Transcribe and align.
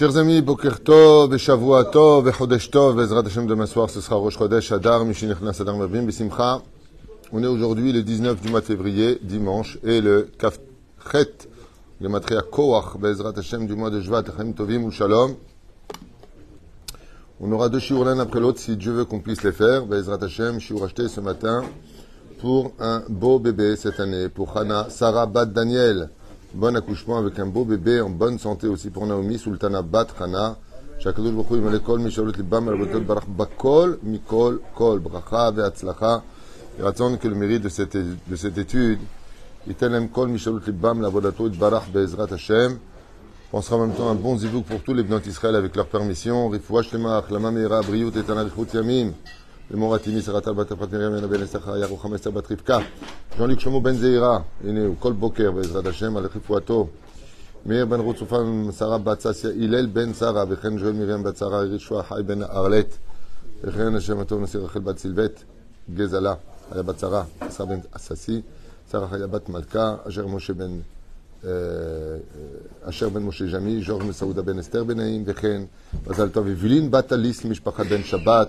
Chers 0.00 0.16
amis, 0.16 0.40
Boker 0.40 0.82
Tov, 0.82 1.36
Shavua 1.36 1.84
Tov, 1.84 2.32
Chodesh 2.32 2.70
Tov, 2.70 2.96
Bezrat 2.96 3.22
Hashem 3.22 3.46
demain 3.46 3.66
soir, 3.66 3.90
ce 3.90 4.00
sera 4.00 4.16
Rosh 4.16 4.38
Chodesh, 4.38 4.72
Adar, 4.72 5.04
Mishinech 5.04 5.42
Nas 5.42 5.60
Adar 5.60 5.76
Mabim, 5.76 6.04
Besimcha. 6.04 6.62
On 7.32 7.42
est 7.42 7.46
aujourd'hui 7.46 7.92
le 7.92 8.02
19 8.02 8.40
du 8.40 8.48
mois 8.48 8.62
de 8.62 8.64
février, 8.64 9.18
dimanche, 9.20 9.76
et 9.84 10.00
le 10.00 10.30
Kafchet, 10.38 11.48
le 12.00 12.08
Matria 12.08 12.40
Koach, 12.40 12.96
Bezrat 12.98 13.34
Hashem 13.36 13.66
du 13.66 13.74
mois 13.74 13.90
de 13.90 14.00
Jvat, 14.00 14.24
Chaim 14.34 14.52
Tovim 14.52 14.84
ou 14.84 14.90
Shalom. 14.90 15.34
On 17.38 17.52
aura 17.52 17.68
deux 17.68 17.78
shiur 17.78 18.02
l'un 18.02 18.18
après 18.20 18.40
l'autre 18.40 18.58
si 18.58 18.78
Dieu 18.78 18.92
veut 18.92 19.04
qu'on 19.04 19.20
puisse 19.20 19.42
les 19.42 19.52
faire. 19.52 19.84
Bezrat 19.84 20.24
Hashem, 20.24 20.60
shiur 20.60 20.82
acheté 20.82 21.08
ce 21.08 21.20
matin 21.20 21.62
pour 22.40 22.72
un 22.80 23.02
beau 23.10 23.38
bébé 23.38 23.76
cette 23.76 24.00
année, 24.00 24.30
pour 24.30 24.56
Hana, 24.56 24.86
Sarah 24.88 25.26
Bat 25.26 25.44
Daniel 25.44 26.08
Bon 26.53 26.75
accouchement 26.75 27.17
avec 27.17 27.37
un 27.39 27.47
beau 27.47 27.65
bébé 27.65 28.01
en 28.01 28.09
bonne 28.09 28.39
santé 28.39 28.67
aussi 28.67 28.89
pour 28.89 29.05
Naomi, 29.05 29.37
Sultana 29.37 29.81
Bat 29.81 30.07
Hana. 30.19 30.55
שהקדוש 30.99 31.31
ברוך 31.31 31.47
הוא 31.47 31.57
ימלא 31.57 31.77
כל 31.83 31.99
משאלות 31.99 32.37
ליבם 32.37 32.65
מרבותות 32.65 33.03
ברך 33.03 33.25
בכל 33.37 33.93
מכל 34.03 34.57
כל 34.73 34.99
ברכה 35.03 35.49
והצלחה. 35.55 36.17
רצון 36.79 37.15
que 37.21 37.27
le 37.27 37.35
mérite 37.35 37.61
de 37.63 37.69
cette, 37.69 37.97
de 38.29 38.35
cette 38.35 38.57
étude 38.57 38.99
ייתן 39.67 39.91
להם 39.91 40.07
כל 40.07 40.27
משאלות 40.27 40.67
ליבם 40.67 41.01
לעבודתו 41.01 41.47
יתברך 41.47 41.83
בעזרת 41.91 42.31
השם. 42.31 42.75
On 43.53 43.61
sera 43.61 43.77
en 43.77 43.87
même 43.87 43.95
temps 43.95 44.09
un 44.09 44.15
bon 44.15 44.37
zivouk 44.37 44.65
pour 44.65 44.81
tous 44.81 44.93
les 44.93 45.03
bnot 45.03 45.19
Israël 45.27 45.55
avec 45.55 45.75
leur 45.75 45.85
permission. 45.85 46.49
Rifouach 46.49 46.89
Shlema, 46.89 47.17
Achlama 47.17 47.51
Meira, 47.51 47.79
Briut 47.81 48.11
et 48.17 48.23
Tanarichut 48.23 48.73
Yamim. 48.73 49.13
אמור 49.74 49.94
התימי 49.94 50.22
שרתה 50.22 50.52
בת 50.52 50.72
הפת 50.72 50.92
מרים 50.92 51.14
יונה 51.14 51.26
בן 51.26 51.42
יששכר 51.42 51.76
ירו 51.76 51.90
רוחם 51.90 52.14
עשר 52.14 52.30
בת 52.30 52.52
רבקה. 52.52 52.78
לא 53.38 53.48
נגשמו 53.48 53.80
בן 53.80 53.92
זעירה, 53.92 54.38
הנה 54.64 54.86
הוא 54.86 54.94
כל 54.98 55.12
בוקר 55.12 55.50
בעזרת 55.50 55.86
השם 55.86 56.16
על 56.16 56.24
רפואתו. 56.24 56.88
מאיר 57.66 57.86
בן 57.86 58.00
רות 58.00 58.16
צופן 58.16 58.72
שרה 58.78 58.98
בת 58.98 59.20
ססיה, 59.20 59.50
הלל 59.50 59.86
בן 59.86 60.14
שרה, 60.14 60.44
וכן 60.48 60.76
ג'ואל 60.76 60.92
מרים 60.92 61.22
בת 61.22 61.36
שרה, 61.36 61.64
ישוע 61.66 62.02
חי 62.02 62.20
בן 62.26 62.42
ארלט, 62.42 62.96
וכן 63.64 63.94
השם 63.94 64.20
הטוב 64.20 64.42
נשיא 64.42 64.60
רחל 64.60 64.80
בת 64.80 64.98
סילבט, 64.98 65.42
גזלה, 65.94 66.34
היה 66.70 66.82
בת 66.82 66.98
שרה, 66.98 67.24
שרה 67.56 67.66
בן 67.66 67.78
אססי, 67.92 68.40
שרה 68.92 69.08
חיה 69.08 69.26
בת 69.26 69.48
מלכה, 69.48 69.96
אשר 70.08 70.26
משה 70.26 70.52
בן 70.52 70.80
משה 73.20 73.46
ג'מי, 73.52 73.82
ז'ורג' 73.86 74.02
מסעודה 74.02 74.42
בן 74.42 74.58
אסתר 74.58 74.84
בן 74.84 74.96
נעים, 74.96 75.22
וכן 75.26 75.62
מזל 76.06 76.28
טוב 76.28 76.46
אבלין 76.46 76.90
בת 76.90 77.12
אליס 77.12 77.44
למשפחת 77.44 77.86
בן 77.86 78.02
שבת, 78.02 78.48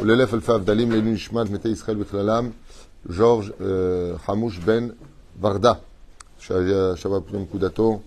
ולאלף 0.00 0.34
אלפי 0.34 0.52
הבדלים 0.52 0.90
לעילוי 0.90 1.12
נשמת 1.12 1.50
מתי 1.50 1.68
ישראל 1.68 1.96
בכללם, 1.96 2.50
ז'ורג' 3.08 3.44
חמוש 4.16 4.58
בן 4.58 4.88
ורדה, 5.40 5.72
שהיה 6.38 6.96
שווה 6.96 7.18
פקודתו, 7.48 8.00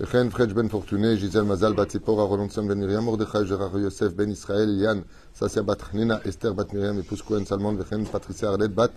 וכן 0.00 0.30
פחג' 0.30 0.52
בן 0.52 0.68
פורטונה, 0.68 1.16
ז'יזל 1.16 1.42
מזל 1.42 1.72
בת 1.72 1.88
ציפורה, 1.88 2.24
רולונסון 2.24 2.68
בן 2.68 2.80
מרים 2.80 2.98
מרדכי, 2.98 3.38
ז'רח 3.48 3.74
יוסף 3.74 4.12
בן 4.12 4.30
ישראל, 4.30 4.68
אליאן, 4.68 5.00
ססיה 5.36 5.62
בת 5.62 5.82
חנינה, 5.82 6.16
אסתר 6.28 6.52
בת 6.52 6.74
מרים, 6.74 6.98
מפוס 6.98 7.20
כהן 7.20 7.44
סלמון, 7.44 7.76
וכן 7.78 8.04
פטריסיה 8.04 8.48
ארלט 8.48 8.70
בת 8.74 8.90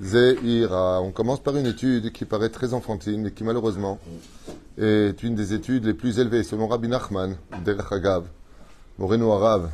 On 0.00 1.12
commence 1.14 1.40
par 1.40 1.56
une 1.56 1.66
étude 1.66 2.10
qui 2.10 2.24
paraît 2.24 2.48
très 2.48 2.74
enfantine, 2.74 3.22
mais 3.22 3.30
qui 3.30 3.44
malheureusement 3.44 4.00
est 4.76 5.22
une 5.22 5.36
des 5.36 5.52
études 5.52 5.84
les 5.84 5.94
plus 5.94 6.18
élevées. 6.18 6.42
Selon 6.42 6.66
Rabbi 6.66 6.88
Nachman, 6.88 7.36
Derech 7.64 7.92
Agav, 7.92 8.24
Moreno 8.98 9.30
Arav, 9.32 9.70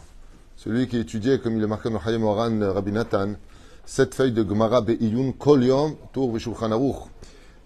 celui 0.56 0.88
qui 0.88 0.98
étudiait, 0.98 1.38
comme 1.38 1.56
il 1.56 1.62
est 1.62 1.66
marqué 1.66 1.88
dans 1.88 2.00
Hayem 2.06 2.22
Oran, 2.24 2.50
Rabbi 2.60 2.92
Nathan, 2.92 3.30
sept 3.86 4.14
feuilles 4.14 4.32
de 4.32 4.44
Gemara 4.46 4.82
Be'iyun 4.82 5.32
Kol 5.32 5.64
Yom 5.64 5.94
Tour 6.12 6.36
Aruch. 6.36 6.96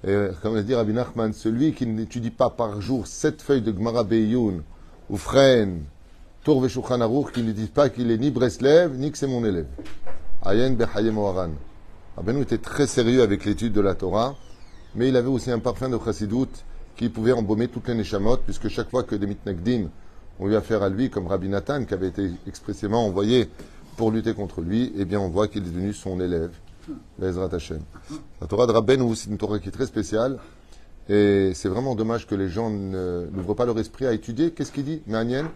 Et 0.06 0.28
comme 0.40 0.62
dit 0.62 0.74
Rabbi 0.76 0.92
Nachman, 0.92 1.32
celui 1.32 1.72
qui 1.72 1.86
n'étudie 1.86 2.30
pas 2.30 2.50
par 2.50 2.80
jour 2.80 3.08
sept 3.08 3.42
feuilles 3.42 3.62
de 3.62 3.72
Gemara 3.72 4.04
Be'iyun, 4.04 4.62
ou 5.10 5.16
Fren, 5.16 5.82
Tour 6.44 6.60
Veshulchan 6.60 7.00
Aruch, 7.00 7.32
qui 7.32 7.42
ne 7.42 7.50
dit 7.50 7.66
pas 7.66 7.88
qu'il 7.88 8.12
est 8.12 8.18
ni 8.18 8.30
Breslev, 8.30 8.96
ni 8.96 9.10
que 9.10 9.18
c'est 9.18 9.26
mon 9.26 9.44
élève. 9.44 9.66
Ayen 10.44 10.74
Behayem 10.74 11.18
Oran. 11.18 11.50
Rabbeinu 12.16 12.42
était 12.42 12.58
très 12.58 12.86
sérieux 12.86 13.22
avec 13.22 13.44
l'étude 13.44 13.72
de 13.72 13.80
la 13.80 13.94
Torah, 13.94 14.36
mais 14.94 15.08
il 15.08 15.16
avait 15.16 15.28
aussi 15.28 15.50
un 15.50 15.58
parfum 15.58 15.88
de 15.88 15.98
chassidout 15.98 16.48
qui 16.96 17.08
pouvait 17.08 17.32
embaumer 17.32 17.66
toutes 17.66 17.88
les 17.88 17.94
neshamot, 17.94 18.36
puisque 18.36 18.68
chaque 18.68 18.88
fois 18.88 19.02
que 19.02 19.16
des 19.16 19.26
mitnagdim 19.26 19.88
ont 20.38 20.48
eu 20.48 20.54
affaire 20.54 20.84
à 20.84 20.88
lui, 20.88 21.10
comme 21.10 21.26
Rabbi 21.26 21.48
Nathan, 21.48 21.84
qui 21.84 21.94
avait 21.94 22.08
été 22.08 22.30
expressément 22.46 23.04
envoyé 23.04 23.48
pour 23.96 24.12
lutter 24.12 24.32
contre 24.32 24.60
lui, 24.60 24.92
eh 24.96 25.04
bien 25.04 25.18
on 25.18 25.28
voit 25.28 25.48
qu'il 25.48 25.66
est 25.66 25.70
devenu 25.70 25.92
son 25.92 26.20
élève, 26.20 26.52
l'Ezrat 27.18 27.52
Hashem. 27.52 27.80
La 28.40 28.46
Torah 28.46 28.66
de 28.66 28.72
Rabbeinu, 28.72 29.16
c'est 29.16 29.30
une 29.30 29.38
Torah 29.38 29.58
qui 29.58 29.68
est 29.68 29.72
très 29.72 29.86
spéciale, 29.86 30.38
et 31.08 31.50
c'est 31.54 31.68
vraiment 31.68 31.96
dommage 31.96 32.28
que 32.28 32.36
les 32.36 32.48
gens 32.48 32.70
n'ouvrent 32.70 33.54
pas 33.54 33.66
leur 33.66 33.78
esprit 33.80 34.06
à 34.06 34.12
étudier. 34.12 34.52
Qu'est-ce 34.52 34.70
qu'il 34.70 34.84
dit 34.84 35.02
Maniel 35.08 35.46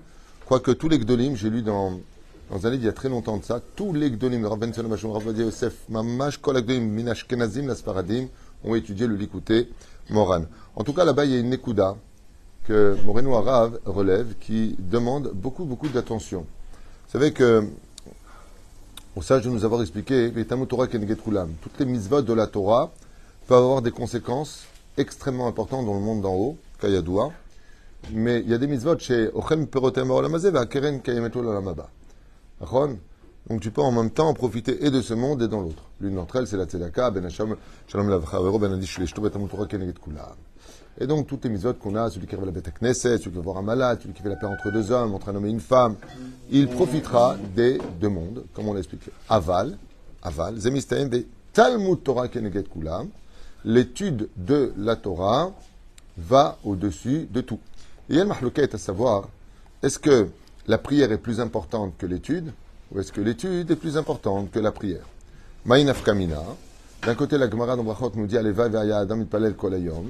Quoique 0.45 0.73
tous 0.73 0.89
les 0.89 0.99
Gdolim, 0.99 1.37
j'ai 1.37 1.51
lu 1.51 1.63
dans 1.63 2.01
dans 2.51 2.67
un 2.67 2.71
livre 2.71 2.83
il 2.83 2.87
y 2.87 2.89
a 2.89 2.93
très 2.93 3.09
longtemps 3.09 3.37
de 3.37 3.45
ça, 3.45 3.61
tous 3.77 3.93
les 3.93 4.11
Gdolim, 4.11 4.41
le 4.41 4.49
Rabben 4.49 4.73
Salom 4.73 4.93
Hashom, 4.93 5.13
Rabbi 5.13 5.41
Yosef, 5.41 5.75
Mamash, 5.89 6.39
Kol 6.39 6.61
Gdolim, 6.63 6.89
Minash 6.89 7.27
Kenazim, 7.27 7.67
Lasparadim, 7.67 8.29
ont 8.65 8.75
étudié 8.75 9.07
le 9.07 9.17
Likouté 9.17 9.69
Moran. 10.11 10.45
En 10.75 10.85
tout 10.85 10.93
cas, 10.93 11.05
là-bas, 11.05 11.25
il 11.27 11.33
y 11.33 11.37
a 11.37 11.39
une 11.39 11.51
Nekuda 11.51 11.97
que 12.65 12.97
Moreno 13.05 13.35
Arav 13.37 13.79
relève 13.85 14.35
qui 14.41 14.77
demande 14.79 15.31
beaucoup, 15.35 15.65
beaucoup 15.65 15.89
d'attention. 15.89 16.41
Vous 16.41 17.13
savez 17.13 17.33
que, 17.33 17.67
au 19.17 19.23
sage 19.23 19.45
de 19.45 19.51
nous 19.51 19.65
avoir 19.65 19.81
expliqué, 19.81 20.31
toutes 20.31 21.81
les 21.81 21.87
mitzvot 21.87 22.23
de 22.23 22.33
la 22.33 22.47
Torah 22.47 22.93
peuvent 23.47 23.63
avoir 23.63 23.83
des 23.83 23.91
conséquences 23.91 24.65
extrêmement 24.97 25.49
importantes 25.49 25.87
dans 25.87 25.95
le 25.95 26.01
monde 26.01 26.23
d'en 26.23 26.35
haut, 26.35 26.57
Kayadoua, 26.81 27.33
mais 28.13 28.41
il 28.41 28.51
y 28.51 28.55
a 28.55 28.59
des 28.59 28.67
mitzvot 28.67 28.99
chez 28.99 29.31
Ochem 29.35 29.67
Perotem 29.67 30.09
Keren 30.69 31.01
Kayemetu 31.01 31.39
Olamaba. 31.39 31.89
Donc 32.61 33.61
tu 33.61 33.71
peux 33.71 33.81
en 33.81 33.93
même 33.93 34.11
temps 34.11 34.29
en 34.29 34.35
profiter 34.35 34.85
et 34.85 34.91
de 34.91 35.01
ce 35.01 35.15
monde 35.15 35.43
et 35.43 35.49
dans 35.49 35.61
l'autre. 35.61 35.85
L'une 36.01 36.17
d'entre 36.17 36.37
elles, 36.37 36.47
c'est 36.47 36.57
la 36.57 36.67
tzedaka, 36.67 37.11
ben 37.11 37.25
hasham, 37.25 37.57
shalom 37.87 38.11
lavchavero, 38.11 38.59
ben 38.59 38.73
adish 38.73 38.99
leshto 38.99 39.23
bet 39.23 39.35
amutora 39.35 39.67
keneget 39.67 39.99
kulam. 39.99 40.37
Et 41.01 41.07
donc 41.07 41.29
toutes 41.29 41.45
les 41.45 41.51
mitzvot 41.51 41.75
qu'on 41.75 41.95
a, 41.95 42.11
celui 42.11 42.27
qui 42.27 42.35
va 42.35 42.45
la 42.45 42.51
bête 42.51 42.73
knesset, 42.81 43.19
celui 43.19 43.31
qui 43.31 43.37
va 43.37 43.43
voir 43.43 43.59
un 43.59 43.63
malade, 43.63 44.01
celui 44.03 44.15
qui 44.15 44.23
fait 44.23 44.29
la 44.29 44.37
paix 44.37 44.47
entre 44.47 44.71
deux 44.73 44.91
hommes, 44.91 45.15
entre 45.15 45.29
un 45.29 45.37
homme 45.37 45.47
et 45.47 45.51
une 45.51 45.61
femme, 45.61 45.95
il 46.51 46.69
profitera 46.69 47.37
des 47.55 47.79
deux 48.01 48.09
mondes, 48.09 48.45
comme 48.53 48.69
on 48.69 48.73
l'a 48.73 48.81
expliqué. 48.81 49.13
Aval, 49.29 49.79
aval, 50.23 50.59
zemistaim 50.59 51.09
ve 51.09 51.25
talmud 51.53 52.03
Torah 52.03 52.29
kulam. 52.29 53.09
L'étude 53.65 54.29
de 54.37 54.73
la 54.77 54.97
Torah 54.97 55.53
va 56.17 56.59
au-dessus 56.65 57.29
de 57.31 57.41
tout. 57.41 57.61
Et 58.09 58.15
il 58.15 58.17
y 58.17 58.21
a 58.21 58.25
le 58.25 58.75
à 58.75 58.79
savoir, 58.79 59.29
est-ce 59.83 59.99
que 59.99 60.29
la 60.69 60.79
prière 60.79 61.11
est 61.11 61.19
plus 61.19 61.41
importante 61.41 61.95
que 61.99 62.07
l'étude 62.07 62.53
ou 62.93 63.01
est-ce 63.01 63.13
que 63.13 63.21
l'étude 63.21 63.71
est 63.71 63.77
plus 63.77 63.97
importante 63.97 64.51
que 64.51 64.59
la 64.59 64.71
prière? 64.71 65.05
Maïnaf 65.65 66.05
Kamina. 66.05 66.43
D'un 67.05 67.15
côté, 67.15 67.37
la 67.39 67.51
Gemara 67.51 67.77
d'Ombrachot 67.77 68.13
nous 68.15 68.27
dit 68.27 68.37
Aleva 68.37 68.65
Adam 68.65 69.25
Palel 69.25 69.55
Kolayom. 69.55 70.07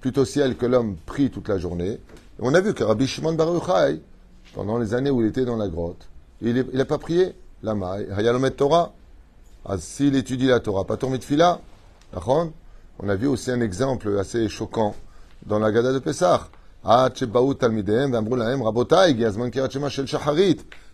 Plutôt 0.00 0.24
ciel 0.24 0.56
que 0.56 0.66
l'homme 0.66 0.96
prie 1.06 1.30
toute 1.30 1.48
la 1.48 1.58
journée. 1.58 1.98
On 2.38 2.54
a 2.54 2.60
vu 2.60 2.74
que 2.74 2.84
Rabbi 2.84 3.06
Shimon 3.06 3.34
Bar 3.34 3.48
Yochai, 3.48 4.00
pendant 4.54 4.78
les 4.78 4.94
années 4.94 5.10
où 5.10 5.22
il 5.22 5.28
était 5.28 5.44
dans 5.44 5.56
la 5.56 5.68
grotte, 5.68 6.08
il 6.40 6.64
n'a 6.72 6.84
pas 6.84 6.98
prié. 6.98 7.34
La 7.62 7.74
maille, 7.74 8.08
Hayalomet 8.16 8.52
Torah. 8.52 8.92
Ah, 9.66 9.76
s'il 9.78 10.16
étudie 10.16 10.46
la 10.46 10.60
Torah, 10.60 10.86
pas 10.86 10.96
de 10.96 11.18
fila. 11.18 11.60
On 12.26 13.08
a 13.08 13.14
vu 13.14 13.26
aussi 13.26 13.50
un 13.50 13.60
exemple 13.60 14.16
assez 14.18 14.48
choquant 14.48 14.94
dans 15.44 15.58
la 15.58 15.70
Gada 15.70 15.92
de 15.92 15.98
Pessah. 15.98 16.48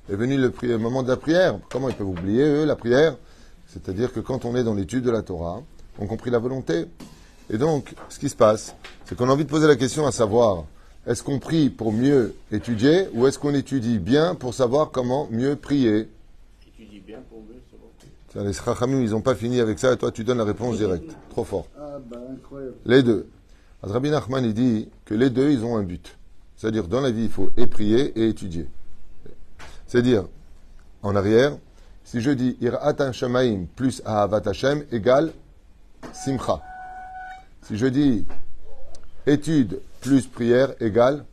Est 0.09 0.15
venu 0.15 0.37
le 0.37 0.79
moment 0.79 1.03
de 1.03 1.09
la 1.09 1.17
prière. 1.17 1.59
Comment 1.71 1.89
ils 1.89 1.95
peuvent 1.95 2.09
oublier, 2.09 2.43
eux, 2.43 2.65
la 2.65 2.77
prière? 2.77 3.17
C'est-à-dire 3.67 4.13
que 4.13 4.21
quand 4.21 4.45
on 4.45 4.57
est 4.57 4.65
dans 4.65 4.75
l'étude 4.75 5.05
de 5.05 5.11
la 5.11 5.23
Torah, 5.23 5.63
on 5.99 6.07
compris 6.07 6.31
la 6.31 6.39
volonté. 6.39 6.87
Et 7.51 7.59
donc, 7.59 7.95
ce 8.09 8.19
qui 8.19 8.29
se 8.29 8.37
passe, 8.37 8.75
c'est 9.05 9.17
qu'on 9.17 9.29
a 9.29 9.33
envie 9.33 9.45
de 9.45 9.51
poser 9.51 9.69
la 9.69 9.77
question 9.77 10.07
à 10.07 10.13
savoir, 10.13 10.65
est-ce 11.07 11.23
qu'on 11.23 11.39
prie 11.39 11.71
pour 11.71 11.93
mieux 11.93 12.35
étudier 12.51 13.09
ou 13.15 13.27
est-ce 13.29 13.39
qu'on 13.39 13.55
étudie 13.55 13.99
bien 14.01 14.35
pour 14.35 14.55
savoir 14.55 14.91
comment 14.91 15.29
mieux 15.31 15.55
prier? 15.55 16.09
Étudie 16.67 17.01
bien 17.01 17.19
pour 17.29 17.39
mieux 17.43 17.61
savoir. 17.71 18.47
Les 18.47 18.53
Chachamim, 18.53 19.01
ils 19.01 19.11
n'ont 19.11 19.21
pas 19.21 19.37
fini 19.37 19.61
avec 19.61 19.79
ça 19.79 19.93
et 19.93 19.97
toi, 19.97 20.11
tu 20.11 20.25
donnes 20.25 20.39
la 20.39 20.45
réponse 20.45 20.77
directe. 20.79 21.17
Trop 21.31 21.45
fort. 21.45 21.67
Ah, 21.79 21.99
bah, 22.11 22.19
incroyable. 22.33 22.75
Les 22.85 23.05
deux. 23.05 23.29
Rabbi 23.83 24.11
Nachman, 24.11 24.45
il 24.45 24.55
dit 24.55 24.89
que 25.05 25.15
les 25.15 25.31
deux, 25.31 25.51
ils 25.51 25.65
ont 25.65 25.77
un 25.77 25.83
but. 25.83 26.17
C'est-à-dire, 26.57 26.89
dans 26.89 27.01
la 27.01 27.11
vie, 27.11 27.25
il 27.25 27.31
faut 27.31 27.51
et 27.57 27.67
prier 27.67 28.19
et 28.19 28.29
étudier. 28.29 28.69
C'est-à-dire, 29.87 30.27
en 31.03 31.15
arrière, 31.15 31.57
si 32.05 32.21
je 32.21 32.31
dis 32.31 32.57
Ir'at 32.61 33.13
Shamaim 33.13 33.67
plus 33.75 34.01
Ahavat 34.05 34.43
Hashem 34.47 34.85
égale 34.93 35.33
Simcha. 36.13 36.63
Si 37.63 37.77
je 37.77 37.87
dis 37.87 38.25
étude 39.27 39.81
plus 40.01 40.27
prière 40.27 40.75
égale 40.81 41.25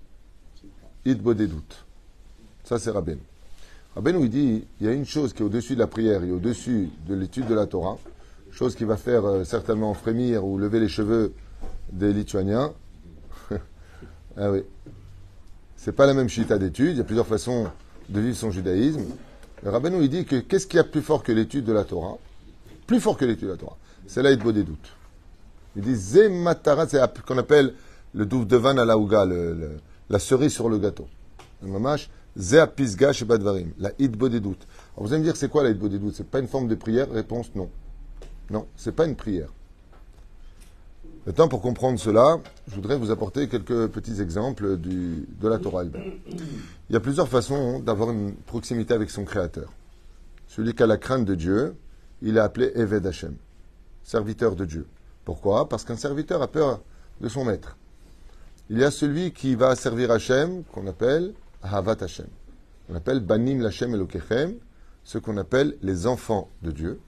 doutes. 1.05 1.85
Ça, 2.63 2.79
c'est 2.79 2.89
Rabben. 2.91 3.19
Rabben, 3.95 4.19
il 4.19 4.29
dit 4.29 4.65
il 4.79 4.87
y 4.87 4.89
a 4.89 4.93
une 4.93 5.05
chose 5.05 5.33
qui 5.33 5.43
est 5.43 5.45
au-dessus 5.45 5.75
de 5.75 5.79
la 5.79 5.87
prière 5.87 6.23
et 6.23 6.31
au-dessus 6.31 6.89
de 7.07 7.13
l'étude 7.13 7.45
de 7.45 7.53
la 7.53 7.67
Torah, 7.67 7.97
chose 8.51 8.75
qui 8.75 8.83
va 8.83 8.97
faire 8.97 9.25
euh, 9.25 9.43
certainement 9.43 9.93
frémir 9.93 10.45
ou 10.45 10.57
lever 10.57 10.79
les 10.79 10.87
cheveux 10.87 11.33
des 11.93 12.13
Lituaniens. 12.13 12.73
ah 14.37 14.51
oui. 14.51 14.63
c'est 15.77 15.91
pas 15.91 16.05
la 16.05 16.13
même 16.13 16.29
chita 16.29 16.57
d'étude, 16.57 16.91
il 16.91 16.97
y 16.97 17.01
a 17.01 17.03
plusieurs 17.03 17.27
façons 17.27 17.67
de 18.09 18.19
vivre 18.19 18.35
son 18.35 18.51
judaïsme. 18.51 19.05
Le 19.63 19.69
rabbin 19.69 19.91
il 20.01 20.09
dit 20.09 20.25
que 20.25 20.37
qu'est-ce 20.37 20.67
qu'il 20.67 20.77
y 20.77 20.79
a 20.79 20.83
plus 20.83 21.01
fort 21.01 21.23
que 21.23 21.31
l'étude 21.31 21.65
de 21.65 21.73
la 21.73 21.83
Torah? 21.85 22.17
Plus 22.85 22.99
fort 22.99 23.17
que 23.17 23.25
l'étude 23.25 23.47
de 23.47 23.53
la 23.53 23.57
Torah. 23.57 23.77
C'est 24.07 24.21
là 24.21 24.31
il 24.31 24.37
des 24.37 24.63
doutes. 24.63 24.93
Il 25.75 25.83
dit 25.83 25.95
Zematara, 25.95 26.87
c'est 26.87 26.99
ce 26.99 27.21
qu'on 27.21 27.37
appelle 27.37 27.73
le 28.13 28.25
douf 28.25 28.45
de 28.45 28.57
van 28.57 28.77
à 28.77 28.85
la 28.85 28.97
ouga, 28.97 29.25
la 29.25 30.19
cerise 30.19 30.53
sur 30.53 30.69
le 30.69 30.77
gâteau. 30.77 31.07
Mamash, 31.61 32.09
Ze 32.37 32.65
pisga 32.75 33.13
chez 33.13 33.25
Badvarim, 33.25 33.73
la 33.79 33.91
hitbo 33.99 34.27
des 34.27 34.39
doutes. 34.39 34.67
Alors 34.95 35.07
vous 35.07 35.13
allez 35.13 35.21
me 35.21 35.25
dire, 35.25 35.35
c'est 35.35 35.49
quoi 35.49 35.63
la 35.63 35.69
hitbo 35.69 35.87
des 35.87 35.99
doutes? 35.99 36.15
C'est 36.15 36.27
pas 36.27 36.39
une 36.39 36.47
forme 36.47 36.67
de 36.67 36.75
prière? 36.75 37.09
Réponse 37.11 37.51
non. 37.55 37.69
Non, 38.49 38.67
c'est 38.75 38.91
pas 38.91 39.05
une 39.05 39.15
prière. 39.15 39.49
Maintenant, 41.25 41.47
pour 41.47 41.61
comprendre 41.61 41.97
cela, 41.97 42.41
je 42.67 42.75
voudrais 42.75 42.97
vous 42.97 43.09
apporter 43.09 43.47
quelques 43.47 43.87
petits 43.87 44.21
exemples 44.21 44.77
de 44.77 45.47
la 45.47 45.57
Torah 45.57 45.85
Il 45.85 46.93
y 46.93 46.97
a 46.97 46.99
plusieurs 46.99 47.29
façons 47.29 47.79
d'avoir 47.79 48.11
une 48.11 48.33
proximité 48.33 48.93
avec 48.93 49.09
son 49.09 49.23
Créateur. 49.23 49.71
Celui 50.47 50.73
qui 50.73 50.83
a 50.83 50.87
la 50.87 50.97
crainte 50.97 51.23
de 51.23 51.35
Dieu, 51.35 51.75
il 52.21 52.35
est 52.35 52.41
appelé 52.41 52.73
Eved 52.75 53.07
Hashem, 53.07 53.35
serviteur 54.03 54.57
de 54.57 54.65
Dieu. 54.65 54.85
Pourquoi? 55.23 55.69
Parce 55.69 55.85
qu'un 55.85 55.95
serviteur 55.95 56.41
a 56.41 56.49
peur 56.49 56.81
de 57.21 57.29
son 57.29 57.45
maître. 57.45 57.77
Il 58.69 58.77
y 58.77 58.83
a 58.83 58.91
celui 58.91 59.31
qui 59.31 59.55
va 59.55 59.77
servir 59.77 60.11
Hashem, 60.11 60.63
qu'on 60.73 60.87
appelle 60.87 61.33
Havat 61.61 62.03
Hashem. 62.03 62.27
On 62.89 62.95
appelle 62.95 63.21
Banim 63.21 63.61
Lashem 63.61 63.93
Elokechem, 63.93 64.55
ce 65.05 65.17
qu'on 65.19 65.37
appelle 65.37 65.77
les 65.81 66.05
enfants 66.05 66.49
de 66.63 66.71
Dieu. 66.71 66.99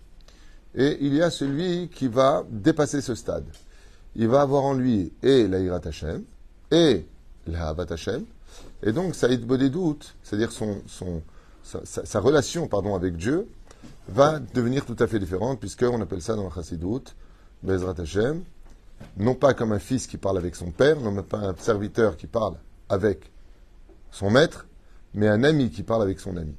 Et 0.74 1.00
il 1.02 1.14
y 1.14 1.22
a 1.22 1.30
celui 1.30 1.90
qui 1.90 2.08
va 2.08 2.46
dépasser 2.50 3.02
ce 3.02 3.14
stade. 3.14 3.46
Il 4.16 4.28
va 4.28 4.42
avoir 4.42 4.64
en 4.64 4.74
lui 4.74 5.12
et 5.24 5.48
la 5.48 5.58
Hashem 5.76 6.24
et 6.72 7.06
la 7.48 7.68
Havat 7.68 7.92
Hashem. 7.92 8.26
Et 8.84 8.92
donc, 8.92 9.16
des 9.16 9.70
doutes, 9.70 10.16
c'est-à-dire 10.24 10.52
son, 10.52 10.82
sa, 11.64 12.20
relation 12.20 12.68
pardon, 12.68 12.96
avec 12.96 13.18
Dieu, 13.18 13.48
va 14.08 14.40
devenir 14.40 14.86
tout 14.86 14.96
à 15.00 15.08
fait 15.08 15.20
différente, 15.20 15.60
puisqu'on 15.60 16.02
appelle 16.02 16.22
ça 16.22 16.36
dans 16.36 16.44
la 16.44 16.52
Chassidut, 16.52 17.04
Bezrat 17.64 17.96
Hashem, 17.98 18.44
non 19.18 19.36
pas 19.36 19.54
comme 19.54 19.72
un 19.72 19.80
fils 19.80 20.08
qui 20.08 20.18
parle 20.18 20.38
avec 20.38 20.56
son 20.56 20.72
père, 20.72 21.00
non 21.02 21.22
pas 21.24 21.40
un 21.40 21.56
serviteur 21.58 22.16
qui 22.18 22.28
parle 22.28 22.56
avec 22.90 23.32
son 24.12 24.30
maître, 24.30 24.68
mais 25.14 25.28
un 25.28 25.44
ami 25.44 25.70
qui 25.70 25.84
parle 25.84 26.04
avec 26.04 26.20
son 26.20 26.38
ami. 26.38 26.56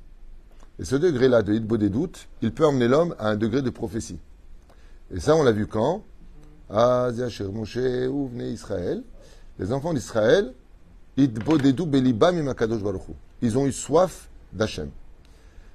Et 0.78 0.84
ce 0.84 0.96
degré-là 0.96 1.42
de 1.42 1.54
Hitbo 1.54 1.76
des 1.78 1.88
doutes, 1.88 2.28
il 2.42 2.52
peut 2.52 2.66
emmener 2.66 2.88
l'homme 2.88 3.14
à 3.18 3.28
un 3.28 3.36
degré 3.36 3.62
de 3.62 3.70
prophétie. 3.70 4.18
Et 5.14 5.20
ça, 5.20 5.34
on 5.36 5.42
l'a 5.42 5.52
vu 5.52 5.66
quand 5.66 6.02
Israël. 8.52 9.02
Les 9.58 9.72
enfants 9.72 9.94
d'Israël, 9.94 10.52
Ils 11.16 11.30
ont 13.58 13.66
eu 13.66 13.72
soif 13.72 14.28
d'Hachem. 14.52 14.90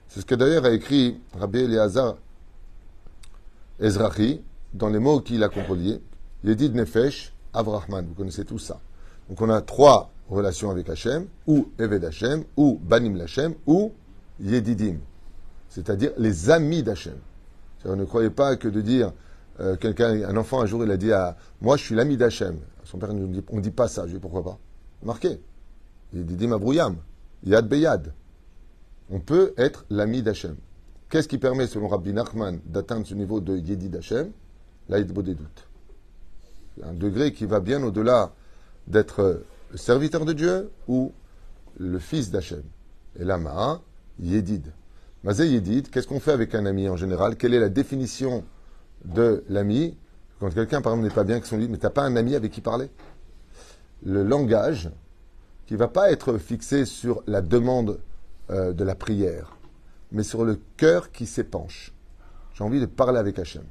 C'est 0.10 0.22
ce 0.22 0.26
que 0.26 0.36
d'ailleurs 0.36 0.66
a 0.66 0.72
écrit 0.72 1.20
Rabbi 1.40 1.60
Eleazar 1.60 2.18
Ezrahi 3.80 4.42
dans 4.74 4.90
les 4.90 5.00
mots 5.00 5.22
qu'il 5.22 5.44
a 5.44 5.50
composés. 5.50 6.02
Yedid 6.44 6.76
Nefesh 6.76 7.34
Avrahman. 7.54 8.06
Vous 8.08 8.14
connaissez 8.14 8.46
tout 8.46 8.60
ça. 8.60 8.80
Donc 9.30 9.42
on 9.42 9.50
a 9.50 9.62
trois 9.62 10.12
relations 10.30 10.72
avec 10.72 10.90
Hachem, 10.90 11.28
ou 11.48 11.70
Eved 11.78 12.04
Hachem, 12.04 12.44
ou 12.58 12.80
Banim 12.82 13.16
Lachem, 13.16 13.54
ou 13.66 13.92
Yedidim, 14.40 14.98
c'est-à-dire 15.70 16.12
les 16.18 16.50
amis 16.50 16.84
d'Hachem. 16.84 17.18
Ne 17.86 18.06
croyez 18.06 18.30
pas 18.30 18.56
que 18.56 18.68
de 18.68 18.82
dire, 18.82 19.12
euh, 19.62 19.76
quelqu'un, 19.76 20.24
un 20.24 20.38
enfant 20.38 20.62
un 20.62 20.66
jour, 20.66 20.84
il 20.84 20.92
a 20.92 20.98
dit 20.98 21.12
à 21.12 21.38
moi, 21.62 21.78
je 21.78 21.84
suis 21.84 21.96
l'ami 21.96 22.18
d'Hachem. 22.18 22.58
Son 22.84 22.98
père 22.98 23.14
nous 23.14 23.28
dit, 23.28 23.44
on 23.50 23.58
ne 23.58 23.62
dit 23.62 23.72
pas 23.72 23.88
ça. 23.88 24.08
Je 24.08 24.14
dis 24.14 24.20
pourquoi 24.20 24.44
pas? 24.44 24.58
Marqué. 25.04 25.40
Yedidim 26.14 26.52
Abrouyam, 26.52 26.98
Yad 27.44 27.68
Beyad. 27.68 28.14
On 29.10 29.20
peut 29.20 29.54
être 29.58 29.86
l'ami 29.90 30.22
d'Hachem. 30.22 30.56
Qu'est-ce 31.10 31.28
qui 31.28 31.38
permet, 31.38 31.68
selon 31.68 31.90
Rabbi 31.90 32.14
Nachman, 32.14 32.60
d'atteindre 32.66 33.06
ce 33.06 33.14
niveau 33.14 33.40
de 33.40 33.58
Yedid 33.58 33.96
Hachem 33.96 34.32
L'Aïdbo 34.90 35.22
des 35.22 35.36
doutes. 35.36 35.68
Un 36.84 36.94
degré 36.94 37.32
qui 37.32 37.46
va 37.46 37.60
bien 37.60 37.84
au-delà 37.84 38.34
d'être 38.88 39.44
le 39.72 39.78
serviteur 39.78 40.26
de 40.26 40.34
Dieu 40.34 40.72
ou 40.88 41.12
le 41.78 42.00
fils 42.00 42.32
d'Hachem. 42.32 42.64
Et 43.20 43.24
là, 43.24 43.38
Yedid. 44.20 44.72
Mazé 45.24 45.48
Yedid, 45.48 45.90
qu'est-ce 45.90 46.08
qu'on 46.08 46.20
fait 46.20 46.32
avec 46.32 46.56
un 46.56 46.66
ami 46.66 46.90
en 46.90 46.96
général? 46.96 47.36
Quelle 47.36 47.54
est 47.54 47.60
la 47.60 47.70
définition 47.70 48.44
de 49.06 49.44
l'ami 49.50 49.98
Quand 50.40 50.54
quelqu'un, 50.54 50.82
par 50.82 50.94
exemple, 50.94 51.08
n'est 51.08 51.14
pas 51.14 51.24
bien 51.24 51.36
avec 51.36 51.46
son 51.46 51.58
lit, 51.58 51.68
mais 51.70 51.78
tu 51.78 51.84
n'as 51.84 51.90
pas 51.90 52.04
un 52.04 52.16
ami 52.16 52.36
avec 52.36 52.52
qui 52.52 52.62
parler 52.62 52.90
Le 54.04 54.24
langage 54.24 54.90
qui 55.66 55.74
ne 55.74 55.80
va 55.80 55.88
pas 55.88 56.12
être 56.12 56.38
fixé 56.38 56.86
sur 56.86 57.24
la 57.28 57.42
demande 57.42 58.00
euh, 58.50 58.74
de 58.74 58.84
la 58.84 58.96
prière, 58.96 59.56
mais 60.12 60.24
sur 60.24 60.44
le 60.44 60.60
cœur 60.78 61.12
qui 61.12 61.26
s'épanche. 61.26 61.94
J'ai 62.54 62.64
envie 62.64 62.82
de 62.82 62.86
parler 62.86 63.20
avec 63.20 63.40
Hachem. 63.40 63.64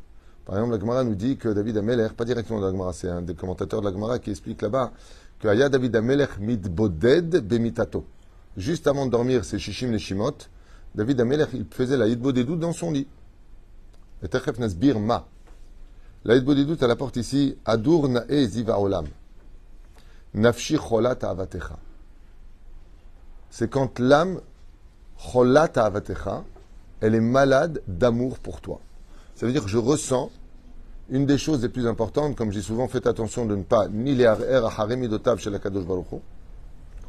Par 0.47 0.57
exemple, 0.57 0.75
la 0.75 0.81
Gemara 0.81 1.05
nous 1.05 1.15
dit 1.15 1.37
que 1.37 1.49
David 1.49 1.77
Ameler, 1.77 2.09
pas 2.17 2.25
directement 2.25 2.61
de 2.61 2.65
la 2.65 2.73
Gemara, 2.73 2.93
c'est 2.93 3.09
un 3.09 3.23
des 3.23 3.35
commentateurs 3.35 3.81
de 3.83 3.87
la 3.87 3.93
Gemara 3.93 4.19
qui 4.19 4.31
explique 4.31 4.63
là-bas 4.63 4.93
que 5.39 5.49
Aya 5.49 5.69
David 5.69 5.95
Ameler 5.97 6.27
mitboded 6.41 7.47
bemitato. 7.47 8.05
Juste 8.57 8.87
avant 8.87 9.07
de 9.07 9.11
dormir, 9.11 9.45
c'est 9.45 9.59
Shishim 9.59 9.91
Neshimot. 9.91 10.37
David 10.95 11.21
Ameler, 11.21 11.47
il 11.53 11.67
faisait 11.71 11.97
la 11.97 12.13
doutes 12.15 12.59
dans 12.59 12.73
son 12.73 12.91
lit. 12.91 13.07
Yidbo 16.25 16.55
des 16.55 16.65
doutes, 16.65 16.83
elle 16.83 16.91
apporte 16.91 17.17
ici 17.17 17.57
Adur 17.65 18.09
Na'e 18.09 18.47
Ziva 18.47 18.79
Olam. 18.79 19.07
Nafshi 20.35 20.77
Cholat 20.77 21.19
Avatecha. 21.23 21.79
C'est 23.51 23.71
quand 23.71 23.99
l'âme 23.99 24.41
Cholat 25.17 25.71
Avatecha, 25.77 26.45
elle 27.01 27.15
est 27.15 27.21
malade 27.21 27.83
d'amour 27.89 28.39
pour 28.39 28.61
toi. 28.61 28.81
Ça 29.35 29.47
veut 29.47 29.53
dire 29.53 29.65
que 29.65 29.71
je 29.71 29.79
ressens 29.79 30.31
une 31.09 31.27
des 31.27 31.39
choses 31.39 31.63
les 31.63 31.69
plus 31.69 31.87
importantes, 31.87 32.37
comme 32.37 32.53
j'ai 32.53 32.63
souvent, 32.63 32.87
fait 32.87 33.07
attention 33.07 33.47
de 33.47 33.57
ne 33.57 33.63
pas 33.63 33.89
ni 33.89 34.15
les 34.15 34.27
haremidotav 34.27 35.39
chez 35.39 35.51
la 35.51 35.59
Kadosh 35.59 35.85
Baruch 35.85 36.07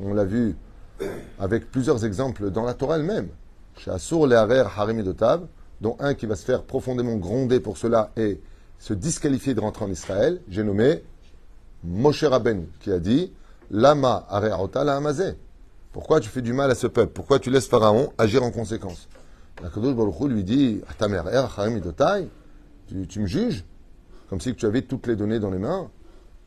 on 0.04 0.14
l'a 0.14 0.26
vu 0.26 0.56
avec 1.40 1.72
plusieurs 1.72 2.06
exemples 2.06 2.50
dans 2.52 2.64
la 2.64 2.74
Torah 2.74 2.96
elle-même. 2.98 3.30
Chez 3.78 3.92
Assur 3.92 4.28
les 4.28 4.36
haremidotav, 4.36 5.46
dont 5.82 5.98
un 6.00 6.14
qui 6.14 6.28
va 6.28 6.36
se 6.36 6.46
faire 6.46 6.64
profondément 6.64 7.18
gronder 7.18 7.60
pour 7.60 7.78
cela 7.78 8.12
et 8.16 8.40
se 8.80 8.94
disqualifier 8.94 9.54
de 9.54 9.60
rentrer 9.60 9.86
en 9.86 9.92
Israël, 9.92 10.40
j'ai 10.48 10.64
nommé 10.64 11.04
Moshe 11.84 12.24
Rabben, 12.24 12.66
qui 12.80 12.92
a 12.92 13.00
dit 13.00 13.34
Lama 13.72 14.26
are'ota 14.30 14.84
la 14.84 14.96
amazé. 14.96 15.34
Pourquoi 15.92 16.20
tu 16.20 16.30
fais 16.30 16.42
du 16.42 16.54
mal 16.54 16.72
à 16.72 16.76
ce 16.76 16.88
peuple? 16.88 17.12
Pourquoi 17.14 17.40
tu 17.40 17.50
laisses 17.50 17.68
Pharaon 17.68 18.14
agir 18.18 18.44
en 18.44 18.52
conséquence? 18.52 19.10
La 19.62 19.70
Baruch 19.70 20.30
lui 20.30 20.44
dit 20.44 20.82
tu, 22.88 23.08
tu 23.08 23.20
me 23.20 23.28
juges? 23.28 23.64
Comme 24.30 24.40
si 24.40 24.56
tu 24.56 24.66
avais 24.66 24.82
toutes 24.84 25.08
les 25.08 25.16
données 25.16 25.40
dans 25.40 25.52
les 25.52 25.60
mains. 25.60 25.90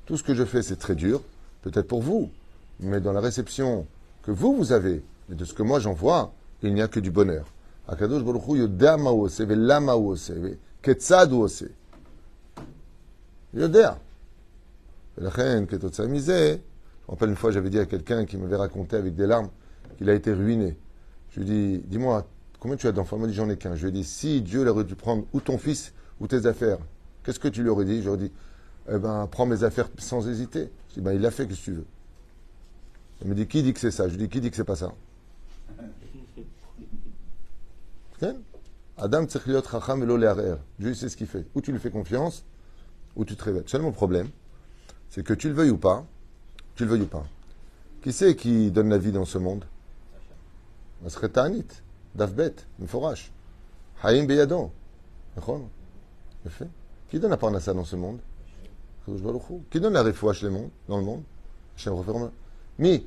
Tout 0.06 0.16
ce 0.16 0.22
que 0.22 0.34
je 0.34 0.44
fais, 0.44 0.62
c'est 0.62 0.76
très 0.76 0.94
dur, 0.94 1.22
peut-être 1.62 1.86
pour 1.86 2.02
vous, 2.02 2.30
mais 2.80 3.00
dans 3.00 3.12
la 3.12 3.20
réception 3.20 3.86
que 4.22 4.30
vous, 4.30 4.54
vous 4.54 4.72
avez, 4.72 5.02
et 5.30 5.34
de 5.34 5.44
ce 5.44 5.54
que 5.54 5.62
moi 5.62 5.80
j'en 5.80 5.92
vois, 5.92 6.32
il 6.62 6.74
n'y 6.74 6.82
a 6.82 6.88
que 6.88 7.00
du 7.00 7.10
bonheur. 7.10 7.46
Akadosh 7.88 8.22
Baruch 8.22 8.42
Hu 8.48 8.58
yodea 8.58 8.96
ma 8.96 9.10
ose, 9.10 9.40
ve 9.40 9.54
lama 9.54 9.94
ose, 9.96 10.30
ve 10.30 10.58
ketzad 10.82 11.32
ose. 11.32 11.68
Yodea. 13.52 13.98
La 15.18 15.30
reine, 15.30 15.66
ketotsa 15.66 16.06
mise, 16.06 16.26
je 16.26 16.58
rappelle 17.06 17.30
une 17.30 17.36
fois, 17.36 17.50
j'avais 17.50 17.70
dit 17.70 17.78
à 17.78 17.86
quelqu'un 17.86 18.24
qui 18.24 18.36
m'avait 18.36 18.56
raconté 18.56 18.96
avec 18.96 19.14
des 19.14 19.26
larmes 19.26 19.50
qu'il 19.98 20.10
a 20.10 20.14
été 20.14 20.32
ruiné. 20.32 20.76
Je 21.30 21.40
lui 21.40 21.50
ai 21.50 21.78
dit, 21.78 21.84
dis-moi, 21.86 22.26
combien 22.58 22.76
tu 22.76 22.88
as 22.88 22.92
d'enfants? 22.92 23.16
Il 23.16 23.22
m'a 23.22 23.28
dit, 23.28 23.34
j'en 23.34 23.48
ai 23.48 23.56
qu'un. 23.56 23.76
Je 23.76 23.82
lui 23.82 23.88
ai 23.90 23.92
dit, 23.92 24.04
si 24.04 24.42
Dieu 24.42 24.68
aurait 24.68 24.84
dû 24.84 24.96
prendre 24.96 25.24
ou 25.32 25.40
ton 25.40 25.58
fils 25.58 25.92
ou 26.20 26.26
tes 26.26 26.46
affaires, 26.46 26.78
Qu'est-ce 27.24 27.40
que 27.40 27.48
tu 27.48 27.62
lui 27.62 27.70
aurais 27.70 27.86
dit? 27.86 28.02
J'aurais 28.02 28.18
dit, 28.18 28.32
eh 28.88 28.98
ben, 28.98 29.26
prends 29.30 29.46
mes 29.46 29.64
affaires 29.64 29.88
sans 29.98 30.28
hésiter. 30.28 30.70
Je 30.90 30.94
dis, 30.94 31.00
ben, 31.00 31.12
il 31.12 31.20
l'a 31.20 31.30
fait, 31.30 31.48
que 31.48 31.54
tu 31.54 31.72
veux? 31.72 31.86
Il 33.22 33.28
me 33.28 33.34
dit, 33.34 33.46
qui 33.46 33.62
dit 33.62 33.72
que 33.72 33.80
c'est 33.80 33.90
ça? 33.90 34.08
Je 34.08 34.12
lui 34.12 34.24
dis, 34.24 34.28
qui 34.28 34.40
dit 34.40 34.50
que 34.50 34.56
c'est 34.56 34.64
pas 34.64 34.76
ça? 34.76 34.92
Adam 38.96 39.26
Dieu 40.78 40.94
sait 40.94 41.08
ce 41.08 41.16
qu'il 41.16 41.26
fait. 41.26 41.46
Ou 41.54 41.60
tu 41.60 41.72
lui 41.72 41.80
fais 41.80 41.90
confiance, 41.90 42.44
ou 43.16 43.24
tu 43.24 43.36
te 43.36 43.44
révèles. 43.44 43.64
Seulement 43.66 43.88
le 43.88 43.94
problème, 43.94 44.28
c'est 45.10 45.24
que 45.24 45.34
tu 45.34 45.48
le 45.48 45.54
veuilles 45.54 45.70
ou 45.70 45.78
pas, 45.78 46.04
tu 46.76 46.84
le 46.84 46.90
veuilles 46.90 47.02
ou 47.02 47.06
pas. 47.06 47.24
Qui 48.02 48.12
c'est 48.12 48.36
qui 48.36 48.70
donne 48.70 48.90
la 48.90 48.98
vie 48.98 49.12
dans 49.12 49.24
ce 49.24 49.38
monde? 49.38 49.64
Masretanit, 51.02 51.66
Haïm 54.02 54.26
Beyadon. 54.26 54.70
Qui 57.10 57.18
donne 57.18 57.30
la 57.30 57.36
parnassa 57.36 57.72
dans 57.72 57.84
ce 57.84 57.96
monde? 57.96 58.18
Qui 59.70 59.80
donne 59.80 59.92
la 59.92 60.02
refouach 60.02 60.42
dans 60.42 60.98
le 60.98 61.02
monde? 61.02 61.22
Hachem 61.76 62.30
Mi. 62.78 63.06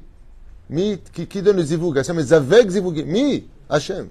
Mi, 0.70 1.00
qui, 1.14 1.28
qui 1.28 1.42
donne 1.42 1.58
le 1.58 1.64
zivoug 1.64 1.98
Hachem 1.98 2.20
est 2.20 2.32
avec 2.34 2.70
zivoug. 2.70 3.06
Mi, 3.06 3.48
Hachem. 3.70 4.10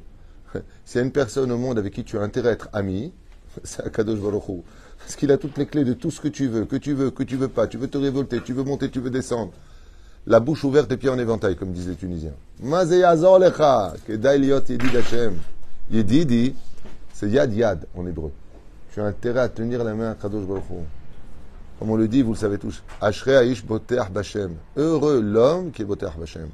S'il 0.84 0.98
y 0.98 1.02
a 1.02 1.04
une 1.04 1.12
personne 1.12 1.50
au 1.52 1.58
monde 1.58 1.78
avec 1.78 1.92
qui 1.92 2.04
tu 2.04 2.18
as 2.18 2.22
intérêt 2.22 2.50
à 2.50 2.52
être 2.52 2.68
ami, 2.72 3.12
c'est 3.64 3.84
Akadosh 3.84 4.20
Baruch 4.20 4.42
Parce 4.98 5.16
qu'il 5.16 5.30
a 5.32 5.38
toutes 5.38 5.58
les 5.58 5.66
clés 5.66 5.84
de 5.84 5.92
tout 5.94 6.10
ce 6.10 6.20
que 6.20 6.28
tu 6.28 6.48
veux, 6.48 6.64
que 6.64 6.76
tu 6.76 6.92
veux, 6.94 7.10
que 7.10 7.22
tu 7.22 7.36
veux 7.36 7.48
pas. 7.48 7.66
Tu 7.66 7.78
veux 7.78 7.88
te 7.88 7.98
révolter, 7.98 8.40
tu 8.42 8.52
veux 8.52 8.64
monter, 8.64 8.90
tu 8.90 9.00
veux 9.00 9.10
descendre. 9.10 9.52
la 10.26 10.40
bouche 10.40 10.64
ouverte 10.64 10.90
et 10.92 10.96
pieds 10.96 11.10
en 11.10 11.18
éventail, 11.18 11.56
comme 11.56 11.72
disent 11.72 11.88
les 11.88 11.94
Tunisiens. 11.94 12.34
Yedidi, 15.88 16.52
c'est 17.12 17.28
yad 17.28 17.54
yad 17.54 17.86
en 17.94 18.06
hébreu. 18.06 18.32
Tu 18.92 19.00
as 19.00 19.04
intérêt 19.04 19.40
à 19.40 19.48
tenir 19.48 19.84
la 19.84 19.94
main 19.94 20.10
à 20.10 20.14
Kadosh 20.14 20.44
Baruch 20.44 20.64
Hu. 20.70 20.82
Comme 21.78 21.90
on 21.90 21.96
le 21.96 22.08
dit, 22.08 22.22
vous 22.22 22.32
le 22.32 22.38
savez 22.38 22.58
tous. 22.58 22.82
Ashrei 23.00 23.50
aish 23.50 23.64
boteach 23.64 24.10
bashem. 24.10 24.54
Heureux 24.76 25.20
l'homme 25.20 25.70
qui 25.70 25.82
est 25.82 25.84
boteach 25.84 26.16
bashem. 26.18 26.48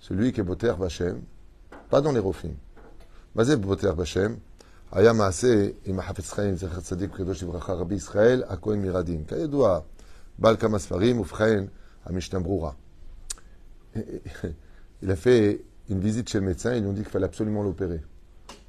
Celui 0.00 0.32
qui 0.32 0.40
est 0.40 0.44
boteach 0.44 0.76
bashem, 0.76 1.20
pas 1.90 2.00
dans 2.00 2.12
les 2.12 2.18
rofim. 2.18 2.54
Mazé 3.34 3.56
boteach 3.56 3.94
bashem, 3.94 4.38
היה 4.92 5.12
מעשה 5.12 5.68
עם 5.84 5.98
החפץ 5.98 6.32
חיים, 6.32 6.56
זכר 6.56 6.80
צדיק 6.80 7.10
וקדוש 7.14 7.42
לברכה, 7.42 7.72
רבי 7.72 7.94
ישראל, 7.94 8.42
הכהן 8.48 8.82
מרדים. 8.82 9.24
כידוע, 9.24 9.78
בעל 10.38 10.56
כמה 10.56 10.78
ספרים, 10.78 11.20
ובכן, 11.20 11.64
המשנה 12.04 12.40
ברורה. 12.40 12.72
Il 15.02 15.10
a 15.10 15.16
fait 15.16 15.64
une 15.88 16.00
visite 16.00 16.28
chez 16.28 16.40
le 16.40 16.46
médecin, 16.46 16.74
ils 16.74 16.82
lui 16.82 16.88
ont 16.88 16.92
dit 16.92 17.02
qu'il 17.02 17.10
fallait 17.10 17.24
absolument 17.24 17.62
l'opérer. 17.62 18.00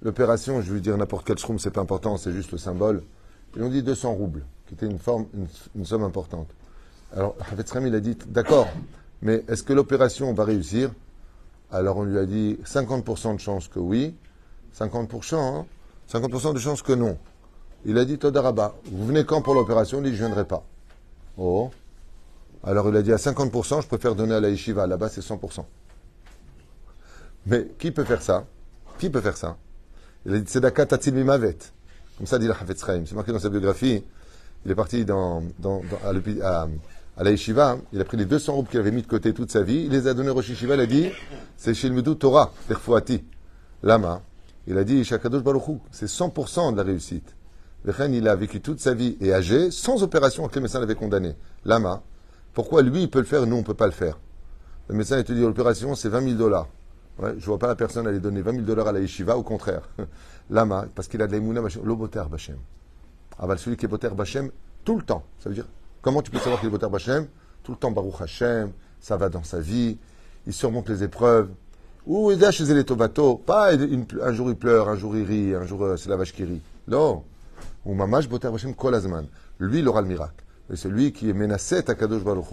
L'opération, 0.02 0.62
je 0.62 0.72
veux 0.74 0.80
dire 0.80 0.98
n'importe 0.98 1.28
quel 1.28 1.38
shroom, 1.38 1.60
c'est 1.60 1.72
pas 1.72 1.82
important, 1.82 2.18
c'est 2.18 2.32
juste 2.32 2.52
le 2.52 2.58
symbole. 2.58 3.04
Ils 3.54 3.60
lui 3.60 3.66
ont 3.66 3.70
dit 3.70 3.84
200 3.84 4.14
roubles, 4.14 4.46
qui 4.69 4.75
était 4.75 4.87
une, 4.87 4.99
forme, 4.99 5.27
une, 5.75 5.85
somme 5.85 6.05
importante. 6.05 6.49
Alors, 7.15 7.35
Hafetz 7.41 7.73
il 7.75 7.95
a 7.95 8.01
dit, 8.01 8.17
d'accord, 8.27 8.69
mais 9.23 9.45
est-ce 9.49 9.63
que 9.63 9.73
l'opération 9.73 10.33
va 10.35 10.45
réussir? 10.45 10.91
Alors, 11.73 11.97
on 11.97 12.05
lui 12.05 12.19
a 12.19 12.27
dit 12.27 12.59
50% 12.65 13.35
de 13.35 13.41
chance 13.41 13.69
que 13.69 13.79
oui, 13.79 14.15
50%, 14.79 15.37
hein 15.37 15.67
50% 16.13 16.55
de 16.55 16.59
chance 16.59 16.83
que 16.83 16.93
non. 16.93 17.19
Il 17.85 17.97
a 17.99 18.05
dit 18.05 18.19
Todaraba, 18.19 18.75
vous 18.91 19.07
venez 19.07 19.25
quand 19.25 19.41
pour 19.43 19.55
l'opération? 19.55 19.99
Il 19.99 20.11
dit 20.11 20.17
Je 20.17 20.25
viendrai 20.25 20.45
pas. 20.45 20.65
Oh. 21.37 21.71
Alors 22.65 22.89
il 22.89 22.97
a 22.97 23.03
dit 23.03 23.13
à 23.13 23.17
50%, 23.17 23.83
je 23.83 23.87
préfère 23.87 24.15
donner 24.15 24.35
à 24.35 24.41
la 24.41 24.51
yeshiva. 24.51 24.87
Là-bas, 24.87 25.09
c'est 25.09 25.21
100%. 25.21 25.65
Mais 27.47 27.69
qui 27.79 27.93
peut 27.93 28.05
faire 28.05 28.21
ça? 28.21 28.47
Qui 28.99 29.11
peut 29.11 29.21
faire 29.21 29.37
ça? 29.37 29.57
Il 30.27 30.35
a 30.35 30.39
dit 30.39 30.45
Tzedaka 30.45 30.87
Mimavet. 31.13 31.59
Comme 32.17 32.27
ça 32.27 32.39
dit 32.39 32.49
la 32.49 32.55
Hafetz. 32.55 32.85
C'est 32.85 33.13
marqué 33.13 33.33
dans 33.33 33.39
sa 33.39 33.49
biographie. 33.49 34.05
Il 34.69 34.73
est 34.73 34.75
parti 34.75 35.07
dans, 35.07 35.43
à, 36.05 36.67
à- 37.17 37.25
la 37.25 37.31
yeshiva. 37.31 37.79
Il 37.95 38.03
a 38.03 38.05
pris 38.05 38.19
les 38.19 38.27
200 38.27 38.53
roubles 38.53 38.69
qu'il 38.69 38.79
avait 38.79 38.91
mis 38.91 39.01
de 39.01 39.07
côté 39.07 39.33
toute 39.33 39.51
sa 39.51 39.63
vie. 39.63 39.85
Il 39.87 39.93
les 39.93 40.07
a 40.07 40.13
donnés 40.13 40.29
au 40.29 40.35
Rosh. 40.35 40.51
Il 40.61 40.71
a 40.71 40.85
dit 40.87 41.09
C'est 41.57 41.89
Medou 41.89 42.15
Torah, 42.17 42.53
Terfouati. 42.69 43.25
Lama. 43.83 44.21
Il 44.67 44.77
a 44.77 44.85
dit 44.85 45.07
c'est 45.07 45.17
100% 45.25 46.73
de 46.73 46.77
la 46.77 46.83
réussite. 46.83 47.35
Vechen, 47.83 48.13
il 48.13 48.29
a 48.29 48.37
vécu 48.37 48.61
toute 48.61 48.79
sa 48.81 48.93
vie 48.93 49.17
et 49.23 49.33
âgé, 49.33 49.71
sans 49.71 50.03
opération 50.03 50.47
que 50.49 50.57
le 50.57 50.61
médecin 50.61 50.81
l'avait 50.81 50.95
condamné. 50.95 51.35
Lama. 51.65 52.03
Pourquoi 52.53 52.83
lui, 52.83 53.05
il 53.05 53.11
peut 53.11 53.21
le 53.21 53.25
faire 53.25 53.47
nous, 53.47 53.57
on 53.57 53.61
ne 53.61 53.65
peut 53.65 53.73
pas 53.73 53.87
le 53.87 53.93
faire? 53.93 54.19
Le 54.89 54.95
médecin, 54.97 55.17
il 55.17 55.25
te 55.25 55.33
dit 55.33 55.41
l'opération, 55.41 55.95
c'est 55.95 56.11
20 56.11 56.21
000 56.25 56.35
dollars. 56.35 56.69
Ouais, 57.19 57.35
je 57.39 57.47
vois 57.47 57.59
pas 57.59 57.69
la 57.69 57.75
personne 57.75 58.07
aller 58.07 58.21
donner 58.21 58.43
20 58.43 58.51
000 58.53 58.65
dollars 58.65 58.89
à 58.89 58.93
la 58.93 59.01
yeshiva, 59.01 59.35
au 59.39 59.43
contraire. 59.43 59.89
Lama, 60.51 60.85
parce 60.95 61.09
qu'il 61.09 61.23
a 61.23 61.27
de 61.27 61.33
l'aïmouna, 61.33 61.63
l'oboter 61.83 62.25
Bachem. 62.31 62.57
Ah 63.39 63.47
bah, 63.47 63.57
celui 63.57 63.77
qui 63.77 63.85
est 63.85 63.89
boter 63.89 64.09
Bachem, 64.09 64.51
tout 64.85 64.97
le 64.97 65.03
temps. 65.03 65.25
Ça 65.39 65.49
veut 65.49 65.55
dire, 65.55 65.67
comment 66.03 66.23
tu 66.23 66.31
peux 66.31 66.39
savoir 66.39 66.61
qu'il 66.61 66.69
est 66.69 66.73
boter 66.73 66.89
Bachem 66.89 67.27
Tout 67.63 67.73
le 67.73 67.79
temps, 67.79 67.91
Baruch 67.91 68.21
Hashem, 68.21 68.73
ça 69.01 69.17
va 69.17 69.29
dans 69.29 69.45
sa 69.45 69.61
vie, 69.61 69.99
il 70.47 70.53
surmonte 70.53 70.89
les 70.89 71.03
épreuves. 71.03 71.51
Ou 72.07 72.33
il 72.33 72.51
chez 72.51 72.65
les 72.65 72.85
tobato, 72.85 73.37
pas 73.37 73.73
un 73.73 74.33
jour 74.33 74.49
il 74.49 74.57
pleure, 74.57 74.89
un 74.89 74.97
jour 74.97 75.15
il 75.17 75.25
rit, 75.25 75.55
un 75.55 75.67
jour 75.67 75.85
euh, 75.85 75.97
c'est 75.97 76.09
la 76.09 76.17
vache 76.17 76.33
qui 76.33 76.45
rit. 76.45 76.63
Non. 76.89 77.23
Ou 77.85 77.95
mamash 77.95 78.29
boter 78.29 78.51
Bachem 78.51 78.75
kolazman. 78.75 79.27
Lui, 79.59 79.81
il 79.81 79.89
aura 79.89 80.01
le 80.01 80.09
miracle. 80.09 80.45
Et 80.73 80.77
celui 80.77 81.13
qui 81.13 81.29
est 81.29 81.35
menacé 81.35 81.83
à 81.87 81.95
Kadosh 81.95 82.25
Baruch 82.25 82.47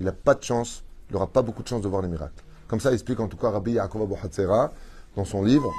il 0.00 0.06
n'a 0.06 0.12
pas 0.12 0.34
de 0.34 0.42
chance, 0.42 0.82
il 1.08 1.14
n'aura 1.14 1.26
pas 1.26 1.42
beaucoup 1.42 1.62
de 1.62 1.68
chance 1.68 1.82
de 1.82 1.88
voir 1.88 2.02
les 2.02 2.08
miracles. 2.08 2.42
Comme 2.68 2.80
ça, 2.80 2.90
il 2.90 2.94
explique 2.94 3.20
en 3.20 3.28
tout 3.28 3.36
cas 3.36 3.50
Rabbi 3.50 3.72
Yaakov 3.72 4.02
Abu 4.02 4.14
Hatzera, 4.22 4.72
dans 5.16 5.24
son 5.24 5.42
livre, 5.42 5.70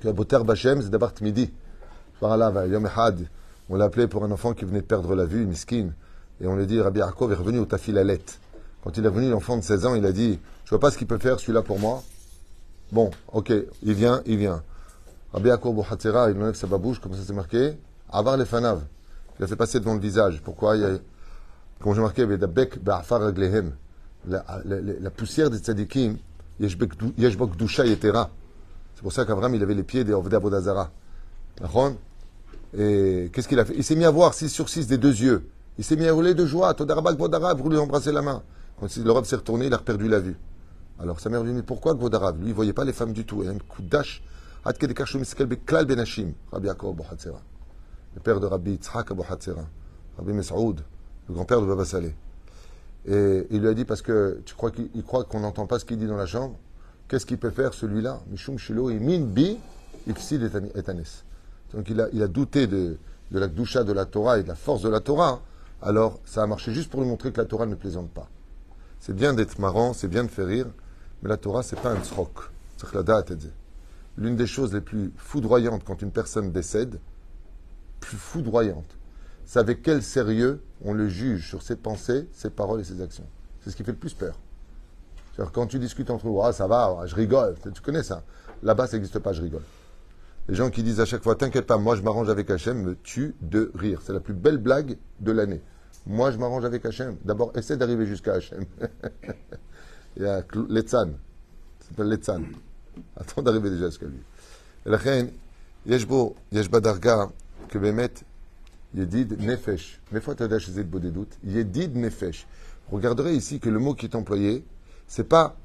que 0.00 0.08
Boter 0.08 0.38
Bachem, 0.44 0.82
c'est 0.82 0.90
d'abord 0.90 1.12
Tmidi. 1.12 1.52
Voilà, 2.20 2.50
va, 2.50 2.66
Yom 2.66 2.88
on 3.68 3.76
l'a 3.76 3.86
appelé 3.86 4.06
pour 4.06 4.24
un 4.24 4.30
enfant 4.30 4.52
qui 4.54 4.64
venait 4.64 4.80
de 4.80 4.86
perdre 4.86 5.14
la 5.14 5.24
vue, 5.24 5.46
miskin. 5.46 5.90
Et 6.40 6.46
on 6.46 6.56
lui 6.56 6.66
dit, 6.66 6.80
Rabbi 6.80 7.00
Yaakov 7.00 7.32
est 7.32 7.36
revenu 7.36 7.58
au 7.58 7.64
Tafilalet. 7.66 8.20
Quand 8.82 8.96
il 8.96 9.04
est 9.04 9.08
revenu, 9.08 9.30
l'enfant 9.30 9.56
de 9.56 9.62
16 9.62 9.86
ans, 9.86 9.94
il 9.94 10.04
a 10.06 10.12
dit, 10.12 10.38
je 10.64 10.70
vois 10.70 10.78
pas 10.80 10.90
ce 10.90 10.98
qu'il 10.98 11.06
peut 11.06 11.18
faire, 11.18 11.40
celui-là 11.40 11.62
pour 11.62 11.78
moi. 11.78 12.02
Bon, 12.92 13.10
ok, 13.32 13.52
il 13.82 13.94
vient, 13.94 14.22
il 14.26 14.36
vient. 14.36 14.62
Rabbi 15.32 15.48
Yaakov 15.48 15.74
Bouhatzera, 15.74 16.30
il 16.30 16.36
enlève 16.40 16.54
sa 16.54 16.66
babouche, 16.66 17.00
comme 17.00 17.14
ça 17.14 17.20
c'est 17.26 17.32
marqué, 17.32 17.76
Avar 18.10 18.36
les 18.36 18.44
fanav. 18.44 18.82
Il 19.38 19.44
a 19.44 19.48
fait 19.48 19.56
passer 19.56 19.80
devant 19.80 19.94
le 19.94 20.00
visage. 20.00 20.40
Pourquoi 20.42 20.76
il 20.76 20.82
y 20.82 20.84
a, 20.84 20.90
Comme 21.80 21.94
j'ai 21.94 22.00
marqué. 22.00 22.24
La, 24.28 24.44
la, 24.64 24.80
la- 25.00 25.10
poussière 25.10 25.50
des 25.50 25.58
tzadikim, 25.58 26.16
Yesh 26.58 26.76
Bok 26.78 27.56
Dusha 27.56 27.84
Yetera. 27.84 28.30
C'est 28.94 29.02
pour 29.02 29.12
ça 29.12 29.24
qu'Abraham, 29.24 29.54
il 29.54 29.62
avait 29.62 29.74
les 29.74 29.82
pieds 29.82 30.04
des 30.04 30.12
Ovda 30.14 30.40
Bodazara. 30.40 30.90
Et 32.78 33.30
qu'est-ce 33.32 33.48
qu'il 33.48 33.58
a 33.58 33.64
fait? 33.64 33.74
Il 33.76 33.84
s'est 33.84 33.96
mis 33.96 34.04
à 34.04 34.10
voir 34.10 34.34
6 34.34 34.50
sur 34.50 34.68
6 34.68 34.86
des 34.86 34.98
deux 34.98 35.22
yeux. 35.22 35.48
Il 35.78 35.84
s'est 35.84 35.96
mis 35.96 36.06
à 36.06 36.12
rouler 36.12 36.34
de 36.34 36.44
joie. 36.44 36.74
Todarabak 36.74 37.16
Vodarav, 37.16 37.56
pour 37.56 37.70
lui 37.70 37.78
embrasser 37.78 38.12
la 38.12 38.22
main. 38.22 38.42
Quand 38.78 38.94
l'Europe 38.98 39.24
s'est 39.24 39.36
retournée, 39.36 39.66
il 39.66 39.74
a 39.74 39.78
perdu 39.78 40.08
la 40.08 40.20
vue. 40.20 40.36
Alors 40.98 41.20
sa 41.20 41.30
mère 41.30 41.42
lui 41.42 41.50
dit, 41.50 41.56
mais 41.56 41.62
pourquoi 41.62 41.94
Vodarav 41.94 42.38
Lui, 42.38 42.46
il 42.46 42.50
ne 42.50 42.54
voyait 42.54 42.72
pas 42.72 42.84
les 42.84 42.92
femmes 42.92 43.12
du 43.12 43.24
tout. 43.24 43.42
Il 43.42 43.48
a 43.48 43.52
un 43.52 43.58
coup 43.58 43.82
beklal 43.82 45.86
benashim. 45.86 46.32
Rabbi 46.52 46.66
Yaakov. 46.66 46.96
Le 48.14 48.20
père 48.20 48.40
de 48.40 48.46
Rabbi 48.46 48.72
Yitzhak 48.72 49.10
Abu. 49.10 49.22
Rabbi 50.16 50.32
Mesaoud, 50.32 50.80
le 51.28 51.34
grand-père 51.34 51.60
de 51.60 51.66
Baba 51.66 51.84
Saleh. 51.84 52.14
Et 53.06 53.46
il 53.50 53.60
lui 53.60 53.68
a 53.68 53.74
dit, 53.74 53.84
parce 53.84 54.02
que 54.02 54.40
tu 54.44 54.54
crois 54.54 54.70
qu'il 54.70 54.88
il 54.94 55.02
croit 55.02 55.24
qu'on 55.24 55.40
n'entend 55.40 55.66
pas 55.66 55.78
ce 55.78 55.84
qu'il 55.84 55.98
dit 55.98 56.06
dans 56.06 56.16
la 56.16 56.26
chambre, 56.26 56.56
qu'est-ce 57.08 57.26
qu'il 57.26 57.38
peut 57.38 57.50
faire 57.50 57.74
celui-là? 57.74 58.20
Mishum 58.30 58.58
Shilo 58.58 58.90
et 58.90 58.98
Min 58.98 59.20
Bi 59.20 59.58
Ixil 60.08 60.50
Etanes. 60.74 61.24
Donc 61.76 61.90
il 61.90 62.00
a, 62.00 62.28
douté 62.28 62.66
de, 62.66 62.96
la 63.30 63.48
doucha 63.48 63.84
de 63.84 63.92
la 63.92 64.06
Torah 64.06 64.38
et 64.38 64.42
de 64.42 64.48
la 64.48 64.54
force 64.54 64.80
de 64.80 64.88
la 64.88 65.00
Torah. 65.00 65.42
Alors 65.82 66.18
ça 66.24 66.42
a 66.42 66.46
marché 66.46 66.72
juste 66.72 66.90
pour 66.90 67.02
lui 67.02 67.08
montrer 67.08 67.30
que 67.32 67.38
la 67.38 67.44
Torah 67.44 67.66
ne 67.66 67.74
plaisante 67.74 68.10
pas. 68.10 68.30
C'est 68.98 69.14
bien 69.14 69.34
d'être 69.34 69.58
marrant, 69.58 69.92
c'est 69.92 70.08
bien 70.08 70.24
de 70.24 70.30
faire 70.30 70.46
rire, 70.46 70.66
mais 71.22 71.28
la 71.28 71.36
Torah, 71.36 71.62
c'est 71.62 71.78
pas 71.78 71.90
un 71.90 72.00
tzrok. 72.02 72.32
C'est. 72.78 72.86
L'une 74.16 74.36
des 74.36 74.46
choses 74.46 74.72
les 74.72 74.80
plus 74.80 75.12
foudroyantes 75.18 75.84
quand 75.84 76.00
une 76.00 76.10
personne 76.10 76.50
décède, 76.50 76.98
plus 78.00 78.16
foudroyante, 78.16 78.96
c'est 79.44 79.58
avec 79.58 79.82
quel 79.82 80.02
sérieux 80.02 80.62
on 80.82 80.94
le 80.94 81.08
juge 81.08 81.46
sur 81.46 81.62
ses 81.62 81.76
pensées, 81.76 82.26
ses 82.32 82.48
paroles 82.48 82.80
et 82.80 82.84
ses 82.84 83.02
actions. 83.02 83.26
C'est 83.60 83.70
ce 83.70 83.76
qui 83.76 83.84
fait 83.84 83.92
le 83.92 83.98
plus 83.98 84.14
peur. 84.14 84.34
C'est-à-dire, 85.34 85.52
quand 85.52 85.66
tu 85.66 85.78
discutes 85.78 86.10
entre 86.10 86.26
vous, 86.26 86.40
ah 86.42 86.54
ça 86.54 86.66
va, 86.66 87.02
je 87.04 87.14
rigole, 87.14 87.54
tu 87.62 87.82
connais 87.82 88.02
ça. 88.02 88.22
Là-bas, 88.62 88.86
ça 88.86 88.96
n'existe 88.96 89.18
pas, 89.18 89.34
je 89.34 89.42
rigole. 89.42 89.62
Les 90.47 90.55
gens 90.55 90.69
qui 90.69 90.83
disent 90.83 90.99
à 90.99 91.05
chaque 91.05 91.23
fois, 91.23 91.35
t'inquiète 91.35 91.65
pas, 91.67 91.77
moi 91.77 91.95
je 91.95 92.01
m'arrange 92.01 92.29
avec 92.29 92.49
Hachem, 92.49 92.81
me 92.81 92.95
tuent 92.95 93.35
de 93.41 93.71
rire. 93.75 94.01
C'est 94.03 94.13
la 94.13 94.19
plus 94.19 94.33
belle 94.33 94.57
blague 94.57 94.97
de 95.19 95.31
l'année. 95.31 95.61
Moi 96.07 96.31
je 96.31 96.37
m'arrange 96.37 96.65
avec 96.65 96.85
Hachem. 96.85 97.15
D'abord, 97.23 97.51
essaie 97.55 97.77
d'arriver 97.77 98.05
jusqu'à 98.05 98.33
Hachem. 98.33 98.65
Il 100.17 100.23
y 100.23 100.25
a 100.25 100.41
Cl- 100.41 100.67
Letzan. 100.67 101.11
Ça 101.79 101.87
s'appelle 101.89 102.07
Letzan. 102.07 102.41
Attends 103.15 103.41
d'arriver 103.41 103.69
déjà 103.69 103.85
jusqu'à 103.85 104.07
lui. 104.07 104.19
ולכן, 104.85 105.25
יש 105.85 106.05
בו, 106.05 106.33
יש 106.51 106.69
בדרגה, 106.69 107.25
כבאמת, 107.69 108.23
ידיד 108.93 109.33
נפש. 109.39 109.99
מאיפה 110.11 110.31
אתה 110.31 110.43
יודע 110.43 110.59
שזה 110.59 110.81
התבודדות? 110.81 111.35
ידיד 111.43 111.97
נפש. 111.97 112.45
Vous 112.89 112.97
regarderez 112.97 113.35
ici 113.35 113.59
que 113.61 113.69
le 113.69 113.79
mot 113.79 113.93
qui 113.93 114.05
est 114.07 114.15
employé, 114.15 114.65
c'est 115.07 115.23
pas 115.23 115.55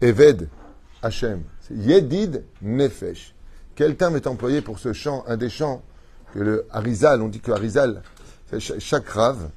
Eved 0.00 0.48
Hachem, 1.02 1.42
c'est 1.60 1.74
Yedid 1.74 2.42
Nefesh. 2.62 3.32
Quel 3.77 3.95
terme 3.95 4.15
est 4.15 4.25
employé 4.25 4.61
pour 4.61 4.79
ce 4.79 4.91
chant, 4.91 5.23
un 5.27 5.37
des 5.37 5.49
chants 5.49 5.83
que 6.33 6.39
le 6.39 6.65
Harizal, 6.71 7.21
on 7.21 7.27
dit 7.27 7.39
que 7.39 7.51
Harizal, 7.51 8.01
chaque 8.59 9.07
rave, 9.07 9.49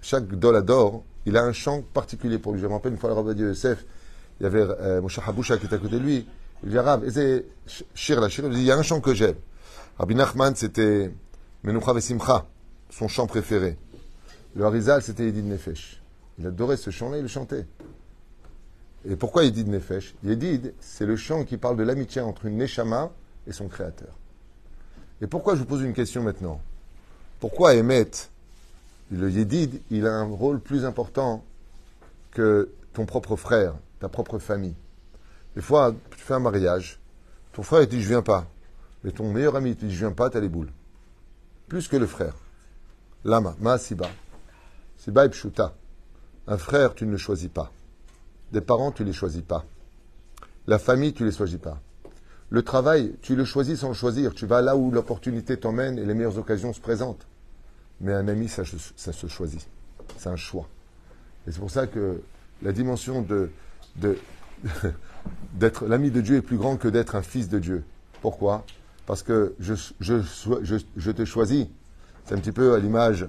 chaque 0.00 0.26
dolador, 0.28 1.04
il 1.26 1.36
a 1.36 1.42
un 1.42 1.52
chant 1.52 1.82
particulier 1.92 2.38
pour 2.38 2.54
lui. 2.54 2.60
Je 2.62 2.66
me 2.66 2.72
rappelle 2.72 2.92
une 2.92 2.98
fois 2.98 3.10
le 3.10 3.16
Rabbi 3.16 3.38
Yosef, 3.38 3.84
il 4.40 4.44
y 4.44 4.46
avait 4.46 4.62
euh, 4.62 5.02
Moshe 5.02 5.18
Haboucha 5.18 5.58
qui 5.58 5.66
était 5.66 5.74
à 5.74 5.78
côté 5.78 5.96
de 5.96 6.02
lui. 6.02 6.26
Il 6.64 6.70
dit 6.70 6.78
Rav, 6.78 7.04
Shir 7.94 8.22
la 8.22 8.30
Shir, 8.30 8.46
il 8.46 8.54
dit 8.54 8.60
il 8.60 8.66
y 8.66 8.72
a 8.72 8.78
un 8.78 8.82
chant 8.82 9.02
que 9.02 9.12
j'aime. 9.12 9.36
Rabbi 9.98 10.14
Nachman, 10.14 10.54
c'était 10.54 11.12
Menucha 11.62 11.92
Vesimcha, 11.92 12.46
son 12.88 13.08
chant 13.08 13.26
préféré. 13.26 13.76
Le 14.56 14.64
Harizal, 14.64 15.02
c'était 15.02 15.26
Yedid 15.26 15.44
Nefesh. 15.44 16.00
Il 16.38 16.46
adorait 16.46 16.78
ce 16.78 16.88
chant-là, 16.88 17.18
il 17.18 17.22
le 17.24 17.28
chantait. 17.28 17.66
Et 19.06 19.16
pourquoi 19.16 19.44
Yedid 19.44 19.68
Nefesh? 19.68 20.14
Yedid, 20.24 20.72
c'est 20.80 21.04
le 21.04 21.16
chant 21.16 21.44
qui 21.44 21.58
parle 21.58 21.76
de 21.76 21.82
l'amitié 21.82 22.22
entre 22.22 22.46
une 22.46 22.56
Neshama 22.56 23.10
et 23.46 23.52
son 23.52 23.68
créateur. 23.68 24.16
Et 25.20 25.26
pourquoi 25.26 25.54
je 25.54 25.60
vous 25.60 25.66
pose 25.66 25.82
une 25.82 25.92
question 25.92 26.22
maintenant? 26.22 26.60
Pourquoi 27.40 27.74
Emet, 27.74 28.10
le 29.10 29.30
Yedid, 29.30 29.80
il 29.90 30.06
a 30.06 30.12
un 30.12 30.24
rôle 30.24 30.60
plus 30.60 30.84
important 30.84 31.44
que 32.30 32.70
ton 32.92 33.06
propre 33.06 33.36
frère, 33.36 33.74
ta 33.98 34.08
propre 34.08 34.38
famille? 34.38 34.74
Des 35.54 35.62
fois, 35.62 35.94
tu 36.10 36.18
fais 36.18 36.34
un 36.34 36.40
mariage, 36.40 37.00
ton 37.52 37.62
frère 37.62 37.82
il 37.82 37.88
dit 37.88 38.02
je 38.02 38.08
viens 38.08 38.22
pas, 38.22 38.46
mais 39.02 39.10
ton 39.10 39.32
meilleur 39.32 39.56
ami 39.56 39.74
dit 39.74 39.92
je 39.92 39.98
viens 39.98 40.12
pas, 40.12 40.30
t'as 40.30 40.40
les 40.40 40.48
boules. 40.48 40.70
Plus 41.68 41.88
que 41.88 41.96
le 41.96 42.06
frère. 42.06 42.34
Lama, 43.24 43.54
ma 43.60 43.78
siba. 43.78 44.08
Siba 44.96 45.28
pshuta. 45.28 45.74
Un 46.46 46.58
frère, 46.58 46.94
tu 46.94 47.06
ne 47.06 47.12
le 47.12 47.16
choisis 47.16 47.48
pas. 47.48 47.70
Des 48.52 48.60
parents, 48.60 48.90
tu 48.90 49.02
ne 49.02 49.08
les 49.08 49.12
choisis 49.12 49.42
pas. 49.42 49.64
La 50.66 50.78
famille, 50.78 51.12
tu 51.12 51.22
ne 51.22 51.28
les 51.28 51.34
choisis 51.34 51.58
pas. 51.58 51.80
Le 52.50 52.62
travail, 52.62 53.14
tu 53.22 53.36
le 53.36 53.44
choisis 53.44 53.78
sans 53.78 53.88
le 53.88 53.94
choisir. 53.94 54.34
Tu 54.34 54.44
vas 54.44 54.60
là 54.60 54.76
où 54.76 54.90
l'opportunité 54.90 55.56
t'emmène 55.56 55.98
et 55.98 56.04
les 56.04 56.14
meilleures 56.14 56.36
occasions 56.36 56.72
se 56.72 56.80
présentent. 56.80 57.26
Mais 58.00 58.12
un 58.12 58.26
ami, 58.26 58.48
ça, 58.48 58.64
se 58.64 59.26
choisit. 59.28 59.68
C'est 60.18 60.28
un 60.28 60.36
choix. 60.36 60.68
Et 61.46 61.52
c'est 61.52 61.60
pour 61.60 61.70
ça 61.70 61.86
que 61.86 62.20
la 62.62 62.72
dimension 62.72 63.22
de, 63.22 63.50
d'être 65.54 65.86
l'ami 65.86 66.10
de 66.10 66.20
Dieu 66.20 66.36
est 66.36 66.42
plus 66.42 66.56
grande 66.56 66.78
que 66.78 66.88
d'être 66.88 67.14
un 67.14 67.22
fils 67.22 67.48
de 67.48 67.60
Dieu. 67.60 67.84
Pourquoi? 68.20 68.64
Parce 69.06 69.22
que 69.22 69.54
je, 69.60 69.74
je, 70.00 70.20
je, 70.96 71.10
te 71.10 71.24
choisis. 71.24 71.66
C'est 72.24 72.34
un 72.34 72.38
petit 72.38 72.52
peu 72.52 72.74
à 72.74 72.78
l'image 72.78 73.28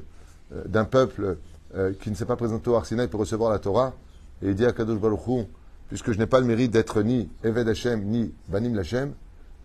euh, 0.54 0.64
d'un 0.66 0.86
peuple 0.86 1.38
euh, 1.76 1.94
qui 1.94 2.10
ne 2.10 2.16
s'est 2.16 2.26
pas 2.26 2.36
présenté 2.36 2.70
au 2.70 2.76
Arsinaï 2.76 3.08
pour 3.08 3.20
recevoir 3.20 3.52
la 3.52 3.60
Torah. 3.60 3.94
Et 4.42 4.50
il 4.50 4.56
dit 4.56 4.66
à 4.66 4.74
Kadosh 4.74 5.00
Baruch 5.00 5.48
puisque 5.92 6.14
je 6.14 6.18
n'ai 6.18 6.26
pas 6.26 6.40
le 6.40 6.46
mérite 6.46 6.72
d'être 6.72 7.02
ni 7.02 7.30
Eved 7.44 7.68
Hashem, 7.68 8.02
ni 8.06 8.34
Banim 8.48 8.78
Hashem, 8.78 9.14